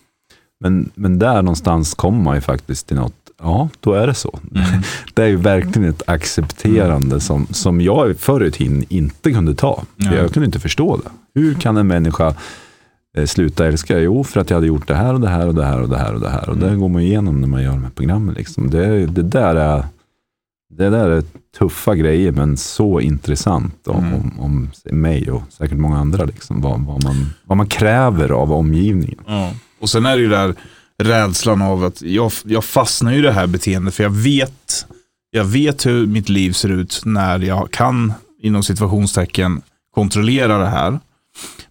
Men, 0.59 0.91
men 0.95 1.19
där 1.19 1.41
någonstans 1.41 1.93
kommer 1.93 2.23
man 2.23 2.35
ju 2.35 2.41
faktiskt 2.41 2.87
till 2.87 2.95
något, 2.95 3.20
ja, 3.41 3.69
då 3.79 3.93
är 3.93 4.07
det 4.07 4.13
så. 4.13 4.39
Mm. 4.55 4.81
Det 5.13 5.23
är 5.23 5.27
ju 5.27 5.35
verkligen 5.35 5.89
ett 5.89 6.03
accepterande 6.07 7.19
som, 7.19 7.47
som 7.51 7.81
jag 7.81 8.17
förr 8.17 8.43
i 8.43 8.51
tiden 8.51 8.83
inte 8.89 9.31
kunde 9.31 9.55
ta. 9.55 9.83
Ja. 9.95 10.13
Jag 10.15 10.31
kunde 10.33 10.45
inte 10.45 10.59
förstå 10.59 10.97
det. 10.97 11.09
Hur 11.39 11.53
kan 11.53 11.77
en 11.77 11.87
människa 11.87 12.35
eh, 13.17 13.25
sluta 13.25 13.67
älska? 13.67 13.99
Jo, 13.99 14.23
för 14.23 14.39
att 14.41 14.49
jag 14.49 14.57
hade 14.57 14.67
gjort 14.67 14.87
det 14.87 14.95
här 14.95 15.13
och 15.13 15.21
det 15.21 15.29
här 15.29 15.47
och 15.47 15.55
det 15.55 15.65
här 15.65 15.81
och 15.81 15.89
det 15.89 15.97
här 15.97 16.13
och 16.13 16.21
det 16.21 16.29
här. 16.29 16.49
Och 16.49 16.57
det 16.57 16.75
går 16.75 16.89
man 16.89 17.01
igenom 17.01 17.41
när 17.41 17.47
man 17.47 17.63
gör 17.63 17.71
de 17.71 17.83
här 17.83 17.91
programmen. 17.95 18.35
Liksom. 18.35 18.69
Det, 18.69 19.05
det, 19.05 19.23
där 19.23 19.55
är, 19.55 19.85
det 20.77 20.89
där 20.89 21.09
är 21.09 21.23
tuffa 21.57 21.95
grejer, 21.95 22.31
men 22.31 22.57
så 22.57 22.99
intressant 22.99 23.87
om, 23.87 24.05
Mm. 24.05 24.13
om, 24.13 24.31
om 24.39 24.69
mig 25.01 25.31
och 25.31 25.43
säkert 25.49 25.77
många 25.77 25.97
andra. 25.99 26.25
Liksom. 26.25 26.61
Vad, 26.61 26.81
vad, 26.85 27.03
man, 27.03 27.25
vad 27.45 27.57
man 27.57 27.67
kräver 27.67 28.29
av 28.29 28.51
omgivningen. 28.53 29.19
Ja. 29.27 29.51
Och 29.81 29.89
sen 29.89 30.05
är 30.05 30.15
det 30.15 30.21
ju 30.21 30.29
där 30.29 30.55
rädslan 31.03 31.61
av 31.61 31.83
att 31.83 32.01
jag, 32.01 32.31
jag 32.45 32.63
fastnar 32.63 33.13
i 33.13 33.21
det 33.21 33.31
här 33.31 33.47
beteendet 33.47 33.95
för 33.95 34.03
jag 34.03 34.09
vet, 34.09 34.85
jag 35.31 35.43
vet 35.43 35.85
hur 35.85 36.07
mitt 36.07 36.29
liv 36.29 36.51
ser 36.51 36.69
ut 36.69 37.01
när 37.05 37.39
jag 37.39 37.71
kan, 37.71 38.13
inom 38.41 38.63
situationstecken, 38.63 39.61
kontrollera 39.95 40.57
det 40.57 40.69
här. 40.69 40.99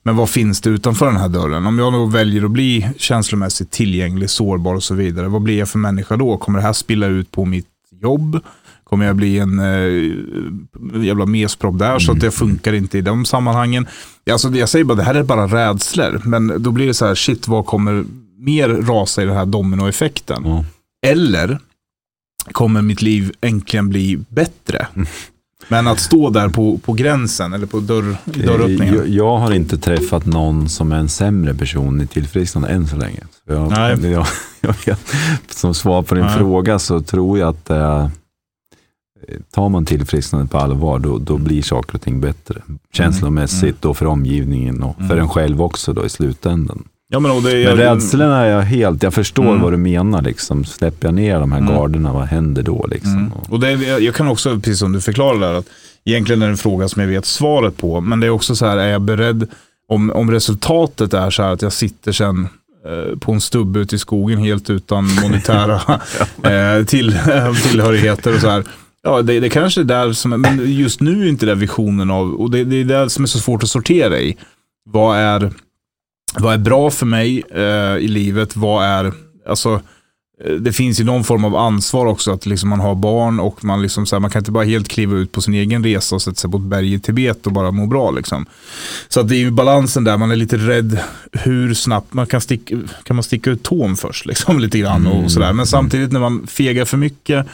Men 0.03 0.17
vad 0.17 0.31
finns 0.31 0.61
det 0.61 0.71
utanför 0.71 1.07
den 1.07 1.17
här 1.17 1.29
dörren? 1.29 1.67
Om 1.67 1.79
jag 1.79 1.93
då 1.93 2.07
väljer 2.07 2.45
att 2.45 2.51
bli 2.51 2.91
känslomässigt 2.97 3.71
tillgänglig, 3.71 4.31
sårbar 4.31 4.75
och 4.75 4.83
så 4.83 4.95
vidare. 4.95 5.29
Vad 5.29 5.43
blir 5.43 5.59
jag 5.59 5.69
för 5.69 5.79
människa 5.79 6.17
då? 6.17 6.37
Kommer 6.37 6.59
det 6.59 6.65
här 6.65 6.73
spilla 6.73 7.07
ut 7.07 7.31
på 7.31 7.45
mitt 7.45 7.67
jobb? 8.03 8.41
Kommer 8.85 9.07
jag 9.07 9.17
bli 9.17 9.39
en 9.39 9.59
eh, 9.59 11.05
jävla 11.05 11.27
mespropp 11.27 11.79
där 11.79 11.99
så 11.99 12.13
att 12.13 12.21
det 12.21 12.31
funkar 12.31 12.73
inte 12.73 12.99
i 12.99 13.01
de 13.01 13.25
sammanhangen? 13.25 13.87
Alltså, 14.31 14.49
jag 14.49 14.69
säger 14.69 14.85
bara, 14.85 14.95
det 14.95 15.03
här 15.03 15.15
är 15.15 15.23
bara 15.23 15.47
rädslor. 15.47 16.23
Men 16.25 16.63
då 16.63 16.71
blir 16.71 16.87
det 16.87 16.95
så 16.95 17.07
här, 17.07 17.15
shit, 17.15 17.49
vad 17.49 17.67
kommer 17.67 18.05
mer 18.41 18.69
rasa 18.69 19.23
i 19.23 19.27
den 19.27 19.37
här 19.37 19.47
dominoeffekten? 19.47 20.43
Ja. 20.45 20.65
Eller 21.07 21.59
kommer 22.53 22.83
mitt 22.83 23.03
liv 23.03 23.33
äntligen 23.41 23.89
bli 23.89 24.19
bättre? 24.29 24.87
Men 25.69 25.87
att 25.87 26.01
stå 26.01 26.31
där 26.31 26.49
på, 26.49 26.79
på 26.79 26.93
gränsen 26.93 27.53
eller 27.53 27.67
på 27.67 27.81
dörr, 27.81 28.17
i 28.35 28.43
dörröppningen. 28.43 28.95
Jag, 28.95 29.09
jag 29.09 29.39
har 29.39 29.53
inte 29.53 29.79
träffat 29.79 30.27
någon 30.27 30.69
som 30.69 30.93
är 30.93 30.97
en 30.97 31.09
sämre 31.09 31.55
person 31.55 32.01
i 32.01 32.07
tillfrisknande 32.07 32.69
än 32.69 32.87
så 32.87 32.97
länge. 32.97 33.21
Så 33.47 33.53
jag, 33.53 33.71
Nej. 33.71 34.11
Jag, 34.63 34.77
jag 34.87 34.97
som 35.49 35.75
svar 35.75 36.03
på 36.03 36.15
din 36.15 36.25
Nej. 36.25 36.39
fråga 36.39 36.79
så 36.79 37.01
tror 37.03 37.39
jag 37.39 37.49
att 37.49 37.71
eh, 37.71 38.09
tar 39.55 39.69
man 39.69 39.85
tillfrisknande 39.85 40.47
på 40.49 40.59
allvar 40.59 40.99
då, 40.99 41.19
då 41.19 41.39
blir 41.39 41.63
saker 41.63 41.95
och 41.95 42.01
ting 42.01 42.21
bättre. 42.21 42.63
Känslomässigt 42.93 43.85
och 43.85 43.97
för 43.97 44.07
omgivningen 44.07 44.83
och 44.83 44.97
för 44.97 45.05
Mm. 45.05 45.19
en 45.19 45.29
själv 45.29 45.63
också 45.63 45.93
då 45.93 46.07
i 46.07 46.09
slutändan. 46.09 46.85
Ja, 47.13 47.21
men, 47.21 47.31
och 47.31 47.43
det, 47.43 47.51
Men 47.53 47.63
jag, 47.63 47.79
rädslorna 47.79 48.37
är 48.47 48.51
jag 48.51 48.63
helt, 48.63 49.03
jag 49.03 49.15
förstår 49.15 49.45
Mm. 49.49 49.61
vad 49.61 49.73
du 49.73 49.77
menar 49.77 50.23
liksom. 50.23 50.65
Släpper 50.65 51.07
jag 51.09 51.15
ner 51.15 51.41
de 51.41 51.53
här 51.53 51.59
Mm. 51.61 51.75
garderna, 51.75 52.13
vad 52.13 52.25
händer 52.27 52.63
då 52.63 52.87
liksom? 52.91 53.13
Mm. 53.17 53.33
Och- 53.49 53.61
det, 53.61 53.73
jag 53.99 54.15
kan 54.15 54.29
också, 54.29 54.55
precis 54.61 54.79
som 54.79 54.93
du 54.93 55.01
förklarar 55.01 55.41
där, 55.41 55.55
att 55.55 55.67
egentligen 56.05 56.43
är 56.43 56.47
det 56.47 56.53
en 56.53 56.57
fråga 56.57 56.89
som 56.89 57.03
jag 57.03 57.09
vet 57.09 57.27
svaret 57.27 57.77
på. 57.77 58.01
Men 58.01 58.21
det 58.21 58.27
är 58.27 58.31
också 58.31 58.57
så 58.57 58.67
här, 58.67 58.77
är 58.77 58.89
jag 58.89 59.03
beredd, 59.03 59.49
om, 59.89 60.11
om 60.11 60.31
resultatet 60.31 61.15
är 61.15 61.31
så 61.31 61.43
här 61.43 61.53
att 61.53 61.63
jag 61.63 61.73
sitter 61.73 62.13
sen 62.13 62.49
eh, 62.87 63.19
på 63.19 63.33
en 63.33 63.41
stubbe 63.41 63.81
ute 63.81 63.97
i 63.97 63.99
skogen 63.99 64.39
helt 64.39 64.71
utan 64.71 65.15
monetära 65.23 65.75
eh, 66.79 66.85
till, 66.85 67.19
tillhörigheter 67.71 68.35
och 68.35 68.41
så 68.41 68.49
här. 68.49 68.65
Ja, 69.03 69.23
det, 69.23 69.41
det 69.41 69.49
kanske 69.49 69.81
är 69.81 69.85
där 69.85 70.13
som, 70.13 70.31
men 70.31 70.73
just 70.73 71.01
nu 71.01 71.23
är 71.25 71.29
inte 71.29 71.47
det 71.47 71.55
visionen 71.55 72.11
av, 72.11 72.35
och 72.35 72.51
det, 72.51 72.65
det 72.65 72.77
är 72.81 72.85
det 72.85 73.11
som 73.11 73.25
är 73.25 73.29
så 73.29 73.39
svårt 73.39 73.63
att 73.63 73.69
sortera 73.69 74.19
i. 74.19 74.37
Vad 74.91 75.17
är, 75.19 75.51
vad 76.39 76.55
är 76.55 76.59
bra 76.59 76.91
för 76.91 77.07
mig 77.07 77.43
eh, 77.51 77.97
i 77.97 78.09
livet? 78.09 78.57
Vad 78.57 78.85
är, 78.85 79.13
alltså, 79.49 79.83
eh, 80.45 80.53
det 80.53 80.73
finns 80.73 81.01
ju 81.01 81.05
någon 81.05 81.25
form 81.25 81.45
av 81.45 81.57
ansvar 81.57 82.07
också 82.07 82.33
att 82.33 82.47
liksom 82.47 82.69
man 82.69 82.81
har 82.81 82.95
barn 82.95 83.41
och 83.41 83.65
man, 83.65 83.83
liksom 83.83 84.07
så 84.07 84.17
här, 84.17 84.21
man 84.21 84.31
kan 84.31 84.41
inte 84.41 84.51
bara 84.51 84.65
helt 84.65 84.89
kliva 84.89 85.17
ut 85.17 85.33
på 85.33 85.41
sin 85.41 85.55
egen 85.55 85.85
resa 85.85 86.15
och 86.15 86.23
sätta 86.23 86.35
sig 86.35 86.51
på 86.51 86.57
ett 86.57 86.63
berg 86.63 86.95
i 86.95 86.99
Tibet 86.99 87.47
och 87.47 87.53
bara 87.53 87.71
må 87.71 87.87
bra. 87.87 88.11
Liksom. 88.11 88.47
Så 89.09 89.21
att 89.21 89.29
det 89.29 89.37
är 89.37 89.39
ju 89.39 89.51
balansen 89.51 90.05
där, 90.05 90.17
man 90.17 90.31
är 90.31 90.37
lite 90.37 90.57
rädd 90.57 90.99
hur 91.33 91.75
snabbt 91.75 92.13
man 92.13 92.27
kan 92.27 92.41
sticka, 92.41 92.77
kan 93.03 93.17
man 93.17 93.23
sticka 93.23 93.51
ut 93.51 93.63
tån 93.63 93.97
först. 93.97 94.27
Liksom, 94.27 94.59
lite 94.61 94.79
grann 94.79 95.07
och 95.07 95.33
sådär. 95.33 95.53
Men 95.53 95.67
samtidigt 95.67 96.13
när 96.13 96.21
man 96.21 96.47
fegar 96.47 96.85
för 96.85 96.97
mycket 96.97 97.47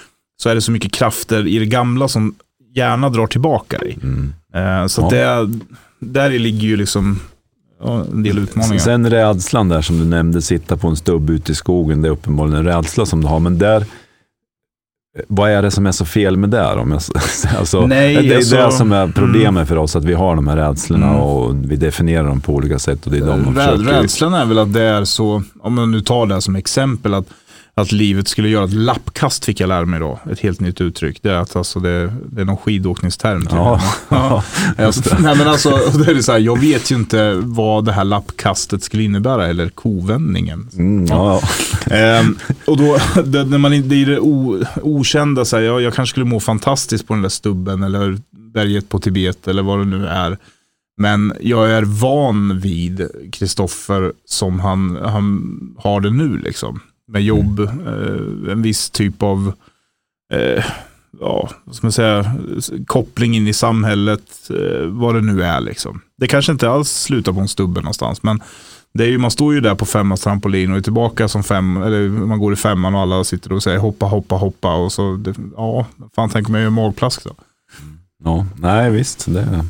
så 0.43 0.49
är 0.49 0.55
det 0.55 0.61
så 0.61 0.71
mycket 0.71 0.93
krafter 0.93 1.47
i 1.47 1.59
det 1.59 1.67
gamla 1.67 2.09
som 2.09 2.35
gärna 2.75 3.09
drar 3.09 3.27
tillbaka 3.27 3.79
dig. 3.79 3.99
Mm. 4.03 4.33
Eh, 4.55 4.87
så 4.87 5.05
att 5.05 5.11
det, 5.11 5.51
där 5.99 6.31
ligger 6.31 6.69
ju 6.69 6.77
liksom 6.77 7.21
ja, 7.83 8.05
en 8.13 8.23
del 8.23 8.39
utmaningar. 8.39 8.79
Sen 8.79 9.11
rädslan 9.11 9.69
där 9.69 9.83
som 9.83 9.99
du 9.99 10.05
nämnde, 10.05 10.43
sitta 10.43 10.77
på 10.77 10.89
en 10.89 10.97
stubb 10.97 11.31
ute 11.31 11.53
i 11.53 11.55
skogen, 11.55 12.03
det 12.03 12.09
är 12.09 12.13
uppenbarligen 12.13 12.59
en 12.59 12.65
rädsla 12.65 13.07
som 13.07 13.21
du 13.21 13.27
har. 13.27 13.41
Men 13.41 13.59
där, 13.59 13.85
vad 15.29 15.51
är 15.51 15.63
det 15.63 15.71
som 15.71 15.87
är 15.87 15.93
så 15.93 16.05
fel 16.05 16.37
med 16.37 16.51
det? 16.51 16.67
Om 16.75 16.91
jag, 16.93 17.01
alltså, 17.59 17.87
Nej, 17.87 18.15
det 18.17 18.33
är 18.33 18.37
alltså- 18.37 18.57
det 18.57 18.73
som 18.73 18.93
är 18.93 19.09
problemet 19.15 19.69
för 19.69 19.77
oss, 19.79 19.97
att 19.97 20.05
vi 20.05 20.15
har 20.15 20.37
de 20.37 20.49
här 20.49 20.57
rädslorna 20.57 21.07
Mm. 21.09 21.21
och 21.21 21.55
vi 21.71 21.77
definierar 21.77 22.25
dem 22.29 22.41
på 22.41 22.55
olika 22.55 22.79
sätt. 22.79 23.07
Och 23.07 23.13
det 23.13 23.19
är 23.19 23.27
de 23.27 23.45
man 23.45 23.55
Rä- 23.59 23.77
försöker... 23.77 24.03
Rädslan 24.03 24.35
är 24.35 24.45
väl 24.47 24.59
att 24.59 24.73
det 24.73 24.83
är 24.83 25.05
så, 25.05 25.43
om 25.61 25.75
man 25.75 25.91
nu 25.91 26.01
tar 26.01 26.27
det 26.27 26.41
som 26.41 26.57
exempel, 26.57 27.15
att, 27.15 27.27
att 27.81 27.93
livet 27.93 28.29
skulle 28.29 28.49
göra 28.49 28.65
ett 28.65 28.73
lappkast 28.73 29.45
fick 29.45 29.61
jag 29.61 29.69
lära 29.69 29.85
mig 29.85 30.01
då. 30.01 30.19
Ett 30.31 30.41
helt 30.41 30.61
nytt 30.61 30.81
uttryck. 30.81 31.19
Det 31.23 31.31
är 31.31 31.35
att 31.35 31.57
alltså 31.57 31.81
det, 31.81 32.13
det 32.27 32.41
är 32.41 32.45
någon 32.45 32.57
skidåkningsterm. 32.57 33.41
tydligen. 33.41 33.65
Ja, 33.65 33.81
Ja. 34.09 34.43
just 34.79 35.21
Nej, 35.21 35.37
men 35.37 35.49
alltså, 35.49 35.71
är 35.71 36.23
så 36.23 36.33
här, 36.33 36.39
jag 36.39 36.61
vet 36.61 36.91
ju 36.91 36.95
inte 36.95 37.35
vad 37.35 37.85
det 37.85 37.93
här 37.93 38.05
lappkastet 38.05 38.83
skulle 38.83 39.03
innebära, 39.03 39.47
eller 39.47 39.69
kovändningen. 39.69 40.69
Mm, 40.73 41.07
ja. 41.07 41.43
Ehm, 41.91 42.39
och 42.67 42.77
då, 42.77 42.99
det, 43.25 43.45
när 43.45 43.59
man, 43.59 43.89
det 43.89 44.03
är 44.03 44.07
det 44.07 44.19
o, 44.19 44.65
okända, 44.83 45.45
så 45.45 45.57
här, 45.57 45.63
jag, 45.63 45.83
jag 45.83 45.95
kanske 45.95 46.11
skulle 46.11 46.27
må 46.27 46.41
fantastiskt 46.41 47.07
på 47.07 47.15
den 47.15 47.23
där 47.23 47.29
stubben 47.29 47.83
eller 47.83 48.19
berget 48.55 48.89
på 48.89 48.99
Tibet 48.99 49.49
eller 49.49 49.63
vad 49.63 49.79
det 49.79 49.85
nu 49.85 50.07
är. 50.07 50.39
Men 51.01 51.33
jag 51.41 51.71
är 51.71 51.83
van 51.83 52.61
vid 52.61 53.09
Kristoffer 53.33 54.13
som 54.25 54.61
han, 54.61 54.99
han 55.05 55.59
har 55.79 56.01
det 56.01 56.11
nu. 56.11 56.39
Liksom. 56.39 56.81
Med 57.09 57.23
jobb, 57.23 57.61
eh, 57.61 58.53
en 58.53 58.63
viss 58.63 58.91
typ 58.91 59.23
av 59.23 59.53
eh, 60.33 60.65
ja, 61.21 61.51
vad 61.65 61.75
ska 61.75 61.87
man 61.87 61.93
säga, 61.93 62.37
koppling 62.87 63.37
in 63.37 63.49
i 63.49 63.53
samhället, 63.53 64.51
eh, 64.51 64.87
vad 64.87 65.15
det 65.15 65.21
nu 65.21 65.43
är. 65.43 65.61
Liksom. 65.61 66.01
Det 66.17 66.27
kanske 66.27 66.53
inte 66.53 66.71
alls 66.71 67.03
slutar 67.03 67.33
på 67.33 67.41
en 67.41 67.49
stubbe 67.49 67.81
någonstans, 67.81 68.23
men 68.23 68.43
det 68.95 69.05
är 69.05 69.09
ju, 69.09 69.19
man 69.19 69.31
står 69.31 69.55
ju 69.55 69.61
där 69.61 69.75
på 69.75 69.87
femmans 69.87 70.21
trampolin 70.21 70.71
och 70.71 70.77
är 70.77 70.83
tillbaka 70.83 71.29
som 71.29 71.45
fem, 71.45 71.83
eller 71.83 72.09
man 72.09 72.39
går 72.39 72.53
i 72.53 72.57
femman 72.57 72.95
och 72.95 73.01
alla 73.01 73.25
sitter 73.25 73.53
och 73.53 73.63
säger 73.63 73.79
hoppa, 73.79 74.07
hoppa, 74.07 74.35
hoppa 74.35 74.75
och 74.75 74.93
så, 74.93 75.17
det, 75.17 75.35
ja, 75.57 75.87
fan 76.15 76.31
tänk 76.31 76.49
om 76.49 76.55
jag 76.55 76.63
gör 76.63 76.71
magplask 76.71 77.25
då. 77.25 77.31
Ja, 78.25 78.47
nej 78.61 78.91
visst. 78.91 79.25
Det, 79.33 79.65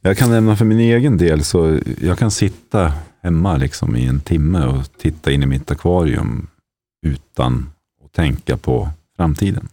jag 0.00 0.18
kan 0.18 0.30
nämna 0.30 0.56
för 0.56 0.64
min 0.64 0.80
egen 0.80 1.16
del, 1.16 1.44
så 1.44 1.78
jag 2.00 2.18
kan 2.18 2.30
sitta 2.30 2.92
hemma 3.22 3.56
liksom 3.56 3.96
i 3.96 4.06
en 4.06 4.20
timme 4.20 4.66
och 4.66 4.98
titta 4.98 5.30
in 5.32 5.42
i 5.42 5.46
mitt 5.46 5.70
akvarium 5.70 6.46
utan 7.06 7.70
att 8.04 8.12
tänka 8.12 8.56
på 8.56 8.88
framtiden. 9.16 9.68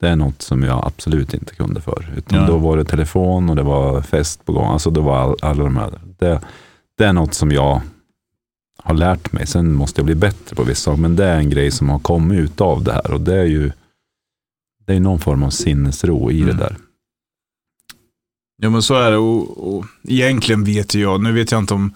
Det 0.00 0.08
är 0.08 0.16
något 0.16 0.42
som 0.42 0.62
jag 0.62 0.84
absolut 0.86 1.34
inte 1.34 1.54
kunde 1.54 1.80
för. 1.80 2.12
Utan 2.16 2.38
Ja. 2.38 2.46
då 2.46 2.58
var 2.58 2.76
det 2.76 2.84
telefon 2.84 3.50
och 3.50 3.56
det 3.56 3.62
var 3.62 4.02
fest 4.02 4.44
på 4.44 4.52
gång. 4.52 4.66
Alltså 4.72 4.90
då 4.90 5.00
var 5.00 5.18
all, 5.18 5.36
alla 5.42 5.64
de 5.64 5.76
här. 5.76 6.00
Det, 6.18 6.40
det 6.98 7.04
är 7.04 7.12
något 7.12 7.34
som 7.34 7.52
jag 7.52 7.80
har 8.78 8.94
lärt 8.94 9.32
mig. 9.32 9.46
Sen 9.46 9.72
måste 9.74 10.00
jag 10.00 10.06
bli 10.06 10.14
bättre 10.14 10.56
på 10.56 10.62
vissa 10.64 10.80
saker. 10.80 11.00
Men 11.02 11.16
det 11.16 11.24
är 11.24 11.38
en 11.38 11.50
grej 11.50 11.70
som 11.70 11.88
har 11.88 11.98
kommit 11.98 12.38
ut 12.40 12.60
av 12.60 12.84
det 12.84 12.92
här. 12.92 13.10
Och 13.12 13.20
det 13.20 13.34
är 13.34 13.44
ju 13.44 13.72
det 14.86 14.94
är 14.94 15.00
någon 15.00 15.20
form 15.20 15.42
av 15.42 15.50
sinnesro 15.50 16.30
i 16.30 16.36
det 16.38 16.42
Mm. 16.42 16.56
där. 16.56 16.76
Ja 18.56 18.70
men 18.70 18.82
så 18.82 18.94
är 18.94 19.10
det 19.10 19.16
och, 19.16 19.76
och 19.76 19.84
egentligen 20.08 20.64
vet 20.64 20.94
jag, 20.94 21.22
nu 21.22 21.32
vet 21.32 21.52
jag 21.52 21.58
inte 21.58 21.74
om 21.74 21.94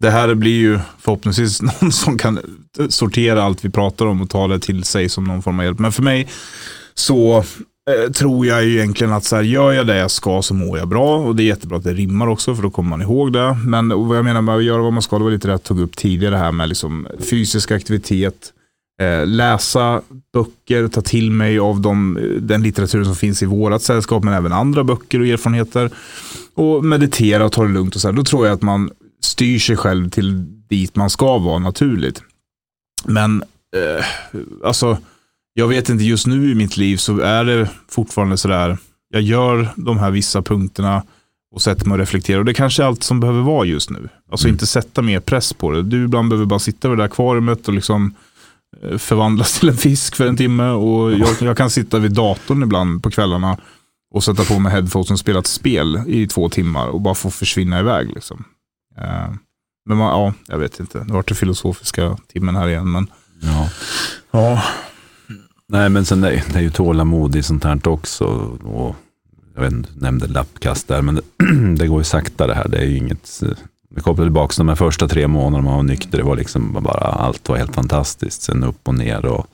det 0.00 0.10
här 0.10 0.34
blir 0.34 0.58
ju 0.58 0.78
förhoppningsvis 0.98 1.62
någon 1.80 1.92
som 1.92 2.18
kan 2.18 2.38
sortera 2.88 3.42
allt 3.42 3.64
vi 3.64 3.70
pratar 3.70 4.06
om 4.06 4.22
och 4.22 4.30
ta 4.30 4.48
det 4.48 4.58
till 4.58 4.84
sig 4.84 5.08
som 5.08 5.24
någon 5.24 5.42
form 5.42 5.58
av 5.58 5.64
hjälp. 5.64 5.78
Men 5.78 5.92
för 5.92 6.02
mig 6.02 6.28
så 6.94 7.38
eh, 7.38 8.12
tror 8.12 8.46
jag 8.46 8.64
ju 8.64 8.72
egentligen 8.72 9.12
att 9.12 9.24
så 9.24 9.36
här, 9.36 9.42
gör 9.42 9.72
jag 9.72 9.86
det 9.86 9.96
jag 9.96 10.10
ska 10.10 10.42
så 10.42 10.54
mår 10.54 10.78
jag 10.78 10.88
bra. 10.88 11.16
Och 11.16 11.36
det 11.36 11.42
är 11.42 11.44
jättebra 11.44 11.78
att 11.78 11.84
det 11.84 11.92
rimmar 11.92 12.26
också 12.26 12.54
för 12.54 12.62
då 12.62 12.70
kommer 12.70 12.90
man 12.90 13.02
ihåg 13.02 13.32
det. 13.32 13.56
Men 13.66 14.08
vad 14.08 14.18
jag 14.18 14.24
menar 14.24 14.42
med 14.42 14.56
att 14.56 14.64
göra 14.64 14.82
vad 14.82 14.92
man 14.92 15.02
ska, 15.02 15.18
det 15.18 15.24
var 15.24 15.30
lite 15.30 15.48
det 15.48 15.52
jag 15.52 15.62
tog 15.62 15.80
upp 15.80 15.96
tidigare 15.96 16.36
här 16.36 16.52
med 16.52 16.68
liksom 16.68 17.06
fysisk 17.30 17.70
aktivitet. 17.70 18.52
Eh, 19.00 19.26
läsa 19.26 20.02
böcker, 20.32 20.88
ta 20.88 21.00
till 21.00 21.30
mig 21.30 21.58
av 21.58 21.80
de, 21.80 22.18
den 22.40 22.62
litteratur 22.62 23.04
som 23.04 23.14
finns 23.14 23.42
i 23.42 23.46
vårat 23.46 23.82
sällskap 23.82 24.24
men 24.24 24.34
även 24.34 24.52
andra 24.52 24.84
böcker 24.84 25.20
och 25.20 25.26
erfarenheter. 25.26 25.90
Och 26.54 26.84
meditera 26.84 27.44
och 27.44 27.52
ta 27.52 27.62
det 27.62 27.68
lugnt 27.68 27.94
och 27.94 28.00
så 28.00 28.08
här. 28.08 28.12
Då 28.12 28.24
tror 28.24 28.46
jag 28.46 28.54
att 28.54 28.62
man 28.62 28.90
styr 29.26 29.58
sig 29.58 29.76
själv 29.76 30.10
till 30.10 30.44
dit 30.68 30.96
man 30.96 31.10
ska 31.10 31.38
vara 31.38 31.58
naturligt. 31.58 32.22
Men 33.04 33.42
eh, 33.76 34.04
alltså, 34.64 34.98
jag 35.54 35.68
vet 35.68 35.88
inte, 35.88 36.04
just 36.04 36.26
nu 36.26 36.50
i 36.50 36.54
mitt 36.54 36.76
liv 36.76 36.96
så 36.96 37.20
är 37.20 37.44
det 37.44 37.70
fortfarande 37.88 38.36
sådär, 38.36 38.78
jag 39.08 39.22
gör 39.22 39.68
de 39.76 39.98
här 39.98 40.10
vissa 40.10 40.42
punkterna 40.42 41.02
och 41.54 41.62
sätter 41.62 41.86
mig 41.86 41.92
och 41.94 41.98
reflekterar. 41.98 42.38
Och 42.38 42.44
det 42.44 42.54
kanske 42.54 42.82
är 42.82 42.86
allt 42.86 43.02
som 43.02 43.20
behöver 43.20 43.40
vara 43.42 43.64
just 43.64 43.90
nu. 43.90 44.08
Alltså 44.30 44.46
Mm. 44.46 44.54
inte 44.54 44.66
sätta 44.66 45.02
mer 45.02 45.20
press 45.20 45.52
på 45.52 45.70
det. 45.70 45.82
Du 45.82 46.04
ibland 46.04 46.28
behöver 46.28 46.46
bara 46.46 46.58
sitta 46.58 46.88
vid 46.88 46.98
det 46.98 47.02
där 47.02 47.06
akvariet 47.06 47.68
och 47.68 47.74
liksom 47.74 48.14
eh, 48.82 48.98
förvandlas 48.98 49.52
till 49.60 49.68
en 49.68 49.76
fisk 49.76 50.16
för 50.16 50.26
en 50.26 50.36
timme. 50.36 50.68
Och 50.70 51.12
jag, 51.12 51.28
jag 51.40 51.56
kan 51.56 51.70
sitta 51.70 51.98
vid 51.98 52.12
datorn 52.12 52.62
ibland 52.62 53.02
på 53.02 53.10
kvällarna 53.10 53.58
och 54.14 54.24
sätta 54.24 54.44
på 54.44 54.58
mig 54.58 54.72
headphones 54.72 55.10
och 55.10 55.18
spela 55.18 55.38
ett 55.38 55.46
spel 55.46 56.02
i 56.06 56.26
två 56.26 56.48
timmar 56.48 56.86
och 56.88 57.00
bara 57.00 57.14
få 57.14 57.30
försvinna 57.30 57.80
iväg. 57.80 58.08
Liksom. 58.14 58.44
Eh, 58.98 59.30
men 59.88 59.96
man, 59.98 60.20
ja, 60.20 60.32
jag 60.48 60.58
vet 60.58 60.80
inte. 60.80 61.04
Nu 61.04 61.12
vart 61.12 61.28
det 61.28 61.34
filosofiska 61.34 62.16
timmen 62.32 62.56
här 62.56 62.68
igen. 62.68 62.92
Men 62.92 63.06
Ja. 63.42 63.68
ja, 64.30 64.62
Nej, 65.68 65.88
men 65.88 66.04
sen 66.04 66.20
det, 66.20 66.42
det 66.52 66.58
är 66.58 66.62
ju 66.62 66.70
tålamod 66.70 67.36
i 67.36 67.42
sånt 67.42 67.64
här 67.64 67.88
också. 67.88 68.24
Och, 68.64 68.96
jag 69.54 69.62
vet 69.62 69.72
inte, 69.72 69.90
du 69.94 70.00
nämnde 70.00 70.26
lappkast 70.26 70.88
där, 70.88 71.02
men 71.02 71.14
det, 71.14 71.22
det 71.78 71.86
går 71.86 72.00
ju 72.00 72.04
sakta 72.04 72.46
det 72.46 72.54
här. 72.54 72.68
Det 72.68 72.78
är 72.78 72.84
ju 72.84 72.96
inget... 72.96 73.42
Vi 73.90 74.00
kopplar 74.02 74.24
tillbaka 74.24 74.54
de 74.56 74.68
här 74.68 74.74
första 74.74 75.08
tre 75.08 75.28
månaderna 75.28 75.68
man 75.68 75.76
var 75.76 75.82
nykter. 75.82 76.18
Det 76.18 76.24
var 76.24 76.36
liksom 76.36 76.72
bara, 76.72 77.00
allt 77.00 77.48
var 77.48 77.56
helt 77.56 77.74
fantastiskt. 77.74 78.42
Sen 78.42 78.64
upp 78.64 78.88
och 78.88 78.94
ner 78.94 79.26
och 79.26 79.46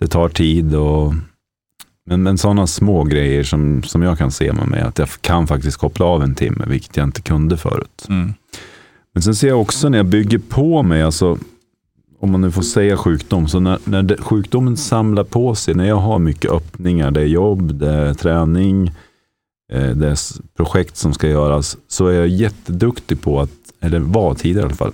det 0.00 0.08
tar 0.08 0.28
tid. 0.28 0.74
Och, 0.74 1.14
men, 2.10 2.22
men 2.22 2.38
sådana 2.38 2.66
små 2.66 3.04
grejer 3.04 3.42
som, 3.42 3.82
som 3.82 4.02
jag 4.02 4.18
kan 4.18 4.30
se 4.30 4.52
med 4.52 4.68
mig, 4.68 4.80
att 4.80 4.98
jag 4.98 5.08
kan 5.20 5.46
faktiskt 5.46 5.76
koppla 5.76 6.06
av 6.06 6.22
en 6.22 6.34
timme, 6.34 6.64
vilket 6.68 6.96
jag 6.96 7.04
inte 7.04 7.22
kunde 7.22 7.56
förut. 7.56 8.06
mm. 8.08 8.34
Men 9.14 9.22
sen 9.22 9.34
ser 9.34 9.48
jag 9.48 9.60
också 9.60 9.88
när 9.88 9.98
jag 9.98 10.06
bygger 10.06 10.38
på 10.38 10.82
mig, 10.82 11.02
alltså, 11.02 11.38
om 12.20 12.30
man 12.30 12.40
nu 12.40 12.50
får 12.50 12.62
säga 12.62 12.96
sjukdom, 12.96 13.48
så 13.48 13.60
när, 13.60 13.78
när 13.84 14.02
det, 14.02 14.16
sjukdomen 14.16 14.76
samlar 14.76 15.24
på 15.24 15.54
sig, 15.54 15.74
när 15.74 15.88
jag 15.88 15.96
har 15.96 16.18
mycket 16.18 16.50
öppningar, 16.50 17.10
det 17.10 17.20
är 17.20 17.26
jobb, 17.26 17.74
det 17.74 17.90
är 17.90 18.14
träning, 18.14 18.86
eh, 19.72 19.90
det 19.90 20.08
är 20.08 20.18
projekt 20.56 20.96
som 20.96 21.14
ska 21.14 21.28
göras, 21.28 21.76
så 21.88 22.06
är 22.06 22.12
jag 22.12 22.28
jätteduktig 22.28 23.22
på 23.22 23.40
att, 23.40 23.50
eller 23.80 23.98
var 23.98 24.34
tidigare 24.34 24.66
i 24.66 24.66
alla 24.66 24.76
fall, 24.76 24.92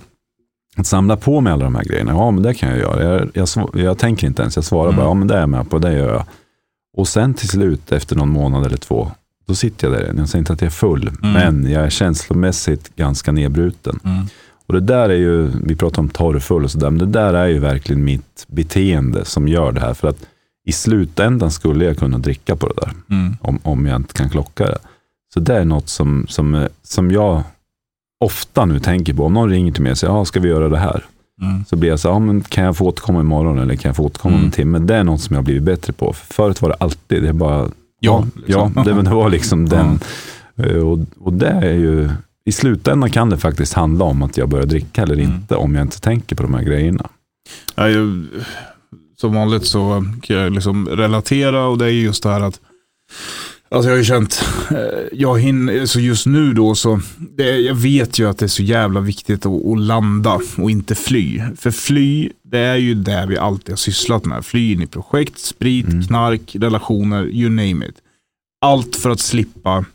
att 0.75 0.87
samla 0.87 1.17
på 1.17 1.41
mig 1.41 1.53
alla 1.53 1.63
de 1.63 1.75
här 1.75 1.83
grejerna. 1.83 2.11
Ja, 2.11 2.31
men 2.31 2.43
det 2.43 2.53
kan 2.53 2.69
jag 2.69 2.79
göra. 2.79 3.03
Jag, 3.03 3.29
jag, 3.33 3.47
jag 3.73 3.97
tänker 3.97 4.27
inte 4.27 4.41
ens, 4.41 4.55
jag 4.55 4.65
svarar 4.65 4.91
bara, 4.91 5.05
ja 5.05 5.13
men 5.13 5.27
det 5.27 5.35
är 5.35 5.39
jag 5.39 5.49
med 5.49 5.69
på, 5.69 5.79
det 5.79 5.93
gör 5.93 6.13
jag. 6.13 6.23
Och 6.97 7.07
sen 7.07 7.33
till 7.33 7.47
slut, 7.49 7.91
efter 7.91 8.15
någon 8.15 8.29
månad 8.29 8.65
eller 8.65 8.77
två, 8.77 9.11
då 9.47 9.55
sitter 9.55 9.87
jag 9.87 9.97
där. 9.97 10.13
Jag 10.17 10.29
säger 10.29 10.39
inte 10.39 10.53
att 10.53 10.61
jag 10.61 10.67
är 10.67 10.71
full, 10.71 11.11
men 11.21 11.71
jag 11.71 11.83
är 11.83 11.89
känslomässigt 11.89 12.95
ganska 12.95 13.31
nedbruten. 13.31 13.99
Mm. 14.03 14.25
Och 14.67 14.73
det 14.73 14.79
där 14.79 15.09
är 15.09 15.15
ju, 15.15 15.51
vi 15.63 15.75
pratar 15.75 16.01
om 16.01 16.09
torrfull 16.09 16.63
och 16.63 16.71
sådär, 16.71 16.89
men 16.89 16.99
det 16.99 17.05
där 17.19 17.33
är 17.33 17.47
ju 17.47 17.59
verkligen 17.59 18.03
mitt 18.03 18.45
beteende 18.47 19.25
som 19.25 19.47
gör 19.47 19.71
det 19.71 19.79
här. 19.79 19.93
För 19.93 20.07
att 20.07 20.25
i 20.67 20.71
slutändan 20.71 21.51
skulle 21.51 21.85
jag 21.85 21.97
kunna 21.97 22.17
dricka 22.17 22.55
på 22.55 22.67
det 22.67 22.73
där, 22.77 22.91
Mm. 23.09 23.37
om, 23.41 23.59
om 23.63 23.85
jag 23.85 23.95
inte 23.95 24.13
kan 24.13 24.29
klocka 24.29 24.65
det. 24.65 24.77
Så 25.33 25.39
det 25.39 25.55
är 25.55 25.65
något 25.65 25.89
som, 25.89 26.25
som, 26.29 26.67
som 26.83 27.11
jag 27.11 27.43
ofta 28.19 28.65
nu 28.65 28.79
tänker 28.79 29.13
på. 29.13 29.25
Om 29.25 29.33
någon 29.33 29.49
ringer 29.49 29.71
till 29.71 29.83
mig 29.83 29.91
och 29.91 29.97
säger, 29.97 30.23
ska 30.23 30.39
vi 30.39 30.49
göra 30.49 30.69
det 30.69 30.77
här? 30.77 31.05
Mm. 31.41 31.65
Så 31.65 31.75
blir 31.75 31.89
jag 31.89 31.99
så 31.99 32.07
här, 32.07 32.15
ja, 32.15 32.19
men 32.19 32.41
kan 32.41 32.63
jag 32.63 32.77
få 32.77 32.85
återkomma 32.85 33.19
imorgon 33.19 33.59
eller 33.59 33.75
kan 33.75 33.89
jag 33.89 33.95
få 33.95 34.03
återkomma 34.03 34.33
om 34.33 34.39
Mm. 34.39 34.45
en 34.45 34.51
timme? 34.51 34.79
Det 34.79 34.95
är 34.95 35.03
något 35.03 35.21
som 35.21 35.33
jag 35.33 35.37
har 35.41 35.45
blivit 35.45 35.63
bättre 35.63 35.93
på. 35.93 36.13
För 36.13 36.33
förut 36.33 36.61
var 36.61 36.69
det 36.69 36.75
alltid, 36.79 37.23
det 37.23 37.29
är 37.29 37.33
bara, 37.33 37.69
Ja, 37.99 38.25
ja, 38.45 38.65
liksom. 38.71 38.83
det, 38.85 38.95
men 38.95 39.05
det 39.05 39.11
var 39.11 39.29
liksom 39.29 39.69
den. 39.69 39.99
Eh, 40.55 40.75
Och, 40.77 40.99
och 41.19 41.33
det 41.33 41.47
är 41.49 41.73
ju, 41.73 42.09
i 42.45 42.51
slutändan 42.51 43.09
kan 43.11 43.29
det 43.29 43.37
faktiskt 43.37 43.73
handla 43.73 44.05
om 44.05 44.23
att 44.23 44.37
jag 44.37 44.49
börjar 44.49 44.65
dricka 44.65 45.01
eller 45.03 45.13
Mm. 45.13 45.25
inte, 45.25 45.55
om 45.55 45.75
jag 45.75 45.81
inte 45.81 46.01
tänker 46.01 46.35
på 46.35 46.43
de 46.43 46.53
här 46.53 46.63
grejerna. 46.63 47.09
Ja, 47.75 47.89
jag, 47.89 48.23
som 49.17 49.33
vanligt 49.33 49.65
så 49.65 50.05
kan 50.21 50.35
jag 50.35 50.53
liksom 50.53 50.89
relatera 50.89 51.65
och 51.67 51.77
det 51.77 51.85
är 51.85 51.89
just 51.89 52.23
det 52.23 52.29
här 52.29 52.41
att 52.41 52.59
Alltså 53.69 53.89
jag 53.89 53.93
har 53.93 53.97
ju 53.97 54.03
känt, 54.03 54.45
eh, 54.71 54.77
jag 55.11 55.39
hinner, 55.39 55.85
så 55.85 55.99
just 55.99 56.25
nu 56.25 56.53
då 56.53 56.75
så, 56.75 56.99
det, 57.17 57.57
jag 57.59 57.75
vet 57.75 58.19
ju 58.19 58.29
att 58.29 58.37
det 58.37 58.45
är 58.45 58.47
så 58.47 58.63
jävla 58.63 58.99
viktigt 58.99 59.45
att, 59.45 59.65
att 59.65 59.79
landa 59.79 60.39
och 60.57 60.71
inte 60.71 60.95
fly. 60.95 61.41
För 61.57 61.71
fly, 61.71 62.29
det 62.43 62.59
är 62.59 62.75
ju 62.75 62.95
det 62.95 63.25
vi 63.29 63.37
alltid 63.37 63.69
har 63.69 63.77
sysslat 63.77 64.25
med. 64.25 64.45
Fly 64.45 64.73
in 64.73 64.81
i 64.81 64.87
projekt, 64.87 65.39
sprit, 65.39 66.07
knark, 66.07 66.55
relationer, 66.55 67.25
you 67.25 67.49
name 67.49 67.85
it. 67.85 67.95
Allt 68.61 68.95
för 68.95 69.09
att 69.09 69.19
slippa 69.19 69.85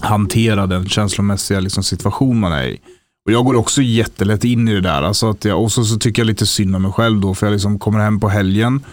hantera 0.00 0.66
den 0.66 0.88
känslomässiga 0.88 1.60
liksom, 1.60 1.82
situation 1.82 2.40
man 2.40 2.52
är 2.52 2.66
i. 2.66 2.80
Och 3.26 3.32
jag 3.32 3.44
går 3.44 3.54
också 3.54 3.82
jättelätt 3.82 4.44
in 4.44 4.68
i 4.68 4.74
det 4.74 4.80
där. 4.80 5.02
Alltså 5.02 5.30
att 5.30 5.44
jag, 5.44 5.62
och 5.62 5.72
så, 5.72 5.84
så 5.84 5.98
tycker 5.98 6.22
jag 6.22 6.26
lite 6.26 6.46
synd 6.46 6.76
om 6.76 6.82
mig 6.82 6.92
själv 6.92 7.20
då, 7.20 7.34
för 7.34 7.46
jag 7.46 7.52
liksom 7.52 7.78
kommer 7.78 7.98
hem 7.98 8.20
på 8.20 8.28
helgen 8.28 8.84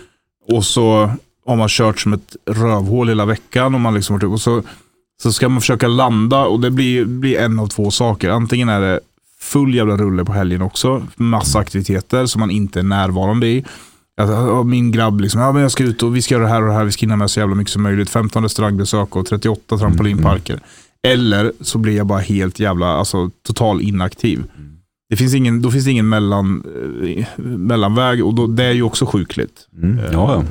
och 0.47 0.66
så 0.66 1.11
har 1.45 1.55
man 1.55 1.69
kört 1.69 1.99
som 1.99 2.13
ett 2.13 2.35
rövhål 2.45 3.09
hela 3.09 3.25
veckan 3.25 3.75
och, 3.75 3.81
man 3.81 3.93
liksom, 3.93 4.15
och 4.15 4.41
så, 4.41 4.63
så 5.21 5.33
ska 5.33 5.49
man 5.49 5.61
försöka 5.61 5.87
landa 5.87 6.45
och 6.45 6.59
det 6.59 6.71
blir, 6.71 7.05
blir 7.05 7.39
en 7.39 7.59
av 7.59 7.67
två 7.67 7.91
saker. 7.91 8.29
Antingen 8.29 8.69
är 8.69 8.81
det 8.81 8.99
full 9.39 9.75
jävla 9.75 9.97
rulle 9.97 10.25
på 10.25 10.33
helgen 10.33 10.61
också, 10.61 11.07
massa 11.15 11.59
aktiviteter 11.59 12.25
som 12.25 12.39
man 12.39 12.51
inte 12.51 12.79
är 12.79 12.83
närvarande 12.83 13.47
i. 13.47 13.65
Alltså, 14.21 14.63
min 14.63 14.91
grabb 14.91 15.21
liksom, 15.21 15.41
ja 15.41 15.51
men 15.51 15.61
jag 15.61 15.71
ska 15.71 15.83
ut 15.83 16.03
och 16.03 16.15
vi 16.15 16.21
ska 16.21 16.35
göra 16.35 16.43
det 16.43 16.49
här 16.49 16.61
och 16.61 16.67
det 16.67 16.73
här, 16.73 16.85
vi 16.85 16.91
ska 16.91 17.01
hinna 17.01 17.15
med 17.15 17.31
så 17.31 17.39
jävla 17.39 17.55
mycket 17.55 17.73
som 17.73 17.83
möjligt. 17.83 18.09
15 18.09 18.43
restaurangbesök 18.43 19.15
och 19.15 19.25
38 19.25 19.77
trampolinparker. 19.77 20.59
Eller 21.07 21.51
så 21.61 21.77
blir 21.77 21.97
jag 21.97 22.07
bara 22.07 22.19
helt 22.19 22.59
jävla, 22.59 22.87
alltså 22.87 23.29
total 23.47 23.81
inaktiv. 23.81 24.43
Det 25.09 25.15
finns 25.15 25.35
ingen, 25.35 25.61
då 25.61 25.71
finns 25.71 25.85
det 25.85 25.91
ingen 25.91 26.09
mellan, 26.09 26.63
eh, 27.03 27.25
mellanväg 27.37 28.25
och 28.25 28.33
då, 28.33 28.47
det 28.47 28.63
är 28.63 28.71
ju 28.71 28.83
också 28.83 29.05
sjukligt. 29.05 29.67
Mm. 29.83 29.97
Ja, 29.97 30.09
ja. 30.11 30.43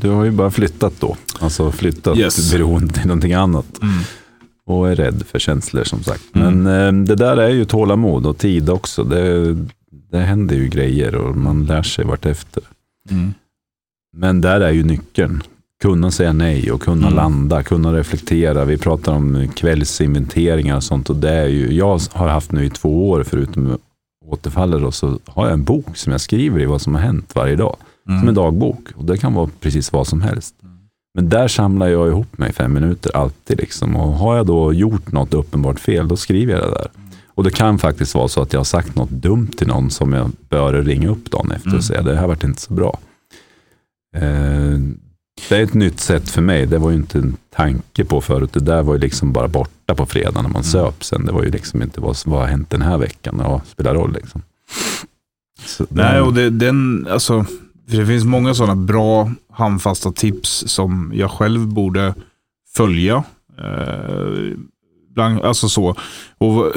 Du 0.00 0.08
har 0.08 0.24
ju 0.24 0.30
bara 0.30 0.50
flyttat 0.50 0.92
då. 1.00 1.16
Alltså 1.38 1.72
flyttat 1.72 2.18
Yes. 2.18 2.52
beroende 2.52 2.92
till 2.94 3.06
någonting 3.06 3.32
annat. 3.32 3.82
Mm. 3.82 3.94
Och 4.66 4.90
är 4.90 4.94
rädd 4.96 5.22
för 5.30 5.38
känslor 5.38 5.84
som 5.84 6.02
sagt. 6.02 6.22
Mm. 6.34 6.62
Men 6.62 6.86
eh, 7.00 7.04
det 7.04 7.14
där 7.14 7.36
är 7.36 7.48
ju 7.48 7.64
tålamod 7.64 8.26
och 8.26 8.38
tid 8.38 8.70
också. 8.70 9.04
Det, 9.04 9.56
det 10.10 10.18
händer 10.18 10.56
ju 10.56 10.68
grejer 10.68 11.14
och 11.14 11.36
man 11.36 11.64
lär 11.66 11.82
sig 11.82 12.04
vartefter. 12.04 12.62
Mm. 13.10 13.34
Men 14.16 14.40
där 14.40 14.60
är 14.60 14.70
ju 14.70 14.82
nyckeln. 14.84 15.42
Kunna 15.82 16.10
säga 16.10 16.32
nej 16.32 16.72
och 16.72 16.82
kunna 16.82 17.06
Mm. 17.06 17.16
landa, 17.16 17.62
kunna 17.62 17.92
reflektera. 17.96 18.64
Vi 18.64 18.78
pratar 18.78 19.12
om 19.12 19.48
kvällsinventeringar 19.56 20.76
och 20.76 20.84
sånt. 20.84 21.10
Och 21.10 21.16
det 21.16 21.30
är 21.30 21.46
ju, 21.46 21.72
jag 21.72 22.00
har 22.12 22.28
haft 22.28 22.52
nu 22.52 22.64
i 22.64 22.70
två 22.70 23.10
år, 23.10 23.22
förutom 23.28 23.78
återfallet, 24.26 24.80
då, 24.80 24.92
så 24.92 25.18
har 25.26 25.44
jag 25.44 25.52
en 25.52 25.64
bok 25.64 25.96
som 25.96 26.12
jag 26.12 26.20
skriver 26.20 26.60
i 26.60 26.64
vad 26.66 26.80
som 26.80 26.94
har 26.94 27.02
hänt 27.02 27.30
varje 27.34 27.56
dag. 27.56 27.76
Mm. 28.10 28.20
Som 28.20 28.28
en 28.28 28.34
dagbok. 28.34 28.88
Och 28.96 29.04
det 29.04 29.16
kan 29.18 29.34
vara 29.34 29.50
precis 29.60 29.92
vad 29.92 30.06
som 30.06 30.20
helst. 30.22 30.54
Men 31.14 31.28
där 31.28 31.48
samlar 31.48 31.88
jag 31.88 32.08
ihop 32.08 32.38
mig 32.38 32.50
i 32.50 32.52
fem 32.52 32.72
minuter 32.72 33.16
alltid. 33.16 33.58
Liksom. 33.58 33.96
Och 33.96 34.12
har 34.12 34.36
jag 34.36 34.46
då 34.46 34.72
gjort 34.72 35.12
något 35.12 35.34
uppenbart 35.34 35.80
fel, 35.80 36.08
då 36.08 36.16
skriver 36.16 36.52
jag 36.52 36.62
det 36.62 36.70
där. 36.70 36.88
Och 37.34 37.44
det 37.44 37.50
kan 37.50 37.78
faktiskt 37.78 38.14
vara 38.14 38.28
så 38.28 38.42
att 38.42 38.52
jag 38.52 38.60
har 38.60 38.64
sagt 38.64 38.94
något 38.96 39.10
dumt 39.10 39.46
till 39.56 39.66
någon 39.66 39.90
som 39.90 40.12
jag 40.12 40.30
bör 40.48 40.72
ringa 40.72 41.08
upp 41.08 41.30
dagen 41.30 41.50
efter 41.52 41.68
Mm. 41.68 41.78
och 41.78 41.84
säga 41.84 42.02
det 42.02 42.16
här 42.16 42.26
vart 42.26 42.44
inte 42.44 42.60
så 42.60 42.72
bra. 42.74 42.98
Eh, 44.16 44.78
det 45.48 45.56
är 45.56 45.62
ett 45.62 45.74
nytt 45.74 46.00
sätt 46.00 46.28
för 46.28 46.42
mig. 46.42 46.66
Det 46.66 46.78
var 46.78 46.90
ju 46.90 46.96
inte 46.96 47.18
en 47.18 47.36
tanke 47.56 48.04
på 48.04 48.20
förut. 48.20 48.52
Det 48.52 48.60
där 48.60 48.82
var 48.82 48.94
ju 48.94 49.00
liksom 49.00 49.32
bara 49.32 49.48
borta 49.48 49.94
på 49.94 50.06
fredag 50.06 50.30
när 50.34 50.42
man 50.42 50.50
Mm. 50.50 50.62
söp 50.62 51.04
sen. 51.04 51.26
Det 51.26 51.32
var 51.32 51.42
ju 51.42 51.50
liksom 51.50 51.82
inte 51.82 52.00
vad 52.00 52.16
som 52.16 52.32
har 52.32 52.46
hänt 52.46 52.70
den 52.70 52.82
här 52.82 52.98
veckan. 52.98 53.36
Ja, 53.44 53.60
spelar 53.66 53.94
roll 53.94 54.12
liksom. 54.12 54.42
Så, 55.66 55.86
Nej, 55.88 56.20
och 56.20 56.34
det, 56.34 56.50
den, 56.50 57.06
alltså, 57.10 57.44
det 57.90 58.06
finns 58.06 58.24
många 58.24 58.54
sådana 58.54 58.76
bra 58.76 59.30
handfasta 59.52 60.12
tips 60.12 60.64
som 60.66 61.12
jag 61.14 61.30
själv 61.30 61.66
borde 61.66 62.14
följa. 62.74 63.24
Eh, 63.58 64.56
bland, 65.14 65.40
alltså 65.40 65.68
så. 65.68 65.94
Och 66.38 66.72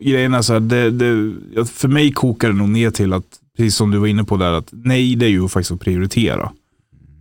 grejen 0.00 0.34
är 0.34 0.42
så 0.42 0.52
här, 0.52 0.60
det, 0.60 0.90
det, 0.90 1.64
för 1.64 1.88
mig 1.88 2.12
kokar 2.12 2.48
det 2.48 2.54
nog 2.54 2.68
ner 2.68 2.90
till 2.90 3.12
att, 3.12 3.24
precis 3.56 3.76
som 3.76 3.90
du 3.90 3.98
var 3.98 4.06
inne 4.06 4.24
på 4.24 4.36
där, 4.36 4.52
att 4.52 4.68
nej, 4.72 5.16
det 5.16 5.26
är 5.26 5.30
ju 5.30 5.48
faktiskt 5.48 5.72
att 5.72 5.80
prioritera. 5.80 6.52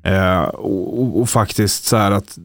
Eh, 0.04 0.44
och, 0.44 1.02
och, 1.02 1.22
och 1.22 1.30
faktiskt 1.30 1.86
så 1.86 1.98
här 1.98 2.12
att, 2.12 2.38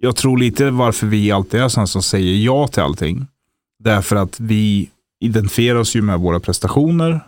jag 0.00 0.16
tror 0.16 0.38
lite 0.38 0.70
varför 0.70 1.06
vi 1.06 1.32
alltid 1.32 1.60
är 1.60 1.68
sådana 1.68 1.86
som 1.86 2.02
säger 2.02 2.44
ja 2.44 2.68
till 2.68 2.82
allting. 2.82 3.26
Därför 3.78 4.16
att 4.16 4.40
vi 4.40 4.90
identifierar 5.20 5.78
oss 5.78 5.96
ju 5.96 6.02
med 6.02 6.20
våra 6.20 6.40
prestationer. 6.40 7.20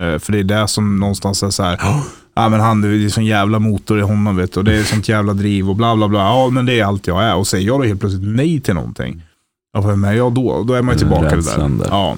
Eh, 0.00 0.18
För 0.18 0.32
det 0.32 0.38
är 0.38 0.44
det 0.44 0.68
som 0.68 0.96
någonstans 1.00 1.42
är 1.42 1.50
så 1.50 1.62
här, 1.62 1.80
ja 2.34 2.48
men 2.48 2.60
han 2.60 2.80
det 2.80 2.88
är 2.88 3.08
sån 3.08 3.24
jävla 3.24 3.58
motor 3.58 3.98
i 3.98 4.02
honom 4.02 4.36
vet 4.36 4.52
du, 4.52 4.60
och 4.60 4.64
det 4.64 4.76
är 4.76 4.82
sånt 4.84 5.08
jävla 5.08 5.32
driv 5.32 5.70
och 5.70 5.76
bla 5.76 5.96
bla 5.96 6.08
bla. 6.08 6.18
Ja 6.20 6.50
men 6.50 6.66
det 6.66 6.80
är 6.80 6.84
allt 6.84 7.06
jag 7.06 7.22
är. 7.24 7.36
Och 7.36 7.46
säger 7.46 7.66
jag 7.66 7.80
då 7.80 7.84
helt 7.84 8.00
plötsligt 8.00 8.36
nej 8.36 8.60
till 8.60 8.74
någonting, 8.74 9.22
ja 9.72 9.80
vem 9.80 10.04
är 10.04 10.12
jag 10.12 10.32
då? 10.32 10.62
Då 10.62 10.74
är 10.74 10.82
man 10.82 10.94
ju 10.94 10.98
Den 11.04 11.08
tillbaka 11.10 11.36
det 11.36 11.42
där. 11.56 11.68
där. 11.68 11.86
Ja. 11.90 12.16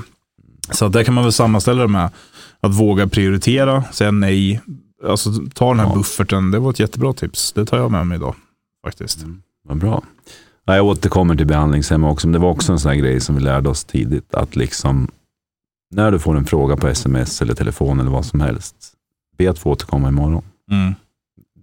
Så 0.71 0.89
där 0.89 1.05
kan 1.05 1.15
man 1.15 1.25
väl 1.25 1.33
sammanställa 1.33 1.83
det 1.83 1.89
med 1.89 2.11
att 2.61 2.75
våga 2.75 3.07
prioritera, 3.07 3.85
säga 3.93 4.11
nej, 4.11 4.61
alltså 5.09 5.31
ta 5.55 5.69
den 5.69 5.81
här 5.81 5.87
Ja. 5.87 5.95
bufferten. 5.95 6.51
Det 6.51 6.59
var 6.59 6.71
ett 6.71 6.81
jättebra 6.81 7.13
tips. 7.13 7.53
Det 7.53 7.65
tar 7.67 7.77
jag 7.79 7.91
med 7.91 8.07
mig 8.07 8.17
idag 8.17 8.35
faktiskt. 8.85 9.25
Vad 9.69 9.77
bra. 9.79 10.03
Ja, 10.67 10.77
jag 10.77 10.87
återkommer 10.87 11.35
till 11.37 11.47
behandlingshem 11.47 12.05
också, 12.05 12.27
men 12.27 12.33
det 12.33 12.39
var 12.39 12.51
också 12.51 12.73
en 12.73 12.79
sån 12.79 12.89
här 12.91 12.97
grej 12.99 13.21
som 13.21 13.35
vi 13.35 13.41
lärde 13.41 13.69
oss 13.69 13.85
tidigt. 13.85 14.35
Att 14.35 14.57
liksom, 14.57 15.09
när 15.91 16.11
du 16.11 16.19
får 16.19 16.37
en 16.37 16.45
fråga 16.45 16.77
på 16.77 16.89
sms 16.89 17.43
eller 17.43 17.55
telefon 17.55 18.01
eller 18.01 18.11
vad 18.11 18.27
som 18.27 18.41
helst, 18.41 18.75
be 19.39 19.51
att 19.51 19.59
få 19.59 19.71
återkomma 19.71 20.09
imorgon. 20.09 20.45
Mm. 20.71 20.95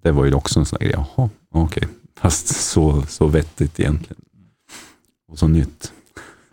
Det 0.03 0.11
var 0.11 0.25
ju 0.25 0.33
också 0.33 0.59
en 0.59 0.65
sån 0.65 0.77
här 0.81 0.87
grej. 0.87 1.05
Jaha, 1.15 1.29
okej. 1.53 1.87
Fast 2.19 2.47
så, 2.47 3.03
så 3.07 3.27
vettigt 3.27 3.79
egentligen. 3.79 4.21
Och 5.31 5.39
så 5.39 5.47
nytt. 5.47 5.91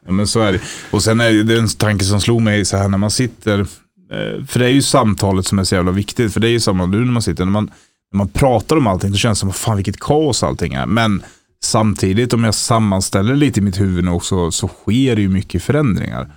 Ja, 0.06 0.12
men 0.12 0.26
så 0.26 0.40
är 0.40 0.52
det. 0.52 0.60
Och 0.90 1.02
sen 1.02 1.20
är 1.20 1.44
det 1.44 1.58
en 1.58 1.68
tanke 1.68 2.04
som 2.04 2.20
slog 2.20 2.42
mig 2.42 2.64
så 2.64 2.76
här 2.76 2.88
när 2.88 2.98
man 2.98 3.10
sitter, 3.10 3.60
eh, 3.60 4.44
för 4.46 4.58
det 4.58 4.66
är 4.66 4.70
ju 4.70 4.82
samtalet 4.82 5.46
som 5.46 5.58
är 5.58 5.64
så 5.64 5.74
jävla 5.74 5.90
viktigt. 5.90 6.32
För 6.32 6.40
det 6.40 6.48
är 6.48 6.52
ju 6.52 6.60
samma 6.60 6.86
nu 6.86 6.98
när 6.98 7.12
man 7.12 7.22
sitter, 7.22 7.44
när 7.44 7.52
man, 7.52 7.70
när 8.12 8.18
man 8.18 8.28
pratar 8.28 8.76
om 8.76 8.86
allting 8.86 9.12
så 9.12 9.18
känns 9.18 9.38
det 9.38 9.40
som, 9.40 9.52
fan 9.52 9.76
vilket 9.76 10.00
kaos 10.00 10.42
allting 10.42 10.74
är. 10.74 10.86
Men 10.86 11.22
samtidigt 11.62 12.32
om 12.32 12.44
jag 12.44 12.54
sammanställer 12.54 13.36
lite 13.36 13.60
i 13.60 13.62
mitt 13.62 13.80
huvud 13.80 14.04
nu 14.04 14.10
också 14.10 14.50
så 14.50 14.68
sker 14.68 15.16
det 15.16 15.22
ju 15.22 15.28
mycket 15.28 15.62
förändringar. 15.62 16.30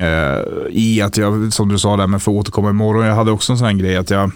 Eh, 0.00 0.42
I 0.70 1.00
att 1.00 1.16
jag, 1.16 1.52
som 1.52 1.68
du 1.68 1.78
sa 1.78 1.96
där, 1.96 2.06
men 2.06 2.20
för 2.20 2.32
att 2.32 2.36
återkomma 2.38 2.70
imorgon, 2.70 3.06
jag 3.06 3.14
hade 3.14 3.30
också 3.30 3.52
en 3.52 3.58
sån 3.58 3.66
här 3.66 3.74
grej 3.74 3.96
att 3.96 4.10
jag, 4.10 4.30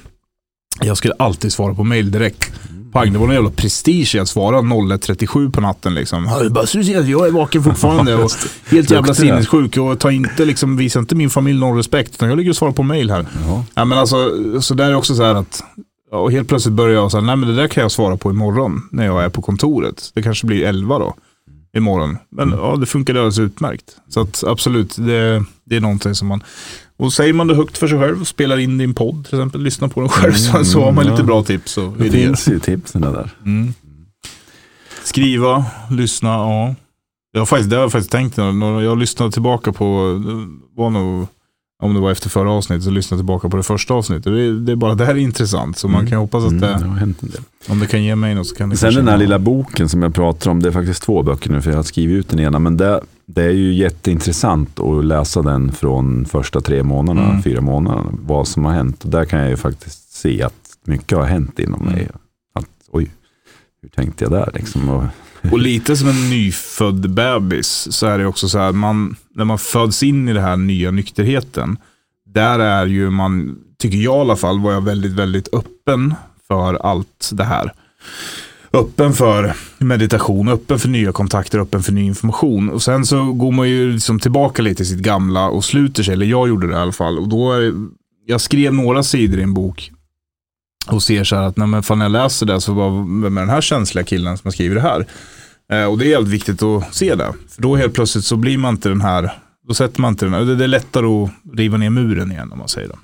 jag 0.80 0.96
skulle 0.96 1.14
alltid 1.18 1.52
svara 1.52 1.74
på 1.74 1.84
mail 1.84 2.10
direkt. 2.10 2.52
Pang, 2.92 3.12
det 3.12 3.18
var 3.18 3.26
någon 3.26 3.34
jävla 3.34 3.50
prestige 3.50 4.14
i 4.14 4.18
att 4.18 4.28
svara 4.28 4.58
01.37 4.58 5.52
på 5.52 5.60
natten. 5.60 5.94
Liksom. 5.94 6.24
Ja, 6.24 6.48
Bara, 6.48 6.66
så 6.66 6.78
du 6.78 6.84
ser 6.84 7.00
att 7.00 7.08
jag 7.08 7.26
är 7.26 7.30
vaken 7.30 7.62
fortfarande 7.62 8.14
och 8.24 8.30
helt 8.66 8.90
jävla 8.90 9.14
sinnessjuk 9.14 9.76
och 9.76 9.98
tar 9.98 10.10
inte, 10.10 10.44
liksom, 10.44 10.76
visar 10.76 11.00
inte 11.00 11.14
min 11.14 11.30
familj 11.30 11.60
någon 11.60 11.76
respekt. 11.76 12.14
Utan 12.14 12.28
jag 12.28 12.38
ligger 12.38 12.50
och 12.50 12.56
svarar 12.56 12.72
på 12.72 12.82
mail 12.82 13.10
här. 13.10 13.26
Ja. 13.46 13.64
Ja, 13.74 13.84
men 13.84 13.98
alltså, 13.98 14.30
så 14.60 14.74
där 14.74 14.90
är 14.90 14.94
också 14.94 15.14
så 15.14 15.22
här 15.22 15.34
att 15.34 15.62
och 16.10 16.32
helt 16.32 16.48
plötsligt 16.48 16.74
börjar 16.74 16.94
jag 16.94 17.10
säga, 17.10 17.20
nej 17.20 17.36
men 17.36 17.48
det 17.48 17.54
där 17.54 17.68
kan 17.68 17.82
jag 17.82 17.92
svara 17.92 18.16
på 18.16 18.30
imorgon 18.30 18.88
när 18.92 19.06
jag 19.06 19.24
är 19.24 19.28
på 19.28 19.42
kontoret. 19.42 20.10
Det 20.14 20.22
kanske 20.22 20.46
blir 20.46 20.66
11 20.66 20.98
då. 20.98 21.14
Imorgon. 21.74 22.18
Men 22.30 22.48
Mm. 22.48 22.58
ja, 22.64 22.76
det 22.76 22.86
funkade 22.86 23.18
alldeles 23.18 23.38
utmärkt. 23.38 23.96
Så 24.08 24.20
att, 24.20 24.44
absolut, 24.46 24.96
det, 24.96 25.44
det 25.64 25.76
är 25.76 25.80
någonting 25.80 26.14
som 26.14 26.28
man... 26.28 26.42
Och 26.96 27.12
säger 27.12 27.32
man 27.32 27.46
det 27.46 27.54
högt 27.54 27.78
för 27.78 27.88
sig 27.88 27.98
själv 27.98 28.20
och 28.20 28.26
spelar 28.26 28.58
in 28.58 28.78
din 28.78 28.94
podd 28.94 29.24
till 29.26 29.34
exempel, 29.38 29.62
lyssna 29.62 29.88
på 29.88 30.00
den 30.00 30.08
själv, 30.08 30.32
så, 30.32 30.64
så 30.64 30.84
har 30.84 30.92
man 30.92 31.06
lite 31.06 31.22
bra 31.22 31.42
tips 31.42 31.78
och 31.78 31.92
Det 31.98 32.06
idéer. 32.06 32.26
finns 32.26 32.48
ju 32.48 32.58
tipsen 32.58 33.00
där. 33.00 33.30
Mm. 33.44 33.74
Skriva, 35.04 35.64
lyssna, 35.90 36.28
ja. 36.28 36.74
Jag 37.32 37.40
har 37.40 37.46
faktiskt, 37.46 37.70
det 37.70 37.76
har 37.76 37.82
jag 37.82 37.92
faktiskt 37.92 38.12
tänkt 38.12 38.36
jag 38.38 38.98
lyssnade 38.98 39.32
tillbaka 39.32 39.72
på, 39.72 40.20
det 40.26 40.80
var 40.82 40.90
nog, 40.90 41.26
om 41.84 41.94
det 41.94 42.00
var 42.00 42.10
efter 42.10 42.30
förra 42.30 42.50
avsnittet, 42.52 42.84
så 42.84 42.90
lyssnade 42.90 43.18
jag 43.18 43.20
tillbaka 43.20 43.48
på 43.48 43.56
det 43.56 43.62
första 43.62 43.94
avsnittet. 43.94 44.24
Det 44.24 44.42
är, 44.42 44.52
det 44.52 44.72
är 44.72 44.76
bara 44.76 44.94
det 44.94 45.04
är 45.06 45.14
intressant, 45.16 45.78
så 45.78 45.88
man 45.88 46.00
Mm. 46.00 46.10
kan 46.10 46.18
hoppas 46.18 46.44
att 46.44 46.50
Mm, 46.50 46.60
det, 46.60 46.66
det 46.78 46.86
har 46.86 46.96
hänt 46.96 47.22
en 47.22 47.28
del. 47.30 47.40
om 47.68 47.78
det 47.78 47.86
kan 47.86 48.02
ge 48.04 48.16
mig 48.16 48.34
något 48.34 48.46
så 48.46 48.54
kan 48.56 48.68
det 48.68 48.76
Sen 48.76 48.94
den 48.94 49.08
här 49.08 49.16
lilla 49.16 49.38
boken 49.38 49.88
som 49.88 50.02
jag 50.02 50.14
pratar 50.14 50.50
om, 50.50 50.62
det 50.62 50.68
är 50.68 50.72
faktiskt 50.72 51.02
två 51.02 51.22
böcker 51.22 51.50
nu 51.50 51.60
för 51.62 51.70
jag 51.70 51.78
har 51.78 51.82
skrivit 51.82 52.16
ut 52.18 52.28
den 52.28 52.40
ena. 52.40 52.58
Men 52.58 52.76
det, 52.76 53.00
det 53.26 53.42
är 53.42 53.50
ju 53.50 53.74
jätteintressant 53.74 54.80
att 54.80 55.04
läsa 55.04 55.42
den 55.42 55.72
från 55.72 56.24
första 56.24 56.60
tre 56.60 56.82
månaderna, 56.82 57.28
Mm. 57.30 57.42
fyra 57.42 57.60
månaderna, 57.60 58.04
vad 58.26 58.48
som 58.48 58.64
har 58.64 58.72
hänt. 58.72 59.04
Och 59.04 59.10
där 59.10 59.24
kan 59.24 59.40
jag 59.40 59.50
ju 59.50 59.56
faktiskt 59.56 60.12
se 60.12 60.42
att 60.42 60.54
mycket 60.84 61.18
har 61.18 61.24
hänt 61.24 61.58
inom 61.58 61.80
Mm. 61.80 61.92
mig. 61.92 62.08
Att, 62.54 62.66
oj, 62.90 63.10
hur 63.84 63.90
tänkte 63.90 64.24
jag 64.24 64.32
där 64.32 64.50
liksom? 64.54 64.88
Och, 64.88 65.04
Och 65.50 65.58
lite 65.58 65.96
som 65.96 66.08
en 66.08 66.30
nyfödd 66.30 67.10
bebis 67.10 67.88
så 67.90 68.06
är 68.06 68.18
det 68.18 68.26
också 68.26 68.48
så 68.48 68.58
här, 68.58 68.72
man, 68.72 69.16
när 69.34 69.44
man 69.44 69.58
föds 69.58 70.02
in 70.02 70.28
i 70.28 70.32
den 70.32 70.42
här 70.42 70.56
nya 70.56 70.90
nykterheten, 70.90 71.78
där 72.34 72.58
är 72.58 72.86
ju 72.86 73.10
man, 73.10 73.58
tycker 73.78 73.98
jag 73.98 74.16
i 74.16 74.20
alla 74.20 74.36
fall, 74.36 74.60
var 74.60 74.72
jag 74.72 74.80
väldigt, 74.80 75.12
väldigt 75.12 75.54
öppen 75.54 76.14
för 76.48 76.74
allt 76.74 77.30
det 77.32 77.44
här. 77.44 77.72
Öppen 78.72 79.12
för 79.12 79.54
meditation, 79.78 80.48
öppen 80.48 80.78
för 80.78 80.88
nya 80.88 81.12
kontakter, 81.12 81.58
öppen 81.58 81.82
för 81.82 81.92
ny 81.92 82.02
information. 82.02 82.70
Och 82.70 82.82
sen 82.82 83.06
så 83.06 83.32
går 83.32 83.52
man 83.52 83.68
ju 83.68 83.92
liksom 83.92 84.18
tillbaka 84.18 84.62
lite 84.62 84.76
till 84.76 84.88
sitt 84.88 84.98
gamla 84.98 85.48
och 85.48 85.64
sluter 85.64 86.02
sig, 86.02 86.12
eller 86.12 86.26
jag 86.26 86.48
gjorde 86.48 86.66
det 86.66 86.72
i 86.72 86.76
alla 86.76 86.92
fall. 86.92 87.18
Och 87.18 87.28
då 87.28 87.52
är, 87.52 87.72
jag 88.26 88.40
skrev 88.40 88.74
några 88.74 89.02
sidor 89.02 89.38
i 89.38 89.42
en 89.42 89.54
bok 89.54 89.90
och 90.86 91.02
ser 91.02 91.24
så 91.24 91.36
här 91.36 91.42
att 91.42 91.56
när, 91.56 91.66
man, 91.66 91.82
fan, 91.82 91.98
när 91.98 92.04
jag 92.04 92.12
läser 92.12 92.46
det 92.46 92.60
så 92.60 92.72
var 92.74 93.22
vem 93.22 93.36
är 93.36 93.40
den 93.40 93.50
här 93.50 93.60
känsliga 93.60 94.04
killen 94.04 94.38
som 94.38 94.46
har 94.48 94.52
skrivit 94.52 94.76
det 94.76 94.80
här? 94.82 95.06
Eh, 95.72 95.84
och 95.84 95.98
det 95.98 96.06
är 96.06 96.16
helt 96.16 96.28
viktigt 96.28 96.62
att 96.62 96.94
se 96.94 97.14
det. 97.14 97.32
För 97.48 97.62
då 97.62 97.76
helt 97.76 97.94
plötsligt 97.94 98.24
så 98.24 98.36
blir 98.36 98.58
man 98.58 98.74
inte 98.74 98.88
den 98.88 99.00
här, 99.00 99.32
då 99.68 99.74
sätter 99.74 100.00
man 100.00 100.12
inte 100.12 100.24
den 100.26 100.34
här, 100.34 100.40
det, 100.40 100.56
det 100.56 100.64
är 100.64 100.68
lättare 100.68 101.06
att 101.06 101.30
riva 101.58 101.76
ner 101.76 101.90
muren 101.90 102.32
igen 102.32 102.52
om 102.52 102.58
man 102.58 102.68
säger 102.68 102.88
det. 102.88 102.96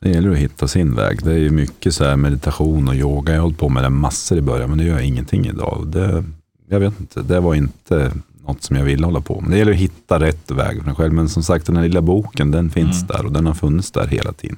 det 0.00 0.10
gäller 0.10 0.30
att 0.30 0.36
hitta 0.36 0.68
sin 0.68 0.94
väg. 0.94 1.24
Det 1.24 1.32
är 1.32 1.38
ju 1.38 1.50
mycket 1.50 1.94
så 1.94 2.04
här 2.04 2.16
meditation 2.16 2.88
och 2.88 2.94
yoga. 2.94 3.32
Jag 3.32 3.38
har 3.40 3.42
hållit 3.42 3.58
på 3.58 3.68
med 3.68 3.82
det 3.82 3.90
massor 3.90 4.38
i 4.38 4.42
början, 4.42 4.68
men 4.68 4.78
det 4.78 4.84
gör 4.84 4.94
jag 4.94 5.04
ingenting 5.04 5.46
idag. 5.46 5.84
Det, 5.86 6.24
jag 6.68 6.80
vet 6.80 7.00
inte, 7.00 7.22
det 7.22 7.40
var 7.40 7.54
inte 7.54 8.12
något 8.46 8.62
som 8.62 8.76
jag 8.76 8.84
ville 8.84 9.06
hålla 9.06 9.20
på 9.20 9.40
med. 9.40 9.50
Det 9.50 9.58
gäller 9.58 9.72
att 9.72 9.78
hitta 9.78 10.20
rätt 10.20 10.50
väg 10.50 10.82
för 10.82 10.88
en 10.88 10.94
själv. 10.94 11.12
Men 11.12 11.28
som 11.28 11.42
sagt, 11.42 11.66
den 11.66 11.76
här 11.76 11.82
lilla 11.82 12.00
boken, 12.00 12.50
den 12.50 12.70
finns 12.70 12.96
Mm. 13.02 13.06
där 13.06 13.26
och 13.26 13.32
den 13.32 13.46
har 13.46 13.54
funnits 13.54 13.90
där 13.90 14.06
hela 14.06 14.32
tiden. 14.32 14.56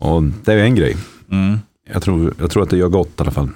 Och 0.00 0.22
det 0.22 0.52
är 0.52 0.58
en 0.58 0.74
grej. 0.74 0.96
Jag 1.92 2.02
tror, 2.02 2.34
jag 2.38 2.50
tror 2.50 2.62
att 2.62 2.70
det 2.70 2.76
gör 2.76 2.88
gott 2.88 3.08
i 3.08 3.22
alla 3.22 3.30
fall. 3.30 3.48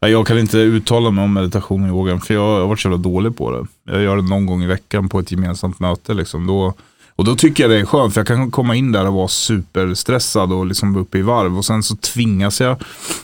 Ja, 0.00 0.08
Jag 0.08 0.26
kan 0.26 0.38
inte 0.38 0.58
uttala 0.58 1.10
mig 1.10 1.24
om 1.24 1.32
meditation 1.32 1.82
och 1.82 1.88
yoga, 1.88 2.18
för 2.18 2.34
jag 2.34 2.60
har 2.60 2.66
varit 2.66 2.80
så 2.80 2.88
jävla 2.88 3.02
dålig 3.02 3.36
på 3.36 3.50
det. 3.50 3.92
Jag 3.92 4.02
gör 4.02 4.16
det 4.16 4.22
någon 4.22 4.46
gång 4.46 4.62
i 4.62 4.66
veckan 4.66 5.08
på 5.08 5.18
ett 5.18 5.32
gemensamt 5.32 5.80
möte. 5.80 6.14
Liksom. 6.14 6.46
Då, 6.46 6.74
och 7.16 7.24
då 7.24 7.36
tycker 7.36 7.64
jag 7.64 7.70
det 7.70 7.78
är 7.78 7.84
skönt, 7.84 8.14
för 8.14 8.20
jag 8.20 8.26
kan 8.26 8.50
komma 8.50 8.74
in 8.74 8.92
där 8.92 9.06
och 9.06 9.14
vara 9.14 9.28
superstressad 9.28 10.52
och 10.52 10.66
liksom 10.66 10.92
vara 10.92 11.02
uppe 11.02 11.18
i 11.18 11.22
varv. 11.22 11.58
Och 11.58 11.64
sen 11.64 11.82
så 11.82 11.96
tvingas 11.96 12.60
jag, 12.60 12.76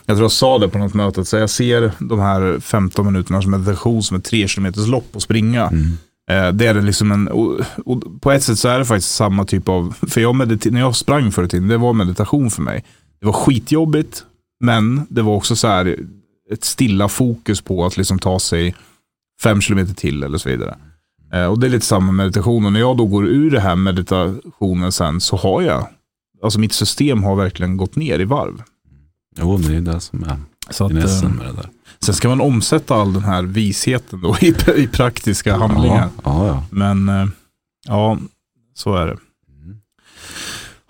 jag 0.07 0.17
tror 0.17 0.25
jag 0.25 0.33
sa 0.33 0.59
det 0.59 0.69
på 0.69 0.79
något 0.79 0.95
möte, 0.95 1.25
så 1.25 1.37
jag 1.37 1.51
ser 1.51 1.93
de 1.99 2.21
här 2.21 2.61
15 2.61 3.07
minuternas 3.07 3.47
meditation 3.47 4.03
som 4.03 4.17
ett 4.17 4.25
3 4.25 4.49
km 4.49 4.73
lopp 4.77 5.09
och 5.13 5.23
springa. 5.23 5.67
Mm. 5.67 5.97
Eh, 6.31 6.53
Det 6.53 6.67
är 6.67 6.83
liksom 6.83 7.13
en, 7.13 7.29
och, 7.29 7.61
och 7.85 8.03
på 8.23 8.33
ett 8.33 8.43
sätt 8.43 8.59
så 8.59 8.69
är 8.69 8.79
det 8.79 8.85
faktiskt 8.85 9.15
samma 9.15 9.45
typ 9.45 9.69
av, 9.69 9.95
för 10.09 10.21
jag 10.21 10.35
mediter, 10.35 10.71
när 10.71 10.81
jag 10.81 10.97
sprang 10.97 11.33
förr 11.33 11.45
i 11.45 11.49
tiden, 11.49 11.69
det 11.69 11.77
var 11.79 11.93
meditation 11.93 12.51
för 12.51 12.63
mig. 12.63 12.85
Det 13.21 13.27
var 13.27 13.33
skitjobbigt, 13.33 14.25
men 14.61 15.07
det 15.11 15.23
var 15.23 15.33
också 15.35 15.57
så 15.57 15.69
här 15.69 15.99
ett 16.53 16.65
stilla 16.65 17.09
fokus 17.09 17.61
på 17.61 17.87
att 17.87 17.97
liksom 17.97 18.19
ta 18.19 18.39
sig 18.39 18.75
fem 19.43 19.61
kilometer 19.61 19.95
till 19.95 20.23
eller 20.23 20.39
så 20.39 20.49
vidare. 20.49 20.77
Eh, 21.33 21.45
Och 21.47 21.59
det 21.59 21.67
är 21.67 21.71
lite 21.71 21.87
samma 21.87 22.13
meditation. 22.13 22.67
Och 22.67 22.73
när 22.73 22.81
jag 22.81 22.97
då 22.97 23.07
går 23.07 23.27
ur 23.29 23.51
det 23.51 23.61
här 23.61 23.77
meditationen 23.77 24.93
sen 24.93 25.21
så 25.21 25.37
har 25.37 25.63
jag, 25.63 25.87
alltså 26.43 26.59
mitt 26.61 26.73
system 26.73 27.23
har 27.23 27.37
verkligen 27.37 27.77
gått 27.77 27.97
ner 27.97 28.19
i 28.19 28.25
varv. 28.25 28.63
Jo, 29.39 29.57
det 29.57 29.77
är 29.77 29.81
det 29.81 30.01
som 30.01 30.23
är 30.25 30.37
Så 30.71 30.85
att, 30.85 30.91
finessen 30.93 31.31
eh, 31.31 31.37
med 31.37 31.47
det 31.47 31.53
där. 31.53 31.69
Sen 32.05 32.15
ska 32.15 32.29
man 32.29 32.41
omsätta 32.41 32.95
all 32.95 33.13
den 33.13 33.25
här 33.25 33.43
visheten 33.43 34.21
då 34.21 34.37
i, 34.41 34.55
i 34.77 34.89
praktiska 34.89 35.57
handlingar. 35.57 36.09
Ja, 36.25 36.47
ja, 36.47 36.65
Men 36.71 37.09
eh, 37.09 37.27
ja, 37.87 38.19
så 38.75 38.95
är 38.95 39.07
det. 39.07 39.17
Mm. 39.63 39.79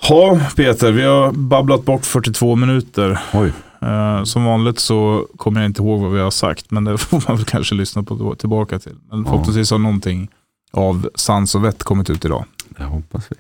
Ja, 0.09 0.41
Peter, 0.57 0.93
vi 0.93 1.03
har 1.03 1.33
babblat 1.33 1.85
bort 1.85 2.05
42 2.05 2.57
minuter. 2.57 3.21
Oj, 3.33 3.53
Eh, 3.85 4.25
som 4.25 4.45
vanligt 4.45 4.79
så 4.79 5.27
kommer 5.37 5.61
jag 5.61 5.69
inte 5.69 5.83
ihåg 5.83 6.01
vad 6.01 6.13
vi 6.13 6.21
har 6.21 6.31
sagt, 6.31 6.71
men 6.71 6.85
det 6.85 6.99
får 6.99 7.23
man 7.29 7.37
väl 7.37 7.45
kanske 7.45 7.75
lyssna 7.75 8.03
på 8.03 8.35
tillbaka 8.35 8.79
till. 8.79 8.97
Men 9.11 9.25
förhoppningsvis 9.25 9.71
har 9.71 9.79
någonting 9.79 10.29
av 10.73 11.09
sans 11.15 11.55
och 11.55 11.65
vett 11.65 11.83
kommit 11.83 12.11
ut 12.11 12.25
idag. 12.25 12.45
det 12.69 12.85
hoppas 12.85 13.27
vi. 13.31 13.37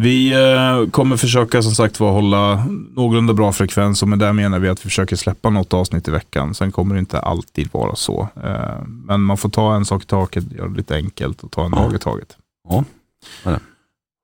Vi 0.00 0.32
eh, 0.32 0.90
kommer 0.90 1.16
försöka 1.16 1.62
som 1.62 1.72
sagt 1.72 2.00
var 2.00 2.12
hålla 2.12 2.64
någorlunda 2.96 3.32
bra 3.32 3.52
frekvens 3.52 4.02
och 4.02 4.08
med 4.08 4.18
det 4.18 4.32
menar 4.32 4.58
vi 4.58 4.68
att 4.68 4.78
vi 4.78 4.82
försöker 4.82 5.16
släppa 5.16 5.50
något 5.50 5.74
avsnitt 5.74 6.08
i 6.08 6.10
veckan. 6.10 6.54
Sen 6.54 6.72
kommer 6.72 6.94
det 6.94 6.98
inte 6.98 7.18
alltid 7.20 7.68
vara 7.72 7.96
så. 7.96 8.28
Eh, 8.44 8.82
men 8.86 9.20
man 9.20 9.36
får 9.36 9.48
ta 9.48 9.74
en 9.76 9.84
sak 9.84 10.02
i 10.02 10.06
taget, 10.06 10.52
göra 10.52 10.68
det 10.68 10.76
lite 10.76 10.94
enkelt 10.96 11.42
och 11.44 11.50
ta 11.50 11.64
en 11.64 11.72
Ja. 11.76 11.82
dag 11.82 11.94
i 11.94 11.98
taget. 11.98 12.36
Ja. 12.68 12.84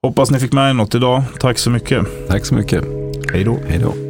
Hoppas 0.02 0.30
ni 0.30 0.38
fick 0.38 0.52
med 0.52 0.70
er 0.70 0.74
något 0.74 0.94
idag. 0.94 1.22
Tack 1.40 1.58
så 1.58 1.70
mycket. 1.70 2.28
Tack 2.28 2.46
så 2.46 2.54
mycket. 2.54 2.84
Hej 3.32 3.44
då. 3.44 3.58
Hej 3.68 3.78
då. 3.78 4.05